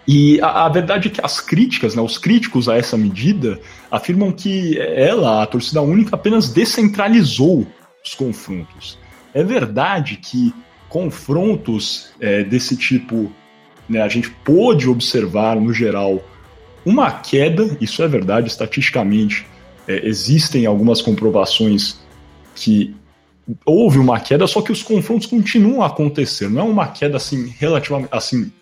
E 0.07 0.41
a, 0.41 0.67
a, 0.67 0.69
verdade 0.69 1.09
é 1.09 1.11
que 1.11 1.21
as 1.25 1.41
críticas, 1.41 1.95
né, 1.95 2.03
os 2.03 2.17
críticos 2.17 2.69
a 2.69 2.77
essa 2.77 2.97
medida, 2.97 3.59
afirmam 3.91 4.31
que 4.31 4.79
ela, 4.79 5.43
a 5.43 5.47
torcida 5.47 5.83
única, 5.83 6.15
apenas 6.15 6.53
descentralizou 6.53 7.67
os 8.05 8.15
confrontos. 8.15 8.99
É 9.35 9.43
verdade 9.43 10.17
que 10.17 10.55
confrontos 10.89 12.13
é, 12.21 12.45
desse 12.45 12.77
tipo, 12.77 13.33
né, 13.89 14.01
a 14.01 14.09
gente 14.09 14.31
pôde 14.45 14.89
observar, 14.89 15.57
no 15.57 15.73
geral, 15.73 16.23
uma 16.87 17.11
queda, 17.11 17.77
isso 17.81 18.01
é 18.03 18.07
verdade, 18.09 18.47
estatisticamente 18.47 19.45
é, 19.89 20.07
existem 20.07 20.67
algumas 20.67 21.03
comprovações 21.03 21.99
que 22.55 22.95
houve 23.65 23.99
uma 23.99 24.21
queda, 24.21 24.47
só 24.47 24.63
que 24.63 24.71
os 24.71 24.85
confrontos 24.85 25.27
continuam 25.27 25.83
a 25.83 25.87
acontecer. 25.87 26.49
Não 26.49 26.63
é 26.63 26.65
uma 26.65 26.87
queda 26.87 27.17
assim 27.17 27.53
relativamente 27.59 28.09
assim 28.13 28.53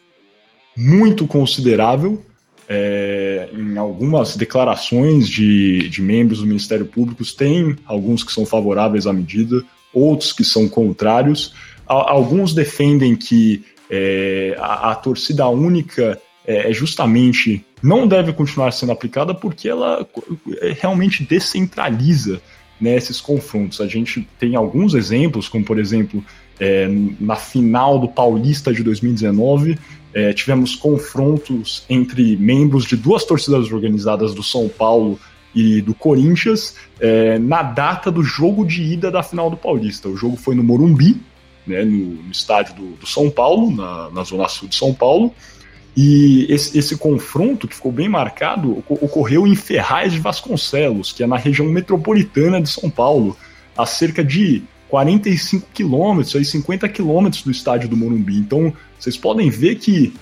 muito 0.76 1.26
considerável. 1.26 2.24
É, 2.66 3.50
em 3.52 3.76
algumas 3.76 4.36
declarações 4.36 5.28
de, 5.28 5.86
de 5.90 6.00
membros 6.00 6.38
do 6.38 6.46
Ministério 6.46 6.86
Público, 6.86 7.22
tem 7.36 7.76
alguns 7.84 8.24
que 8.24 8.32
são 8.32 8.46
favoráveis 8.46 9.06
à 9.06 9.12
medida, 9.12 9.62
outros 9.92 10.32
que 10.32 10.42
são 10.42 10.66
contrários. 10.66 11.54
Alguns 11.86 12.54
defendem 12.54 13.14
que 13.16 13.62
é, 13.90 14.56
a, 14.58 14.92
a, 14.92 14.94
torcida 14.94 15.46
única 15.46 16.18
é, 16.46 16.70
é 16.70 16.72
justamente 16.72 17.62
não 17.84 18.08
deve 18.08 18.32
continuar 18.32 18.72
sendo 18.72 18.92
aplicada 18.92 19.34
porque 19.34 19.68
ela 19.68 20.08
é, 20.62 20.74
realmente 20.80 21.22
descentraliza 21.22 22.40
né, 22.80 22.96
esses 22.96 23.20
confrontos. 23.20 23.78
A 23.78 23.86
gente 23.86 24.26
tem 24.38 24.56
alguns 24.56 24.94
exemplos, 24.94 25.48
como 25.48 25.66
por 25.66 25.78
exemplo, 25.78 26.24
é, 26.58 26.88
na 27.20 27.36
final 27.36 27.98
do 27.98 28.08
Paulista 28.08 28.72
de 28.72 28.82
2019, 28.82 29.78
é, 30.14 30.32
tivemos 30.32 30.74
confrontos 30.74 31.84
entre 31.86 32.38
membros 32.38 32.86
de 32.86 32.96
duas 32.96 33.22
torcidas 33.22 33.70
organizadas 33.70 34.32
do 34.32 34.42
São 34.42 34.66
Paulo 34.66 35.20
e 35.54 35.82
do 35.82 35.94
Corinthians 35.94 36.76
é, 36.98 37.38
na 37.38 37.62
data 37.62 38.10
do 38.10 38.22
jogo 38.22 38.64
de 38.64 38.82
ida 38.82 39.10
da 39.10 39.22
final 39.22 39.50
do 39.50 39.58
Paulista. 39.58 40.08
O 40.08 40.16
jogo 40.16 40.36
foi 40.38 40.54
no 40.54 40.64
Morumbi, 40.64 41.20
né, 41.66 41.84
no, 41.84 42.22
no 42.22 42.32
estádio 42.32 42.74
do, 42.76 42.86
do, 42.96 43.06
São 43.06 43.30
Paulo, 43.30 43.70
na, 43.70 44.08
na 44.08 44.24
zona 44.24 44.48
sul 44.48 44.68
de 44.68 44.74
São 44.74 44.94
Paulo. 44.94 45.34
E 45.96 46.46
esse, 46.48 46.76
esse, 46.76 46.96
confronto, 46.96 47.68
que 47.68 47.74
ficou 47.74 47.92
bem 47.92 48.08
marcado, 48.08 48.82
ocorreu 48.88 49.46
em 49.46 49.54
Ferraz 49.54 50.12
de 50.12 50.18
Vasconcelos, 50.18 51.12
que 51.12 51.22
é 51.22 51.26
na 51.26 51.36
região 51.36 51.68
metropolitana 51.68 52.60
de 52.60 52.68
São 52.68 52.90
Paulo, 52.90 53.36
a 53.76 53.86
cerca 53.86 54.24
de 54.24 54.64
45 54.88 55.68
quilômetros, 55.72 56.48
50 56.48 56.88
quilômetros 56.88 57.42
do 57.42 57.50
estádio 57.50 57.88
do 57.88 57.96
Morumbi. 57.96 58.36
Então, 58.36 58.72
vocês 58.98 59.16
podem 59.16 59.50
ver 59.50 59.76
que 59.76 60.12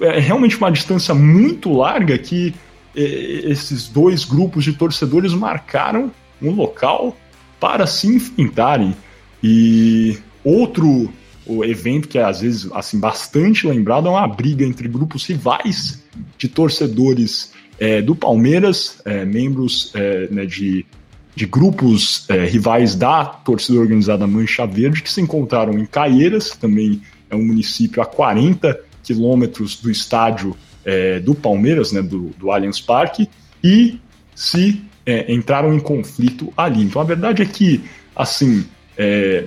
é 0.00 0.18
realmente 0.18 0.56
uma 0.56 0.70
distância 0.70 1.14
muito 1.14 1.72
larga 1.72 2.16
que 2.18 2.54
é, 2.96 3.02
esses 3.02 3.88
dois 3.88 4.24
grupos 4.24 4.64
de 4.64 4.72
torcedores 4.72 5.32
marcaram 5.32 6.10
um 6.40 6.50
local 6.50 7.16
para 7.60 7.86
se 7.86 8.06
enfrentarem. 8.06 8.96
E 9.42 10.18
outro 10.44 11.12
o 11.46 11.64
evento 11.64 12.08
que 12.08 12.18
é 12.18 12.24
às 12.24 12.40
vezes 12.40 12.70
assim 12.72 12.98
bastante 12.98 13.66
lembrado 13.66 14.06
é 14.06 14.10
uma 14.10 14.26
briga 14.28 14.64
entre 14.64 14.86
grupos 14.88 15.26
rivais 15.26 16.02
de 16.38 16.48
torcedores 16.48 17.52
é, 17.78 18.00
do 18.00 18.14
Palmeiras, 18.14 19.00
é, 19.04 19.24
membros 19.24 19.90
é, 19.94 20.28
né, 20.30 20.46
de, 20.46 20.86
de 21.34 21.46
grupos 21.46 22.24
é, 22.28 22.44
rivais 22.44 22.94
da 22.94 23.24
torcida 23.24 23.78
organizada 23.78 24.26
Mancha 24.26 24.66
Verde, 24.66 25.02
que 25.02 25.10
se 25.10 25.20
encontraram 25.20 25.76
em 25.78 25.84
Caieiras, 25.84 26.50
que 26.50 26.58
também 26.58 27.02
é 27.28 27.34
um 27.34 27.44
município 27.44 28.00
a 28.00 28.06
40 28.06 28.78
quilômetros 29.02 29.80
do 29.80 29.90
estádio 29.90 30.56
é, 30.84 31.18
do 31.18 31.34
Palmeiras, 31.34 31.90
né, 31.90 32.02
do, 32.02 32.30
do 32.38 32.52
Allianz 32.52 32.80
Parque, 32.80 33.28
e 33.64 33.98
se 34.34 34.80
é, 35.04 35.32
entraram 35.32 35.74
em 35.74 35.80
conflito 35.80 36.52
ali. 36.56 36.82
Então 36.84 37.02
a 37.02 37.04
verdade 37.04 37.42
é 37.42 37.46
que, 37.46 37.82
assim, 38.14 38.64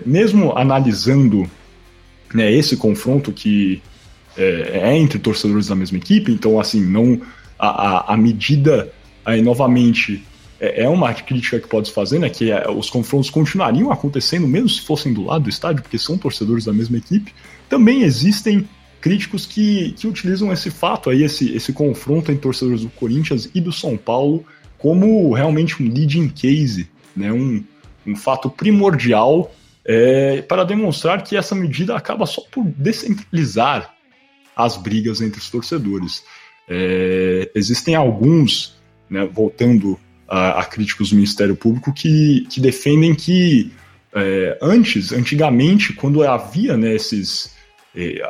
mesmo 0.06 0.58
analisando 0.58 1.50
né, 2.36 2.52
esse 2.52 2.76
confronto 2.76 3.32
que 3.32 3.82
é, 4.38 4.82
é, 4.84 4.98
entre 4.98 5.18
torcedores 5.18 5.68
da 5.68 5.76
mesma 5.76 5.98
equipe, 5.98 6.32
então 6.32 6.60
assim, 6.60 6.84
não 6.84 7.22
a, 7.58 7.68
a, 7.68 8.14
a 8.14 8.18
medida 8.18 8.92
aí 9.24 9.42
novamente 9.42 10.22
é, 10.60 10.84
é, 10.84 10.90
uma 10.90 11.14
crítica 11.14 11.60
que 11.60 11.68
pode 11.68 11.92
fazer, 11.92 12.20
né, 12.20 12.30
que 12.30 12.52
é, 12.52 12.70
os 12.70 12.90
confrontos 12.90 13.30
continuariam 13.30 13.92
acontecendo 13.92 14.46
mesmo 14.48 14.68
se 14.68 14.82
fossem 14.82 15.14
do 15.14 15.24
lado 15.24 15.46
do 15.46 15.50
estádio, 15.50 15.82
porque 15.82 15.98
são 15.98 16.18
torcedores 16.18 16.66
da 16.66 16.74
mesma 16.74 16.98
equipe. 16.98 17.34
Também 17.70 18.04
existem 18.04 18.68
críticos 19.00 19.46
que, 19.46 19.94
que 19.94 20.06
utilizam 20.06 20.52
esse 20.52 20.70
fato 20.70 21.10
aí, 21.10 21.24
esse, 21.24 21.56
esse 21.56 21.72
confronto 21.72 22.32
entre 22.32 22.42
torcedores 22.42 22.82
do 22.82 22.90
Corinthians 22.90 23.50
e 23.56 23.62
do 23.62 23.72
São 23.72 23.96
Paulo 23.96 24.46
como 24.78 25.32
realmente 25.34 25.82
um 25.82 25.86
leading 25.88 26.28
case, 26.28 26.90
né, 27.16 27.32
um, 27.32 27.64
um 28.06 28.16
fato 28.16 28.50
primordial 28.50 29.52
é, 29.86 30.42
para 30.42 30.64
demonstrar 30.64 31.24
que 31.24 31.38
essa 31.38 31.54
medida 31.54 31.96
acaba 31.96 32.26
só 32.26 32.42
por 32.52 32.64
descentralizar 32.64 33.94
as 34.56 34.78
brigas 34.78 35.22
entre 35.22 35.40
os 35.40 35.50
torcedores. 35.50 36.24
É, 36.68 37.52
existem 37.54 37.94
alguns, 37.94 38.76
né, 39.10 39.26
voltando 39.32 40.00
a, 40.28 40.62
a, 40.62 40.66
críticos 40.66 41.10
do 41.10 41.16
Ministério 41.16 41.56
Público, 41.56 41.94
que, 41.94 42.48
que 42.50 42.60
defendem 42.60 43.14
que 43.14 43.72
é, 44.14 44.58
antes, 44.62 45.12
antigamente, 45.12 45.94
quando 45.94 46.24
havia 46.24 46.76
né, 46.78 46.96
esses, 46.96 47.54
é, 47.96 48.22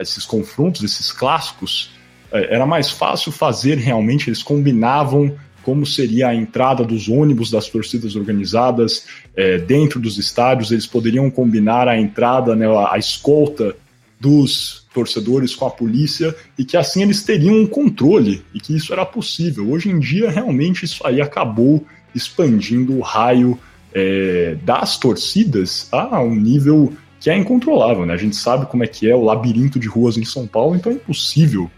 esses 0.00 0.24
confrontos, 0.24 0.82
esses 0.82 1.12
clássicos, 1.12 1.90
é, 2.32 2.54
era 2.54 2.66
mais 2.66 2.90
fácil 2.90 3.30
fazer 3.30 3.76
realmente, 3.76 4.28
eles 4.28 4.42
combinavam 4.42 5.36
como 5.68 5.84
seria 5.84 6.28
a 6.28 6.34
entrada 6.34 6.82
dos 6.82 7.10
ônibus 7.10 7.50
das 7.50 7.68
torcidas 7.68 8.16
organizadas 8.16 9.04
é, 9.36 9.58
dentro 9.58 10.00
dos 10.00 10.16
estádios, 10.16 10.72
eles 10.72 10.86
poderiam 10.86 11.30
combinar 11.30 11.86
a 11.86 12.00
entrada, 12.00 12.56
né, 12.56 12.64
a 12.90 12.96
escolta 12.96 13.76
dos 14.18 14.86
torcedores 14.94 15.54
com 15.54 15.66
a 15.66 15.70
polícia 15.70 16.34
e 16.58 16.64
que 16.64 16.74
assim 16.74 17.02
eles 17.02 17.22
teriam 17.22 17.54
um 17.54 17.66
controle 17.66 18.42
e 18.54 18.60
que 18.60 18.74
isso 18.74 18.94
era 18.94 19.04
possível. 19.04 19.70
Hoje 19.70 19.90
em 19.90 19.98
dia, 19.98 20.30
realmente, 20.30 20.86
isso 20.86 21.06
aí 21.06 21.20
acabou 21.20 21.84
expandindo 22.14 22.96
o 22.96 23.02
raio 23.02 23.58
é, 23.92 24.56
das 24.64 24.96
torcidas 24.96 25.86
a 25.92 26.18
um 26.22 26.34
nível 26.34 26.94
que 27.20 27.28
é 27.28 27.36
incontrolável. 27.36 28.06
Né? 28.06 28.14
A 28.14 28.16
gente 28.16 28.36
sabe 28.36 28.64
como 28.64 28.84
é 28.84 28.86
que 28.86 29.06
é 29.06 29.14
o 29.14 29.22
labirinto 29.22 29.78
de 29.78 29.86
ruas 29.86 30.16
em 30.16 30.24
São 30.24 30.46
Paulo, 30.46 30.76
então 30.76 30.90
é 30.90 30.94
impossível 30.94 31.70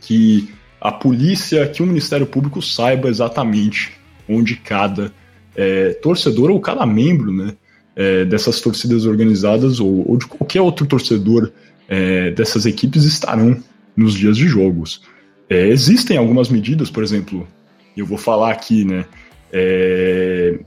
que 0.00 0.55
a 0.86 0.92
polícia, 0.92 1.66
que 1.66 1.82
o 1.82 1.86
Ministério 1.86 2.26
Público 2.26 2.62
saiba 2.62 3.08
exatamente 3.08 3.92
onde 4.28 4.54
cada 4.54 5.12
é, 5.56 5.94
torcedor 5.94 6.48
ou 6.50 6.60
cada 6.60 6.86
membro 6.86 7.32
né, 7.32 7.54
é, 7.96 8.24
dessas 8.24 8.60
torcidas 8.60 9.04
organizadas 9.04 9.80
ou, 9.80 10.08
ou, 10.08 10.16
de 10.16 10.26
qualquer 10.26 10.60
outro 10.60 10.86
torcedor 10.86 11.50
é, 11.88 12.30
dessas 12.30 12.66
equipes 12.66 13.02
estarão 13.02 13.56
nos 13.96 14.14
dias 14.14 14.36
de 14.36 14.46
jogos. 14.46 15.02
É, 15.50 15.66
existem 15.66 16.16
algumas 16.16 16.48
medidas, 16.48 16.88
por 16.88 17.02
exemplo, 17.02 17.48
eu 17.96 18.06
vou 18.06 18.18
falar 18.18 18.52
aqui, 18.52 18.84
né? 18.84 19.06
É, 19.52 20.60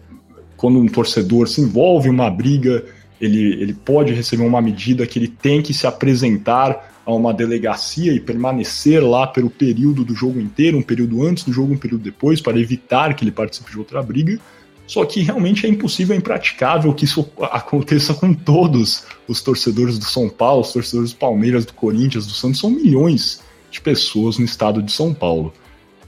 quando 0.58 0.80
um 0.80 0.88
torcedor 0.88 1.48
se 1.48 1.62
envolve 1.62 2.10
em 2.10 2.12
uma 2.12 2.30
briga, 2.30 2.84
ele, 3.22 3.54
ele 3.62 3.74
pode 3.74 4.12
receber 4.12 4.44
uma 4.44 4.62
medida 4.62 5.08
que 5.08 5.18
ele 5.18 5.30
tem 5.30 5.62
que 5.62 5.74
se 5.74 5.88
apresentar 5.88 6.89
a 7.10 7.16
uma 7.16 7.34
delegacia 7.34 8.14
e 8.14 8.20
permanecer 8.20 9.04
lá 9.04 9.26
pelo 9.26 9.50
período 9.50 10.04
do 10.06 10.14
jogo 10.14 10.40
inteiro, 10.40 10.78
um 10.78 10.82
período 10.82 11.24
antes 11.24 11.44
do 11.44 11.52
jogo, 11.52 11.74
um 11.74 11.78
período 11.78 12.04
depois, 12.04 12.40
para 12.40 12.60
evitar 12.60 13.16
que 13.16 13.24
ele 13.24 13.32
participe 13.32 13.72
de 13.72 13.80
outra 13.80 14.02
briga. 14.04 14.40
Só 14.86 15.04
que 15.06 15.22
realmente 15.22 15.66
é 15.66 15.70
impossível, 15.70 16.16
é 16.16 16.18
impraticável 16.20 16.94
que 16.94 17.06
isso 17.06 17.28
aconteça 17.52 18.14
com 18.14 18.34
todos 18.34 19.06
os 19.28 19.42
torcedores 19.42 19.98
do 19.98 20.06
São 20.06 20.30
Paulo, 20.30 20.62
os 20.62 20.72
torcedores 20.72 21.12
do 21.12 21.18
Palmeiras, 21.18 21.66
do 21.66 21.74
Corinthians, 21.74 22.28
do 22.28 22.34
Santos, 22.34 22.60
são 22.60 22.70
milhões 22.70 23.42
de 23.72 23.82
pessoas 23.82 24.38
no 24.38 24.46
estado 24.46 24.82
de 24.82 24.92
São 24.92 25.14
Paulo. 25.14 25.52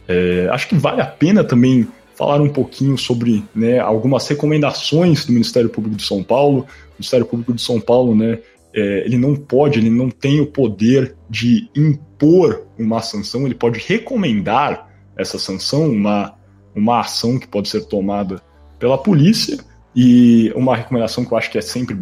É, 0.07 0.49
acho 0.51 0.67
que 0.67 0.75
vale 0.75 1.01
a 1.01 1.05
pena 1.05 1.43
também 1.43 1.87
falar 2.15 2.41
um 2.41 2.49
pouquinho 2.49 2.97
sobre 2.97 3.43
né, 3.55 3.79
algumas 3.79 4.27
recomendações 4.27 5.25
do 5.25 5.33
Ministério 5.33 5.69
Público 5.69 5.97
de 5.97 6.05
São 6.05 6.21
Paulo. 6.21 6.61
O 6.61 6.93
Ministério 6.99 7.25
Público 7.25 7.53
de 7.53 7.61
São 7.61 7.79
Paulo, 7.79 8.15
né, 8.15 8.37
é, 8.73 9.03
ele 9.05 9.17
não 9.17 9.35
pode, 9.35 9.79
ele 9.79 9.89
não 9.89 10.09
tem 10.09 10.39
o 10.39 10.47
poder 10.47 11.15
de 11.29 11.69
impor 11.75 12.67
uma 12.77 13.01
sanção, 13.01 13.45
ele 13.45 13.55
pode 13.55 13.79
recomendar 13.79 14.89
essa 15.17 15.37
sanção, 15.37 15.89
uma, 15.89 16.33
uma 16.75 17.01
ação 17.01 17.37
que 17.37 17.47
pode 17.47 17.69
ser 17.69 17.85
tomada 17.85 18.41
pela 18.79 18.97
polícia. 18.97 19.57
E 19.93 20.51
uma 20.55 20.75
recomendação 20.75 21.25
que 21.25 21.33
eu 21.33 21.37
acho 21.37 21.51
que 21.51 21.57
é 21.57 21.61
sempre 21.61 21.97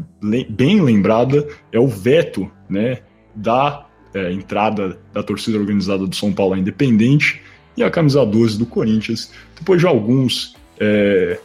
bem 0.48 0.80
lembrada 0.80 1.48
é 1.72 1.80
o 1.80 1.88
veto 1.88 2.50
né, 2.70 3.00
da 3.34 3.88
é, 4.14 4.32
entrada 4.32 5.00
da 5.12 5.24
torcida 5.24 5.58
organizada 5.58 6.06
do 6.06 6.16
São 6.16 6.32
Paulo 6.32 6.56
Independente 6.56 7.42
e 7.76 7.82
a 7.82 7.90
camisa 7.90 8.24
12 8.26 8.60
do 8.60 8.66
Corinthians, 8.66 9.32
depois 9.58 9.80
de 9.80 9.88
alguns 9.88 10.56
é, 10.80 11.40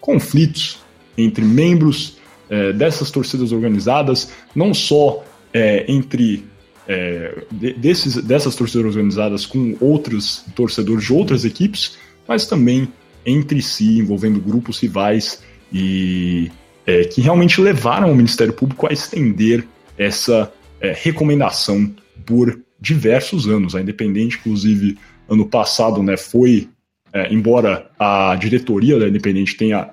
conflitos 0.00 0.82
entre 1.18 1.44
membros 1.44 2.18
é, 2.54 2.72
dessas 2.72 3.10
torcidas 3.10 3.50
organizadas, 3.50 4.32
não 4.54 4.72
só 4.72 5.24
é, 5.52 5.84
entre 5.90 6.44
é, 6.86 7.44
desses, 7.50 8.14
dessas 8.22 8.54
torcidas 8.54 8.86
organizadas 8.86 9.44
com 9.44 9.76
outros 9.80 10.44
torcedores 10.54 11.04
de 11.04 11.12
outras 11.12 11.44
equipes, 11.44 11.98
mas 12.28 12.46
também 12.46 12.88
entre 13.26 13.60
si, 13.60 13.98
envolvendo 13.98 14.40
grupos 14.40 14.78
rivais 14.78 15.42
e 15.72 16.50
é, 16.86 17.04
que 17.04 17.20
realmente 17.20 17.60
levaram 17.60 18.12
o 18.12 18.14
Ministério 18.14 18.52
Público 18.52 18.86
a 18.86 18.92
estender 18.92 19.66
essa 19.98 20.52
é, 20.80 20.94
recomendação 20.96 21.92
por 22.24 22.60
diversos 22.80 23.48
anos. 23.48 23.74
A 23.74 23.80
Independente, 23.80 24.38
inclusive, 24.38 24.96
ano 25.28 25.46
passado, 25.46 26.02
né, 26.02 26.16
foi, 26.16 26.68
é, 27.12 27.32
embora 27.32 27.90
a 27.98 28.36
diretoria 28.36 28.98
da 28.98 29.08
Independente 29.08 29.56
tenha 29.56 29.90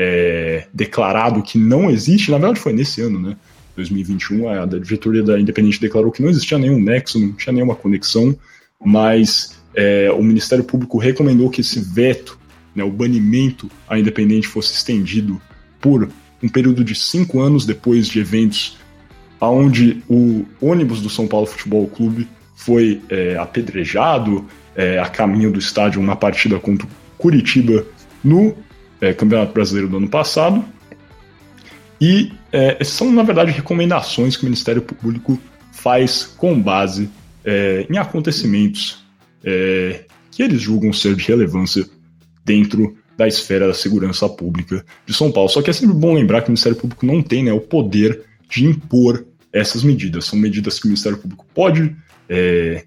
é, 0.00 0.68
declarado 0.72 1.42
que 1.42 1.58
não 1.58 1.90
existe, 1.90 2.30
na 2.30 2.38
verdade 2.38 2.60
foi 2.60 2.72
nesse 2.72 3.02
ano, 3.02 3.18
né? 3.18 3.36
2021, 3.74 4.48
a 4.48 4.66
diretoria 4.66 5.22
da 5.22 5.38
Independente 5.38 5.80
declarou 5.80 6.10
que 6.10 6.22
não 6.22 6.30
existia 6.30 6.58
nenhum 6.58 6.80
nexo, 6.80 7.18
não 7.18 7.32
tinha 7.32 7.52
nenhuma 7.52 7.74
conexão, 7.74 8.36
mas 8.84 9.58
é, 9.74 10.10
o 10.10 10.22
Ministério 10.22 10.64
Público 10.64 10.98
recomendou 10.98 11.50
que 11.50 11.60
esse 11.60 11.80
veto, 11.80 12.38
né, 12.74 12.82
o 12.82 12.90
banimento 12.90 13.70
à 13.88 13.98
Independente 13.98 14.48
fosse 14.48 14.74
estendido 14.74 15.40
por 15.80 16.08
um 16.42 16.48
período 16.48 16.82
de 16.82 16.94
cinco 16.94 17.40
anos 17.40 17.66
depois 17.66 18.08
de 18.08 18.20
eventos 18.20 18.78
onde 19.40 20.02
o 20.08 20.44
ônibus 20.60 21.00
do 21.00 21.08
São 21.08 21.26
Paulo 21.28 21.46
Futebol 21.46 21.86
Clube 21.86 22.28
foi 22.56 23.00
é, 23.08 23.36
apedrejado 23.36 24.44
é, 24.74 24.98
a 24.98 25.08
caminho 25.08 25.52
do 25.52 25.58
estádio 25.58 26.02
na 26.02 26.16
partida 26.16 26.58
contra 26.58 26.86
o 26.86 26.90
Curitiba 27.16 27.86
no 28.22 28.56
é, 29.00 29.12
Campeonato 29.12 29.52
Brasileiro 29.52 29.88
do 29.88 29.96
ano 29.96 30.08
passado. 30.08 30.64
E 32.00 32.32
é, 32.52 32.82
são, 32.84 33.10
na 33.12 33.22
verdade, 33.22 33.50
recomendações 33.50 34.36
que 34.36 34.42
o 34.42 34.46
Ministério 34.46 34.82
Público 34.82 35.38
faz 35.72 36.24
com 36.24 36.60
base 36.60 37.08
é, 37.44 37.86
em 37.88 37.98
acontecimentos 37.98 39.04
é, 39.44 40.04
que 40.30 40.42
eles 40.42 40.60
julgam 40.60 40.92
ser 40.92 41.14
de 41.14 41.24
relevância 41.24 41.84
dentro 42.44 42.96
da 43.16 43.26
esfera 43.26 43.66
da 43.66 43.74
segurança 43.74 44.28
pública 44.28 44.84
de 45.04 45.12
São 45.12 45.32
Paulo. 45.32 45.48
Só 45.48 45.60
que 45.60 45.70
é 45.70 45.72
sempre 45.72 45.94
bom 45.94 46.14
lembrar 46.14 46.42
que 46.42 46.48
o 46.48 46.52
Ministério 46.52 46.78
Público 46.78 47.04
não 47.04 47.20
tem 47.20 47.42
né, 47.42 47.52
o 47.52 47.60
poder 47.60 48.24
de 48.48 48.64
impor 48.64 49.26
essas 49.52 49.82
medidas. 49.82 50.26
São 50.26 50.38
medidas 50.38 50.78
que 50.78 50.86
o 50.86 50.88
Ministério 50.88 51.18
Público 51.18 51.44
pode 51.52 51.94
é, 52.28 52.84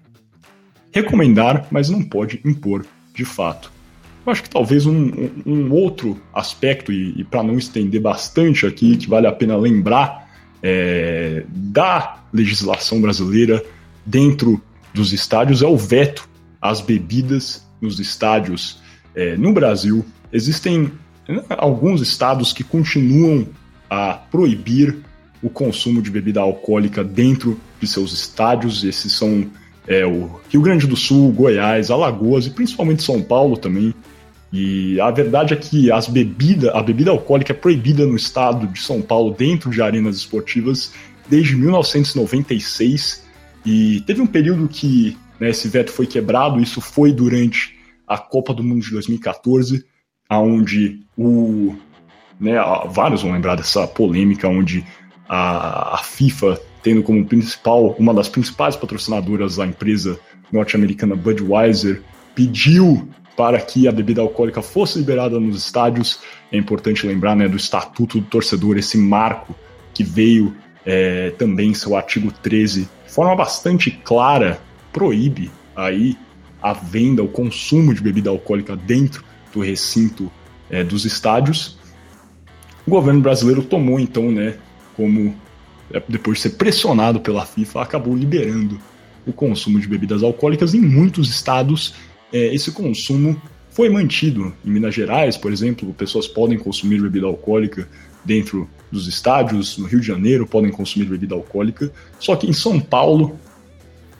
recomendar, 0.90 1.66
mas 1.70 1.90
não 1.90 2.02
pode 2.02 2.40
impor 2.44 2.86
de 3.14 3.24
fato. 3.24 3.70
Eu 4.24 4.32
acho 4.32 4.42
que 4.42 4.50
talvez 4.50 4.86
um, 4.86 5.30
um 5.44 5.72
outro 5.72 6.20
aspecto, 6.32 6.92
e, 6.92 7.20
e 7.20 7.24
para 7.24 7.42
não 7.42 7.58
estender 7.58 8.00
bastante 8.00 8.66
aqui, 8.66 8.96
que 8.96 9.08
vale 9.08 9.26
a 9.26 9.32
pena 9.32 9.56
lembrar 9.56 10.30
é, 10.62 11.44
da 11.48 12.22
legislação 12.32 13.00
brasileira 13.00 13.62
dentro 14.06 14.62
dos 14.94 15.12
estádios 15.12 15.62
é 15.62 15.66
o 15.66 15.76
veto 15.76 16.28
às 16.60 16.80
bebidas 16.80 17.66
nos 17.80 17.98
estádios. 17.98 18.80
É, 19.14 19.36
no 19.36 19.52
Brasil, 19.52 20.04
existem 20.32 20.92
né, 21.28 21.42
alguns 21.50 22.00
estados 22.00 22.52
que 22.52 22.62
continuam 22.62 23.46
a 23.90 24.14
proibir 24.14 24.96
o 25.42 25.50
consumo 25.50 26.00
de 26.00 26.10
bebida 26.10 26.40
alcoólica 26.40 27.02
dentro 27.02 27.58
de 27.80 27.86
seus 27.86 28.12
estádios. 28.12 28.84
Esses 28.84 29.12
são 29.12 29.46
é, 29.86 30.06
o 30.06 30.40
Rio 30.48 30.62
Grande 30.62 30.86
do 30.86 30.96
Sul, 30.96 31.32
Goiás, 31.32 31.90
Alagoas 31.90 32.46
e 32.46 32.50
principalmente 32.50 33.02
São 33.02 33.20
Paulo 33.20 33.56
também. 33.56 33.92
E 34.52 35.00
a 35.00 35.10
verdade 35.10 35.54
é 35.54 35.56
que 35.56 35.90
as 35.90 36.06
bebida, 36.06 36.72
a 36.72 36.82
bebida 36.82 37.10
alcoólica 37.10 37.52
é 37.52 37.56
proibida 37.56 38.04
no 38.04 38.16
estado 38.16 38.66
de 38.66 38.80
São 38.80 39.00
Paulo 39.00 39.34
dentro 39.34 39.70
de 39.70 39.80
arenas 39.80 40.16
esportivas 40.16 40.92
desde 41.28 41.56
1996 41.56 43.24
e 43.64 44.02
teve 44.02 44.20
um 44.20 44.26
período 44.26 44.68
que 44.68 45.16
né, 45.40 45.50
esse 45.50 45.68
veto 45.68 45.90
foi 45.90 46.06
quebrado. 46.06 46.60
Isso 46.60 46.80
foi 46.80 47.12
durante 47.12 47.74
a 48.06 48.18
Copa 48.18 48.52
do 48.52 48.62
Mundo 48.62 48.82
de 48.82 48.90
2014, 48.90 49.84
aonde 50.28 51.00
o 51.16 51.74
né, 52.38 52.54
vários 52.90 53.22
vão 53.22 53.32
lembrar 53.32 53.54
dessa 53.54 53.86
polêmica 53.86 54.48
onde 54.48 54.84
a, 55.28 55.94
a 55.94 55.98
FIFA 55.98 56.60
tendo 56.82 57.02
como 57.02 57.24
principal 57.24 57.94
uma 57.98 58.12
das 58.12 58.28
principais 58.28 58.76
patrocinadoras 58.76 59.58
a 59.58 59.66
empresa 59.66 60.18
norte-americana 60.52 61.14
Budweiser 61.14 62.02
pediu 62.34 63.08
para 63.36 63.60
que 63.60 63.88
a 63.88 63.92
bebida 63.92 64.20
alcoólica 64.20 64.62
fosse 64.62 64.98
liberada 64.98 65.38
nos 65.40 65.56
estádios. 65.56 66.20
É 66.50 66.56
importante 66.56 67.06
lembrar 67.06 67.34
né, 67.34 67.48
do 67.48 67.56
Estatuto 67.56 68.20
do 68.20 68.26
Torcedor, 68.26 68.76
esse 68.76 68.98
marco 68.98 69.54
que 69.94 70.04
veio 70.04 70.54
é, 70.84 71.30
também 71.30 71.74
seu 71.74 71.96
artigo 71.96 72.32
13, 72.32 72.88
de 73.06 73.12
forma 73.12 73.34
bastante 73.36 73.90
clara, 73.90 74.60
proíbe 74.92 75.50
aí 75.76 76.16
a 76.60 76.72
venda, 76.72 77.22
o 77.22 77.28
consumo 77.28 77.94
de 77.94 78.02
bebida 78.02 78.30
alcoólica 78.30 78.76
dentro 78.76 79.24
do 79.52 79.60
recinto 79.60 80.30
é, 80.70 80.82
dos 80.84 81.04
estádios. 81.04 81.78
O 82.86 82.90
governo 82.90 83.20
brasileiro 83.20 83.62
tomou 83.62 83.98
então, 83.98 84.30
né, 84.30 84.56
como 84.96 85.34
é, 85.92 86.02
depois 86.08 86.38
de 86.38 86.42
ser 86.42 86.50
pressionado 86.50 87.20
pela 87.20 87.44
FIFA, 87.44 87.82
acabou 87.82 88.16
liberando 88.16 88.80
o 89.26 89.32
consumo 89.32 89.78
de 89.78 89.86
bebidas 89.86 90.22
alcoólicas 90.22 90.74
em 90.74 90.80
muitos 90.80 91.30
estados 91.30 91.94
é, 92.32 92.54
esse 92.54 92.70
consumo 92.72 93.40
foi 93.70 93.88
mantido. 93.88 94.52
Em 94.64 94.70
Minas 94.70 94.94
Gerais, 94.94 95.36
por 95.36 95.52
exemplo, 95.52 95.92
pessoas 95.94 96.26
podem 96.26 96.58
consumir 96.58 97.00
bebida 97.00 97.26
alcoólica 97.26 97.88
dentro 98.24 98.68
dos 98.90 99.08
estádios, 99.08 99.78
no 99.78 99.86
Rio 99.86 100.00
de 100.00 100.06
Janeiro 100.06 100.46
podem 100.46 100.70
consumir 100.70 101.06
bebida 101.06 101.34
alcoólica, 101.34 101.90
só 102.20 102.36
que 102.36 102.46
em 102.46 102.52
São 102.52 102.78
Paulo 102.78 103.38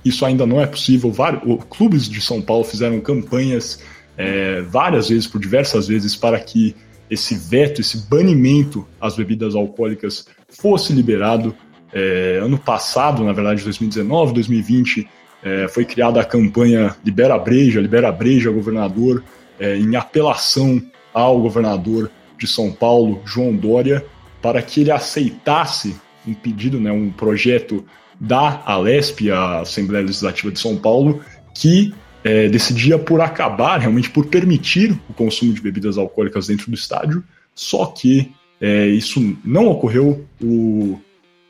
isso 0.05 0.25
ainda 0.25 0.47
não 0.47 0.61
é 0.61 0.67
possível. 0.67 1.13
Vários, 1.13 1.43
clubes 1.71 2.09
de 2.09 2.21
São 2.21 2.41
Paulo 2.41 2.65
fizeram 2.65 3.01
campanhas 3.01 3.81
é, 4.17 4.63
várias 4.63 5.09
vezes, 5.09 5.27
por 5.27 5.41
diversas 5.41 5.87
vezes, 5.89 6.17
para 6.17 6.41
que 6.41 6.75
esse 7.09 7.35
veto, 7.35 7.81
esse 7.81 7.99
banimento 8.09 8.87
às 9.01 9.15
bebidas 9.15 9.55
alcoólicas 9.55 10.27
fosse 10.49 10.93
liberado. 10.93 11.55
É, 11.93 12.41
ano 12.43 12.59
passado, 12.59 13.23
na 13.23 13.35
verdade, 13.35 13.63
2019, 13.63 14.33
2020, 14.33 15.07
é, 15.43 15.69
foi 15.69 15.85
criada 15.85 16.21
a 16.21 16.25
campanha 16.25 16.95
Libera 17.05 17.39
Breja, 17.39 17.81
Libera 17.81 18.13
Breja, 18.13 18.51
governador, 18.51 19.23
é, 19.59 19.77
em 19.77 19.97
apelação 19.97 20.83
ao 21.13 21.41
governador 21.41 22.11
de 22.39 22.47
São 22.47 22.73
Paulo, 22.73 23.21
João 23.25 23.55
Dória, 23.55 24.05
para 24.41 24.61
que 24.63 24.81
ele 24.81 24.91
aceitasse 24.91 25.95
um 26.27 26.35
pedido, 26.35 26.81
né, 26.81 26.91
um 26.91 27.11
projeto 27.11 27.85
da 28.19 28.63
Alesp, 28.65 29.31
a 29.31 29.61
Assembleia 29.61 30.05
Legislativa 30.05 30.53
de 30.53 30.59
São 30.59 30.77
Paulo, 30.77 31.21
que 31.55 31.93
é, 32.25 32.49
decidia 32.49 32.99
por 32.99 33.21
acabar, 33.21 33.79
realmente 33.79 34.11
por 34.11 34.27
permitir 34.27 34.97
o 35.09 35.13
consumo 35.13 35.53
de 35.53 35.61
bebidas 35.61 35.99
alcoólicas 35.99 36.47
dentro 36.47 36.71
do 36.71 36.75
estádio, 36.75 37.23
só 37.55 37.87
que 37.87 38.33
é, 38.61 38.87
isso 38.87 39.37
não 39.45 39.67
ocorreu. 39.67 40.25
O 40.41 41.01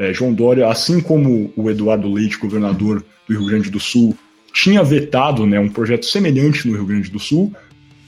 é, 0.02 0.12
João 0.12 0.34
Dória, 0.34 0.68
assim 0.68 1.00
como 1.00 1.52
o 1.56 1.70
Eduardo 1.70 2.12
Leite, 2.12 2.36
governador 2.36 3.04
do 3.28 3.38
Rio 3.38 3.46
Grande 3.46 3.70
do 3.70 3.78
Sul, 3.78 4.16
tinha 4.52 4.82
vetado 4.82 5.46
né, 5.46 5.60
um 5.60 5.68
projeto 5.68 6.06
semelhante 6.06 6.66
no 6.66 6.74
Rio 6.74 6.86
Grande 6.86 7.08
do 7.08 7.20
Sul, 7.20 7.54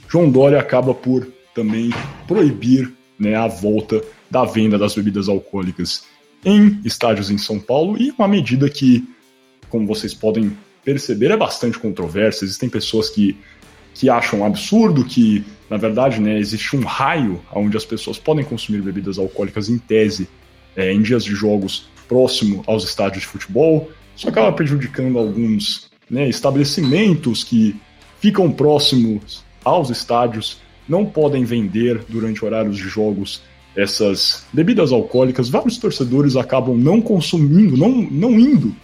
João 0.09 0.29
Dória 0.29 0.59
acaba 0.59 0.93
por 0.93 1.27
também 1.55 1.91
proibir 2.27 2.93
né, 3.17 3.37
a 3.37 3.47
volta 3.47 4.03
da 4.29 4.45
venda 4.45 4.77
das 4.77 4.95
bebidas 4.95 5.29
alcoólicas 5.29 6.05
em 6.45 6.81
estádios 6.85 7.31
em 7.31 7.39
São 7.39 7.61
Paulo 7.61 7.97
e 7.97 8.11
uma 8.11 8.27
medida 8.27 8.69
que, 8.69 9.07
como 9.69 9.87
vocês 9.87 10.13
podem 10.13 10.57
perceber, 10.85 11.31
é 11.31 11.37
bastante 11.37 11.79
controversa. 11.79 12.45
Existem 12.45 12.69
pessoas 12.69 13.09
que, 13.09 13.37
que 13.95 14.11
acham 14.11 14.45
absurdo 14.45 15.05
que, 15.05 15.45
na 15.71 15.77
verdade, 15.77 16.21
né, 16.21 16.39
existe 16.39 16.77
um 16.77 16.85
raio 16.85 17.41
onde 17.53 17.77
as 17.77 17.85
pessoas 17.85 18.19
podem 18.19 18.45
consumir 18.45 18.83
bebidas 18.83 19.17
alcoólicas 19.17 19.69
em 19.69 19.79
tese 19.79 20.29
é, 20.77 20.93
em 20.93 21.03
dias 21.03 21.25
de 21.25 21.35
jogos 21.35 21.89
próximo 22.09 22.63
aos 22.67 22.85
estádios 22.85 23.23
de 23.23 23.29
futebol. 23.29 23.91
Isso 24.17 24.29
acaba 24.29 24.53
prejudicando 24.53 25.19
alguns 25.19 25.91
né, 26.09 26.29
estabelecimentos 26.29 27.43
que 27.43 27.77
ficam 28.21 28.51
próximos 28.51 29.45
aos 29.65 29.91
estádios, 29.91 30.59
não 30.89 31.05
podem 31.05 31.45
vender 31.45 32.05
durante 32.09 32.45
horários 32.45 32.77
de 32.77 32.89
jogos 32.89 33.43
essas 33.77 34.45
bebidas 34.53 34.93
alcoólicas. 34.93 35.49
Vários 35.49 35.79
torcedores 35.79 36.37
acabam 36.37 36.77
não 36.77 37.01
consumindo, 37.01 37.77
não, 37.77 37.91
não 37.91 38.39
indo 38.39 38.75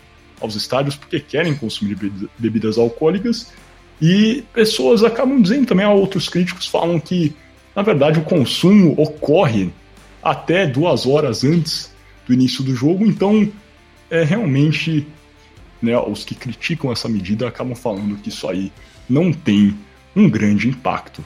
aos 0.41 0.57
estádios 0.57 0.97
porque 0.97 1.21
querem 1.21 1.55
consumir 1.55 1.97
bebidas 2.39 2.79
alcoólicas. 2.79 3.53
E 4.01 4.43
pessoas 4.55 5.05
acabam 5.05 5.41
dizendo 5.41 5.67
também, 5.67 5.87
outros 5.87 6.29
críticos 6.29 6.67
falam 6.67 6.99
que, 6.99 7.35
na 7.77 7.83
verdade, 7.83 8.19
o 8.19 8.23
consumo 8.23 8.95
ocorre 8.97 9.71
até 10.23 10.67
duas 10.67 11.07
horas 11.07 11.45
antes 11.45 11.93
do 12.27 12.35
início 12.35 12.63
do 12.63 12.75
jogo, 12.75 13.07
então 13.07 13.51
é 14.11 14.23
realmente 14.23 15.07
né, 15.81 15.99
os 15.99 16.25
que 16.25 16.35
criticam 16.35 16.93
essa 16.93 17.09
medida 17.09 17.49
acabam 17.49 17.75
falando 17.75 18.17
que 18.17 18.29
isso 18.29 18.49
aí 18.49 18.73
não 19.09 19.33
tem 19.33 19.75
um 20.15 20.29
grande 20.29 20.69
impacto. 20.69 21.25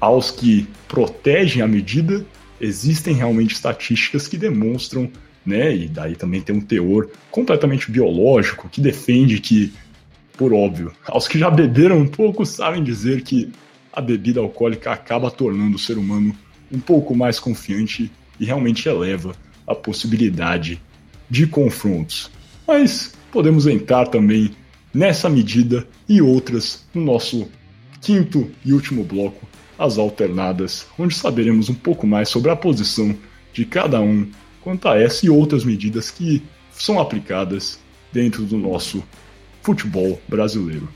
Aos 0.00 0.30
que 0.30 0.66
protegem 0.86 1.62
a 1.62 1.66
medida, 1.66 2.24
existem 2.60 3.14
realmente 3.14 3.54
estatísticas 3.54 4.28
que 4.28 4.36
demonstram 4.36 5.10
né? 5.48 5.74
E 5.74 5.88
daí 5.88 6.14
também 6.14 6.42
tem 6.42 6.54
um 6.54 6.60
teor 6.60 7.08
completamente 7.30 7.90
biológico 7.90 8.68
que 8.68 8.82
defende 8.82 9.40
que, 9.40 9.72
por 10.36 10.52
óbvio, 10.52 10.92
aos 11.06 11.26
que 11.26 11.38
já 11.38 11.50
beberam 11.50 11.98
um 11.98 12.06
pouco 12.06 12.44
sabem 12.44 12.84
dizer 12.84 13.22
que 13.22 13.50
a 13.90 14.02
bebida 14.02 14.40
alcoólica 14.40 14.92
acaba 14.92 15.30
tornando 15.30 15.76
o 15.76 15.78
ser 15.78 15.96
humano 15.96 16.36
um 16.72 16.78
pouco 16.78 17.14
mais 17.14 17.38
confiante 17.38 18.10
e 18.38 18.44
realmente 18.44 18.88
eleva 18.88 19.34
a 19.66 19.74
possibilidade 19.74 20.80
de 21.28 21.46
confrontos. 21.46 22.30
Mas 22.66 23.14
podemos 23.30 23.66
entrar 23.66 24.06
também 24.08 24.50
nessa 24.92 25.28
medida 25.28 25.86
e 26.08 26.22
outras 26.22 26.86
no 26.94 27.02
nosso 27.02 27.48
quinto 28.00 28.50
e 28.64 28.72
último 28.72 29.04
bloco, 29.04 29.46
as 29.78 29.98
alternadas, 29.98 30.86
onde 30.98 31.14
saberemos 31.14 31.68
um 31.68 31.74
pouco 31.74 32.06
mais 32.06 32.28
sobre 32.28 32.50
a 32.50 32.56
posição 32.56 33.14
de 33.52 33.64
cada 33.64 34.00
um 34.00 34.28
quanto 34.60 34.88
a 34.88 35.00
essa 35.00 35.24
e 35.26 35.30
outras 35.30 35.64
medidas 35.64 36.10
que 36.10 36.42
são 36.72 37.00
aplicadas 37.00 37.78
dentro 38.12 38.44
do 38.44 38.56
nosso 38.56 39.02
futebol 39.62 40.20
brasileiro. 40.28 40.88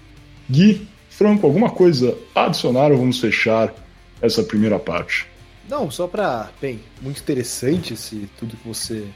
Gui, 0.48 0.86
Franco, 1.10 1.46
alguma 1.46 1.70
coisa 1.70 2.16
a 2.34 2.46
adicionar 2.46 2.90
ou 2.90 2.98
vamos 2.98 3.20
fechar 3.20 3.72
essa 4.20 4.42
primeira 4.42 4.78
parte? 4.78 5.26
Não, 5.68 5.90
só 5.90 6.06
para, 6.06 6.50
bem, 6.60 6.80
muito 7.00 7.20
interessante 7.20 7.94
esse 7.94 8.28
tudo 8.38 8.56
que 8.56 8.66
você 8.66 9.06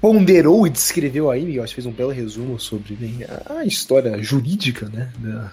ponderou 0.00 0.66
e 0.66 0.70
descreveu 0.70 1.30
aí, 1.30 1.44
Miguel. 1.44 1.62
Acho 1.62 1.74
que 1.74 1.82
fez 1.82 1.86
um 1.86 1.96
belo 1.96 2.10
resumo 2.10 2.58
sobre 2.58 2.94
bem, 2.94 3.20
a 3.46 3.64
história 3.64 4.22
jurídica, 4.22 4.88
né, 4.88 5.12
da, 5.18 5.52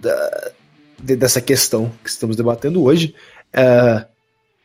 da, 0.00 1.14
dessa 1.14 1.40
questão 1.40 1.92
que 2.02 2.08
estamos 2.08 2.36
debatendo 2.36 2.82
hoje. 2.82 3.14
Uh, 3.54 4.04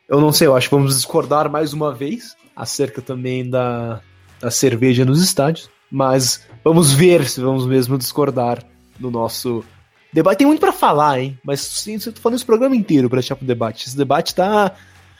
eu 0.08 0.20
não 0.20 0.32
sei, 0.32 0.46
eu 0.46 0.56
acho 0.56 0.68
que 0.68 0.74
vamos 0.74 0.96
discordar 0.96 1.50
mais 1.50 1.72
uma 1.72 1.94
vez 1.94 2.34
acerca 2.56 3.00
também 3.00 3.48
da, 3.48 4.00
da 4.40 4.50
cerveja 4.50 5.04
nos 5.04 5.22
estádios, 5.22 5.70
mas 5.90 6.44
vamos 6.64 6.92
ver 6.92 7.28
se 7.28 7.40
vamos 7.40 7.66
mesmo 7.66 7.96
discordar 7.96 8.64
no 8.98 9.10
nosso 9.10 9.64
debate. 10.12 10.38
Tem 10.38 10.46
muito 10.46 10.60
para 10.60 10.72
falar, 10.72 11.20
hein? 11.20 11.38
Mas 11.42 11.60
sim, 11.60 11.94
eu 11.94 12.12
tô 12.12 12.20
falando 12.20 12.36
esse 12.36 12.44
programa 12.44 12.76
inteiro 12.76 13.08
para 13.08 13.20
deixar 13.20 13.36
pro 13.36 13.46
debate. 13.46 13.86
Esse 13.86 13.96
debate 13.96 14.34
tá, 14.34 14.72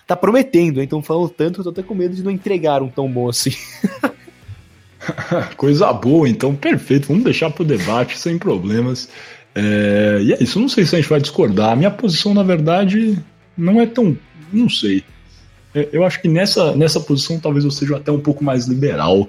tá 0.07 0.16
prometendo, 0.16 0.82
então 0.82 1.03
falando 1.03 1.28
tanto 1.28 1.55
que 1.55 1.61
eu 1.61 1.64
tô 1.64 1.70
até 1.70 1.82
com 1.82 1.95
medo 1.95 2.14
de 2.14 2.22
não 2.22 2.30
entregar 2.30 2.82
um 2.82 2.88
tão 2.88 3.11
bom 3.11 3.28
assim. 3.28 3.53
Coisa 5.57 5.93
boa, 5.93 6.28
então 6.28 6.55
perfeito. 6.55 7.09
Vamos 7.09 7.24
deixar 7.24 7.51
pro 7.51 7.64
debate 7.64 8.18
sem 8.18 8.38
problemas. 8.38 9.09
É, 9.55 10.20
e 10.22 10.32
é 10.32 10.43
isso, 10.43 10.61
não 10.61 10.68
sei 10.68 10.84
se 10.86 10.95
a 10.95 11.01
gente 11.01 11.11
vai 11.11 11.20
discordar. 11.20 11.72
A 11.72 11.76
minha 11.76 11.91
posição, 11.91 12.34
na 12.34 12.43
verdade, 12.43 13.18
não 13.57 13.80
é 13.80 13.86
tão 13.86 14.16
não 14.53 14.68
sei. 14.68 15.05
É, 15.74 15.88
eu 15.93 16.05
acho 16.05 16.20
que 16.20 16.28
nessa, 16.28 16.74
nessa 16.74 17.01
posição 17.01 17.38
talvez 17.38 17.64
eu 17.64 17.70
seja 17.70 17.97
até 17.97 18.11
um 18.11 18.20
pouco 18.20 18.43
mais 18.43 18.66
liberal, 18.66 19.28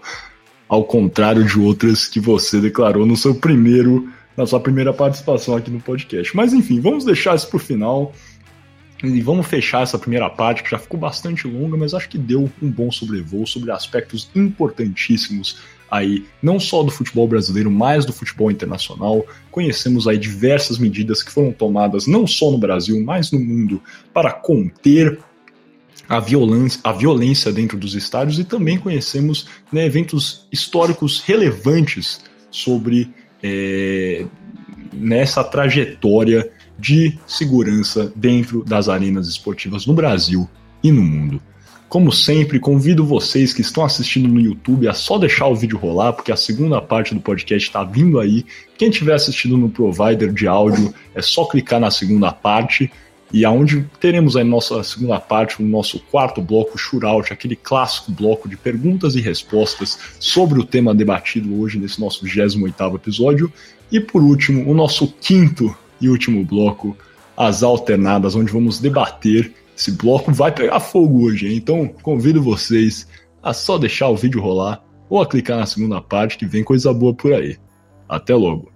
ao 0.68 0.84
contrário 0.84 1.44
de 1.44 1.60
outras 1.60 2.08
que 2.08 2.20
você 2.20 2.60
declarou 2.60 3.06
no 3.06 3.18
seu 3.18 3.36
primeiro, 3.36 4.10
na 4.36 4.46
sua 4.46 4.60
primeira 4.60 4.94
participação 4.94 5.56
aqui 5.56 5.70
no 5.70 5.80
podcast. 5.80 6.36
Mas 6.36 6.54
enfim, 6.54 6.80
vamos 6.80 7.06
deixar 7.06 7.36
isso 7.36 7.48
pro 7.48 7.60
final. 7.60 8.14
E 9.04 9.20
vamos 9.20 9.48
fechar 9.48 9.82
essa 9.82 9.98
primeira 9.98 10.30
parte, 10.30 10.62
que 10.62 10.70
já 10.70 10.78
ficou 10.78 11.00
bastante 11.00 11.48
longa, 11.48 11.76
mas 11.76 11.94
acho 11.96 12.08
que 12.08 12.20
deu 12.20 12.48
um 12.62 12.70
bom 12.70 12.92
sobrevoo 12.92 13.48
sobre 13.48 13.72
aspectos 13.72 14.30
importantíssimos 14.36 15.60
aí, 15.90 16.26
não 16.42 16.60
só 16.60 16.84
do 16.84 16.92
futebol 16.92 17.28
brasileiro, 17.28 17.72
mas 17.72 18.06
do 18.06 18.14
futebol 18.14 18.52
internacional. 18.52 19.26
Conhecemos 19.50 20.08
aí 20.08 20.20
diversas 20.20 20.78
medidas 20.78 21.24
que 21.24 21.32
foram 21.32 21.52
tomadas 21.52 22.06
não 22.06 22.28
só 22.28 22.52
no 22.52 22.60
Brasil, 22.60 23.04
mas 23.04 23.32
no 23.32 23.40
mundo 23.40 23.82
para 24.14 24.32
conter 24.32 25.20
a 26.08 26.20
violência, 26.20 26.80
a 26.84 26.92
violência 26.92 27.52
dentro 27.52 27.78
dos 27.78 27.96
estádios 27.96 28.38
e 28.38 28.44
também 28.44 28.78
conhecemos 28.78 29.48
né, 29.72 29.86
eventos 29.86 30.48
históricos 30.52 31.22
relevantes 31.22 32.22
sobre 32.50 33.14
é, 33.44 34.26
nessa 34.94 35.44
trajetória 35.44 36.52
de 36.78 37.18
segurança 37.28 38.12
dentro 38.16 38.64
das 38.64 38.90
arenas 38.90 39.28
esportivas 39.28 39.86
no 39.86 39.94
Brasil 39.94 40.50
e 40.84 40.92
no 40.92 41.02
mundo. 41.02 41.42
Como 41.88 42.10
sempre, 42.12 42.58
convido 42.58 43.06
vocês 43.06 43.54
que 43.54 43.60
estão 43.60 43.84
assistindo 43.84 44.28
no 44.30 44.40
YouTube 44.40 44.88
a 44.88 44.94
só 44.94 45.18
deixar 45.18 45.48
o 45.48 45.56
vídeo 45.56 45.78
rolar, 45.78 46.14
porque 46.14 46.32
a 46.32 46.38
segunda 46.38 46.82
parte 46.82 47.14
do 47.14 47.20
podcast 47.20 47.68
está 47.68 47.84
vindo 47.84 48.18
aí. 48.18 48.46
Quem 48.78 48.90
estiver 48.90 49.14
assistindo 49.14 49.58
no 49.58 49.70
provider 49.70 50.32
de 50.32 50.48
áudio, 50.48 50.94
é 51.14 51.22
só 51.22 51.44
clicar 51.46 51.82
na 51.82 51.92
segunda 51.92 52.32
parte 52.32 52.90
e 53.34 53.46
aonde 53.46 53.90
teremos 54.00 54.36
a 54.36 54.44
nossa 54.44 54.84
segunda 54.84 55.20
parte, 55.20 55.62
o 55.62 55.66
nosso 55.66 56.00
quarto 56.00 56.42
bloco, 56.42 56.78
Shootout, 56.78 57.32
aquele 57.32 57.56
clássico 57.56 58.12
bloco 58.12 58.50
de 58.50 58.58
perguntas 58.58 59.16
e 59.16 59.22
respostas 59.22 59.98
sobre 60.20 60.60
o 60.60 60.66
tema 60.66 60.94
debatido 60.94 61.60
hoje 61.60 61.80
nesse 61.80 62.00
nosso 62.00 62.26
28º 62.26 62.96
episódio. 62.96 63.52
E 63.92 64.00
por 64.00 64.22
último, 64.22 64.70
o 64.70 64.74
nosso 64.74 65.08
quinto 65.08 65.76
e 66.00 66.10
último 66.10 66.44
bloco, 66.44 66.98
as 67.38 67.64
alternadas, 67.64 68.36
onde 68.36 68.52
vamos 68.52 68.80
debater. 68.80 69.54
Esse 69.78 69.92
bloco 69.92 70.32
vai 70.32 70.52
pegar 70.52 70.80
fogo 70.80 71.24
hoje, 71.24 71.48
hein? 71.48 71.56
então 71.56 71.88
convido 72.02 72.44
vocês 72.44 73.08
a 73.42 73.54
só 73.54 73.78
deixar 73.78 74.10
o 74.10 74.16
vídeo 74.16 74.42
rolar 74.42 74.84
ou 75.10 75.22
a 75.22 75.28
clicar 75.28 75.58
na 75.58 75.66
segunda 75.66 76.02
parte 76.02 76.38
que 76.38 76.46
vem 76.46 76.64
coisa 76.64 76.94
boa 76.94 77.14
por 77.14 77.34
aí. 77.34 77.58
Até 78.08 78.36
logo! 78.36 78.71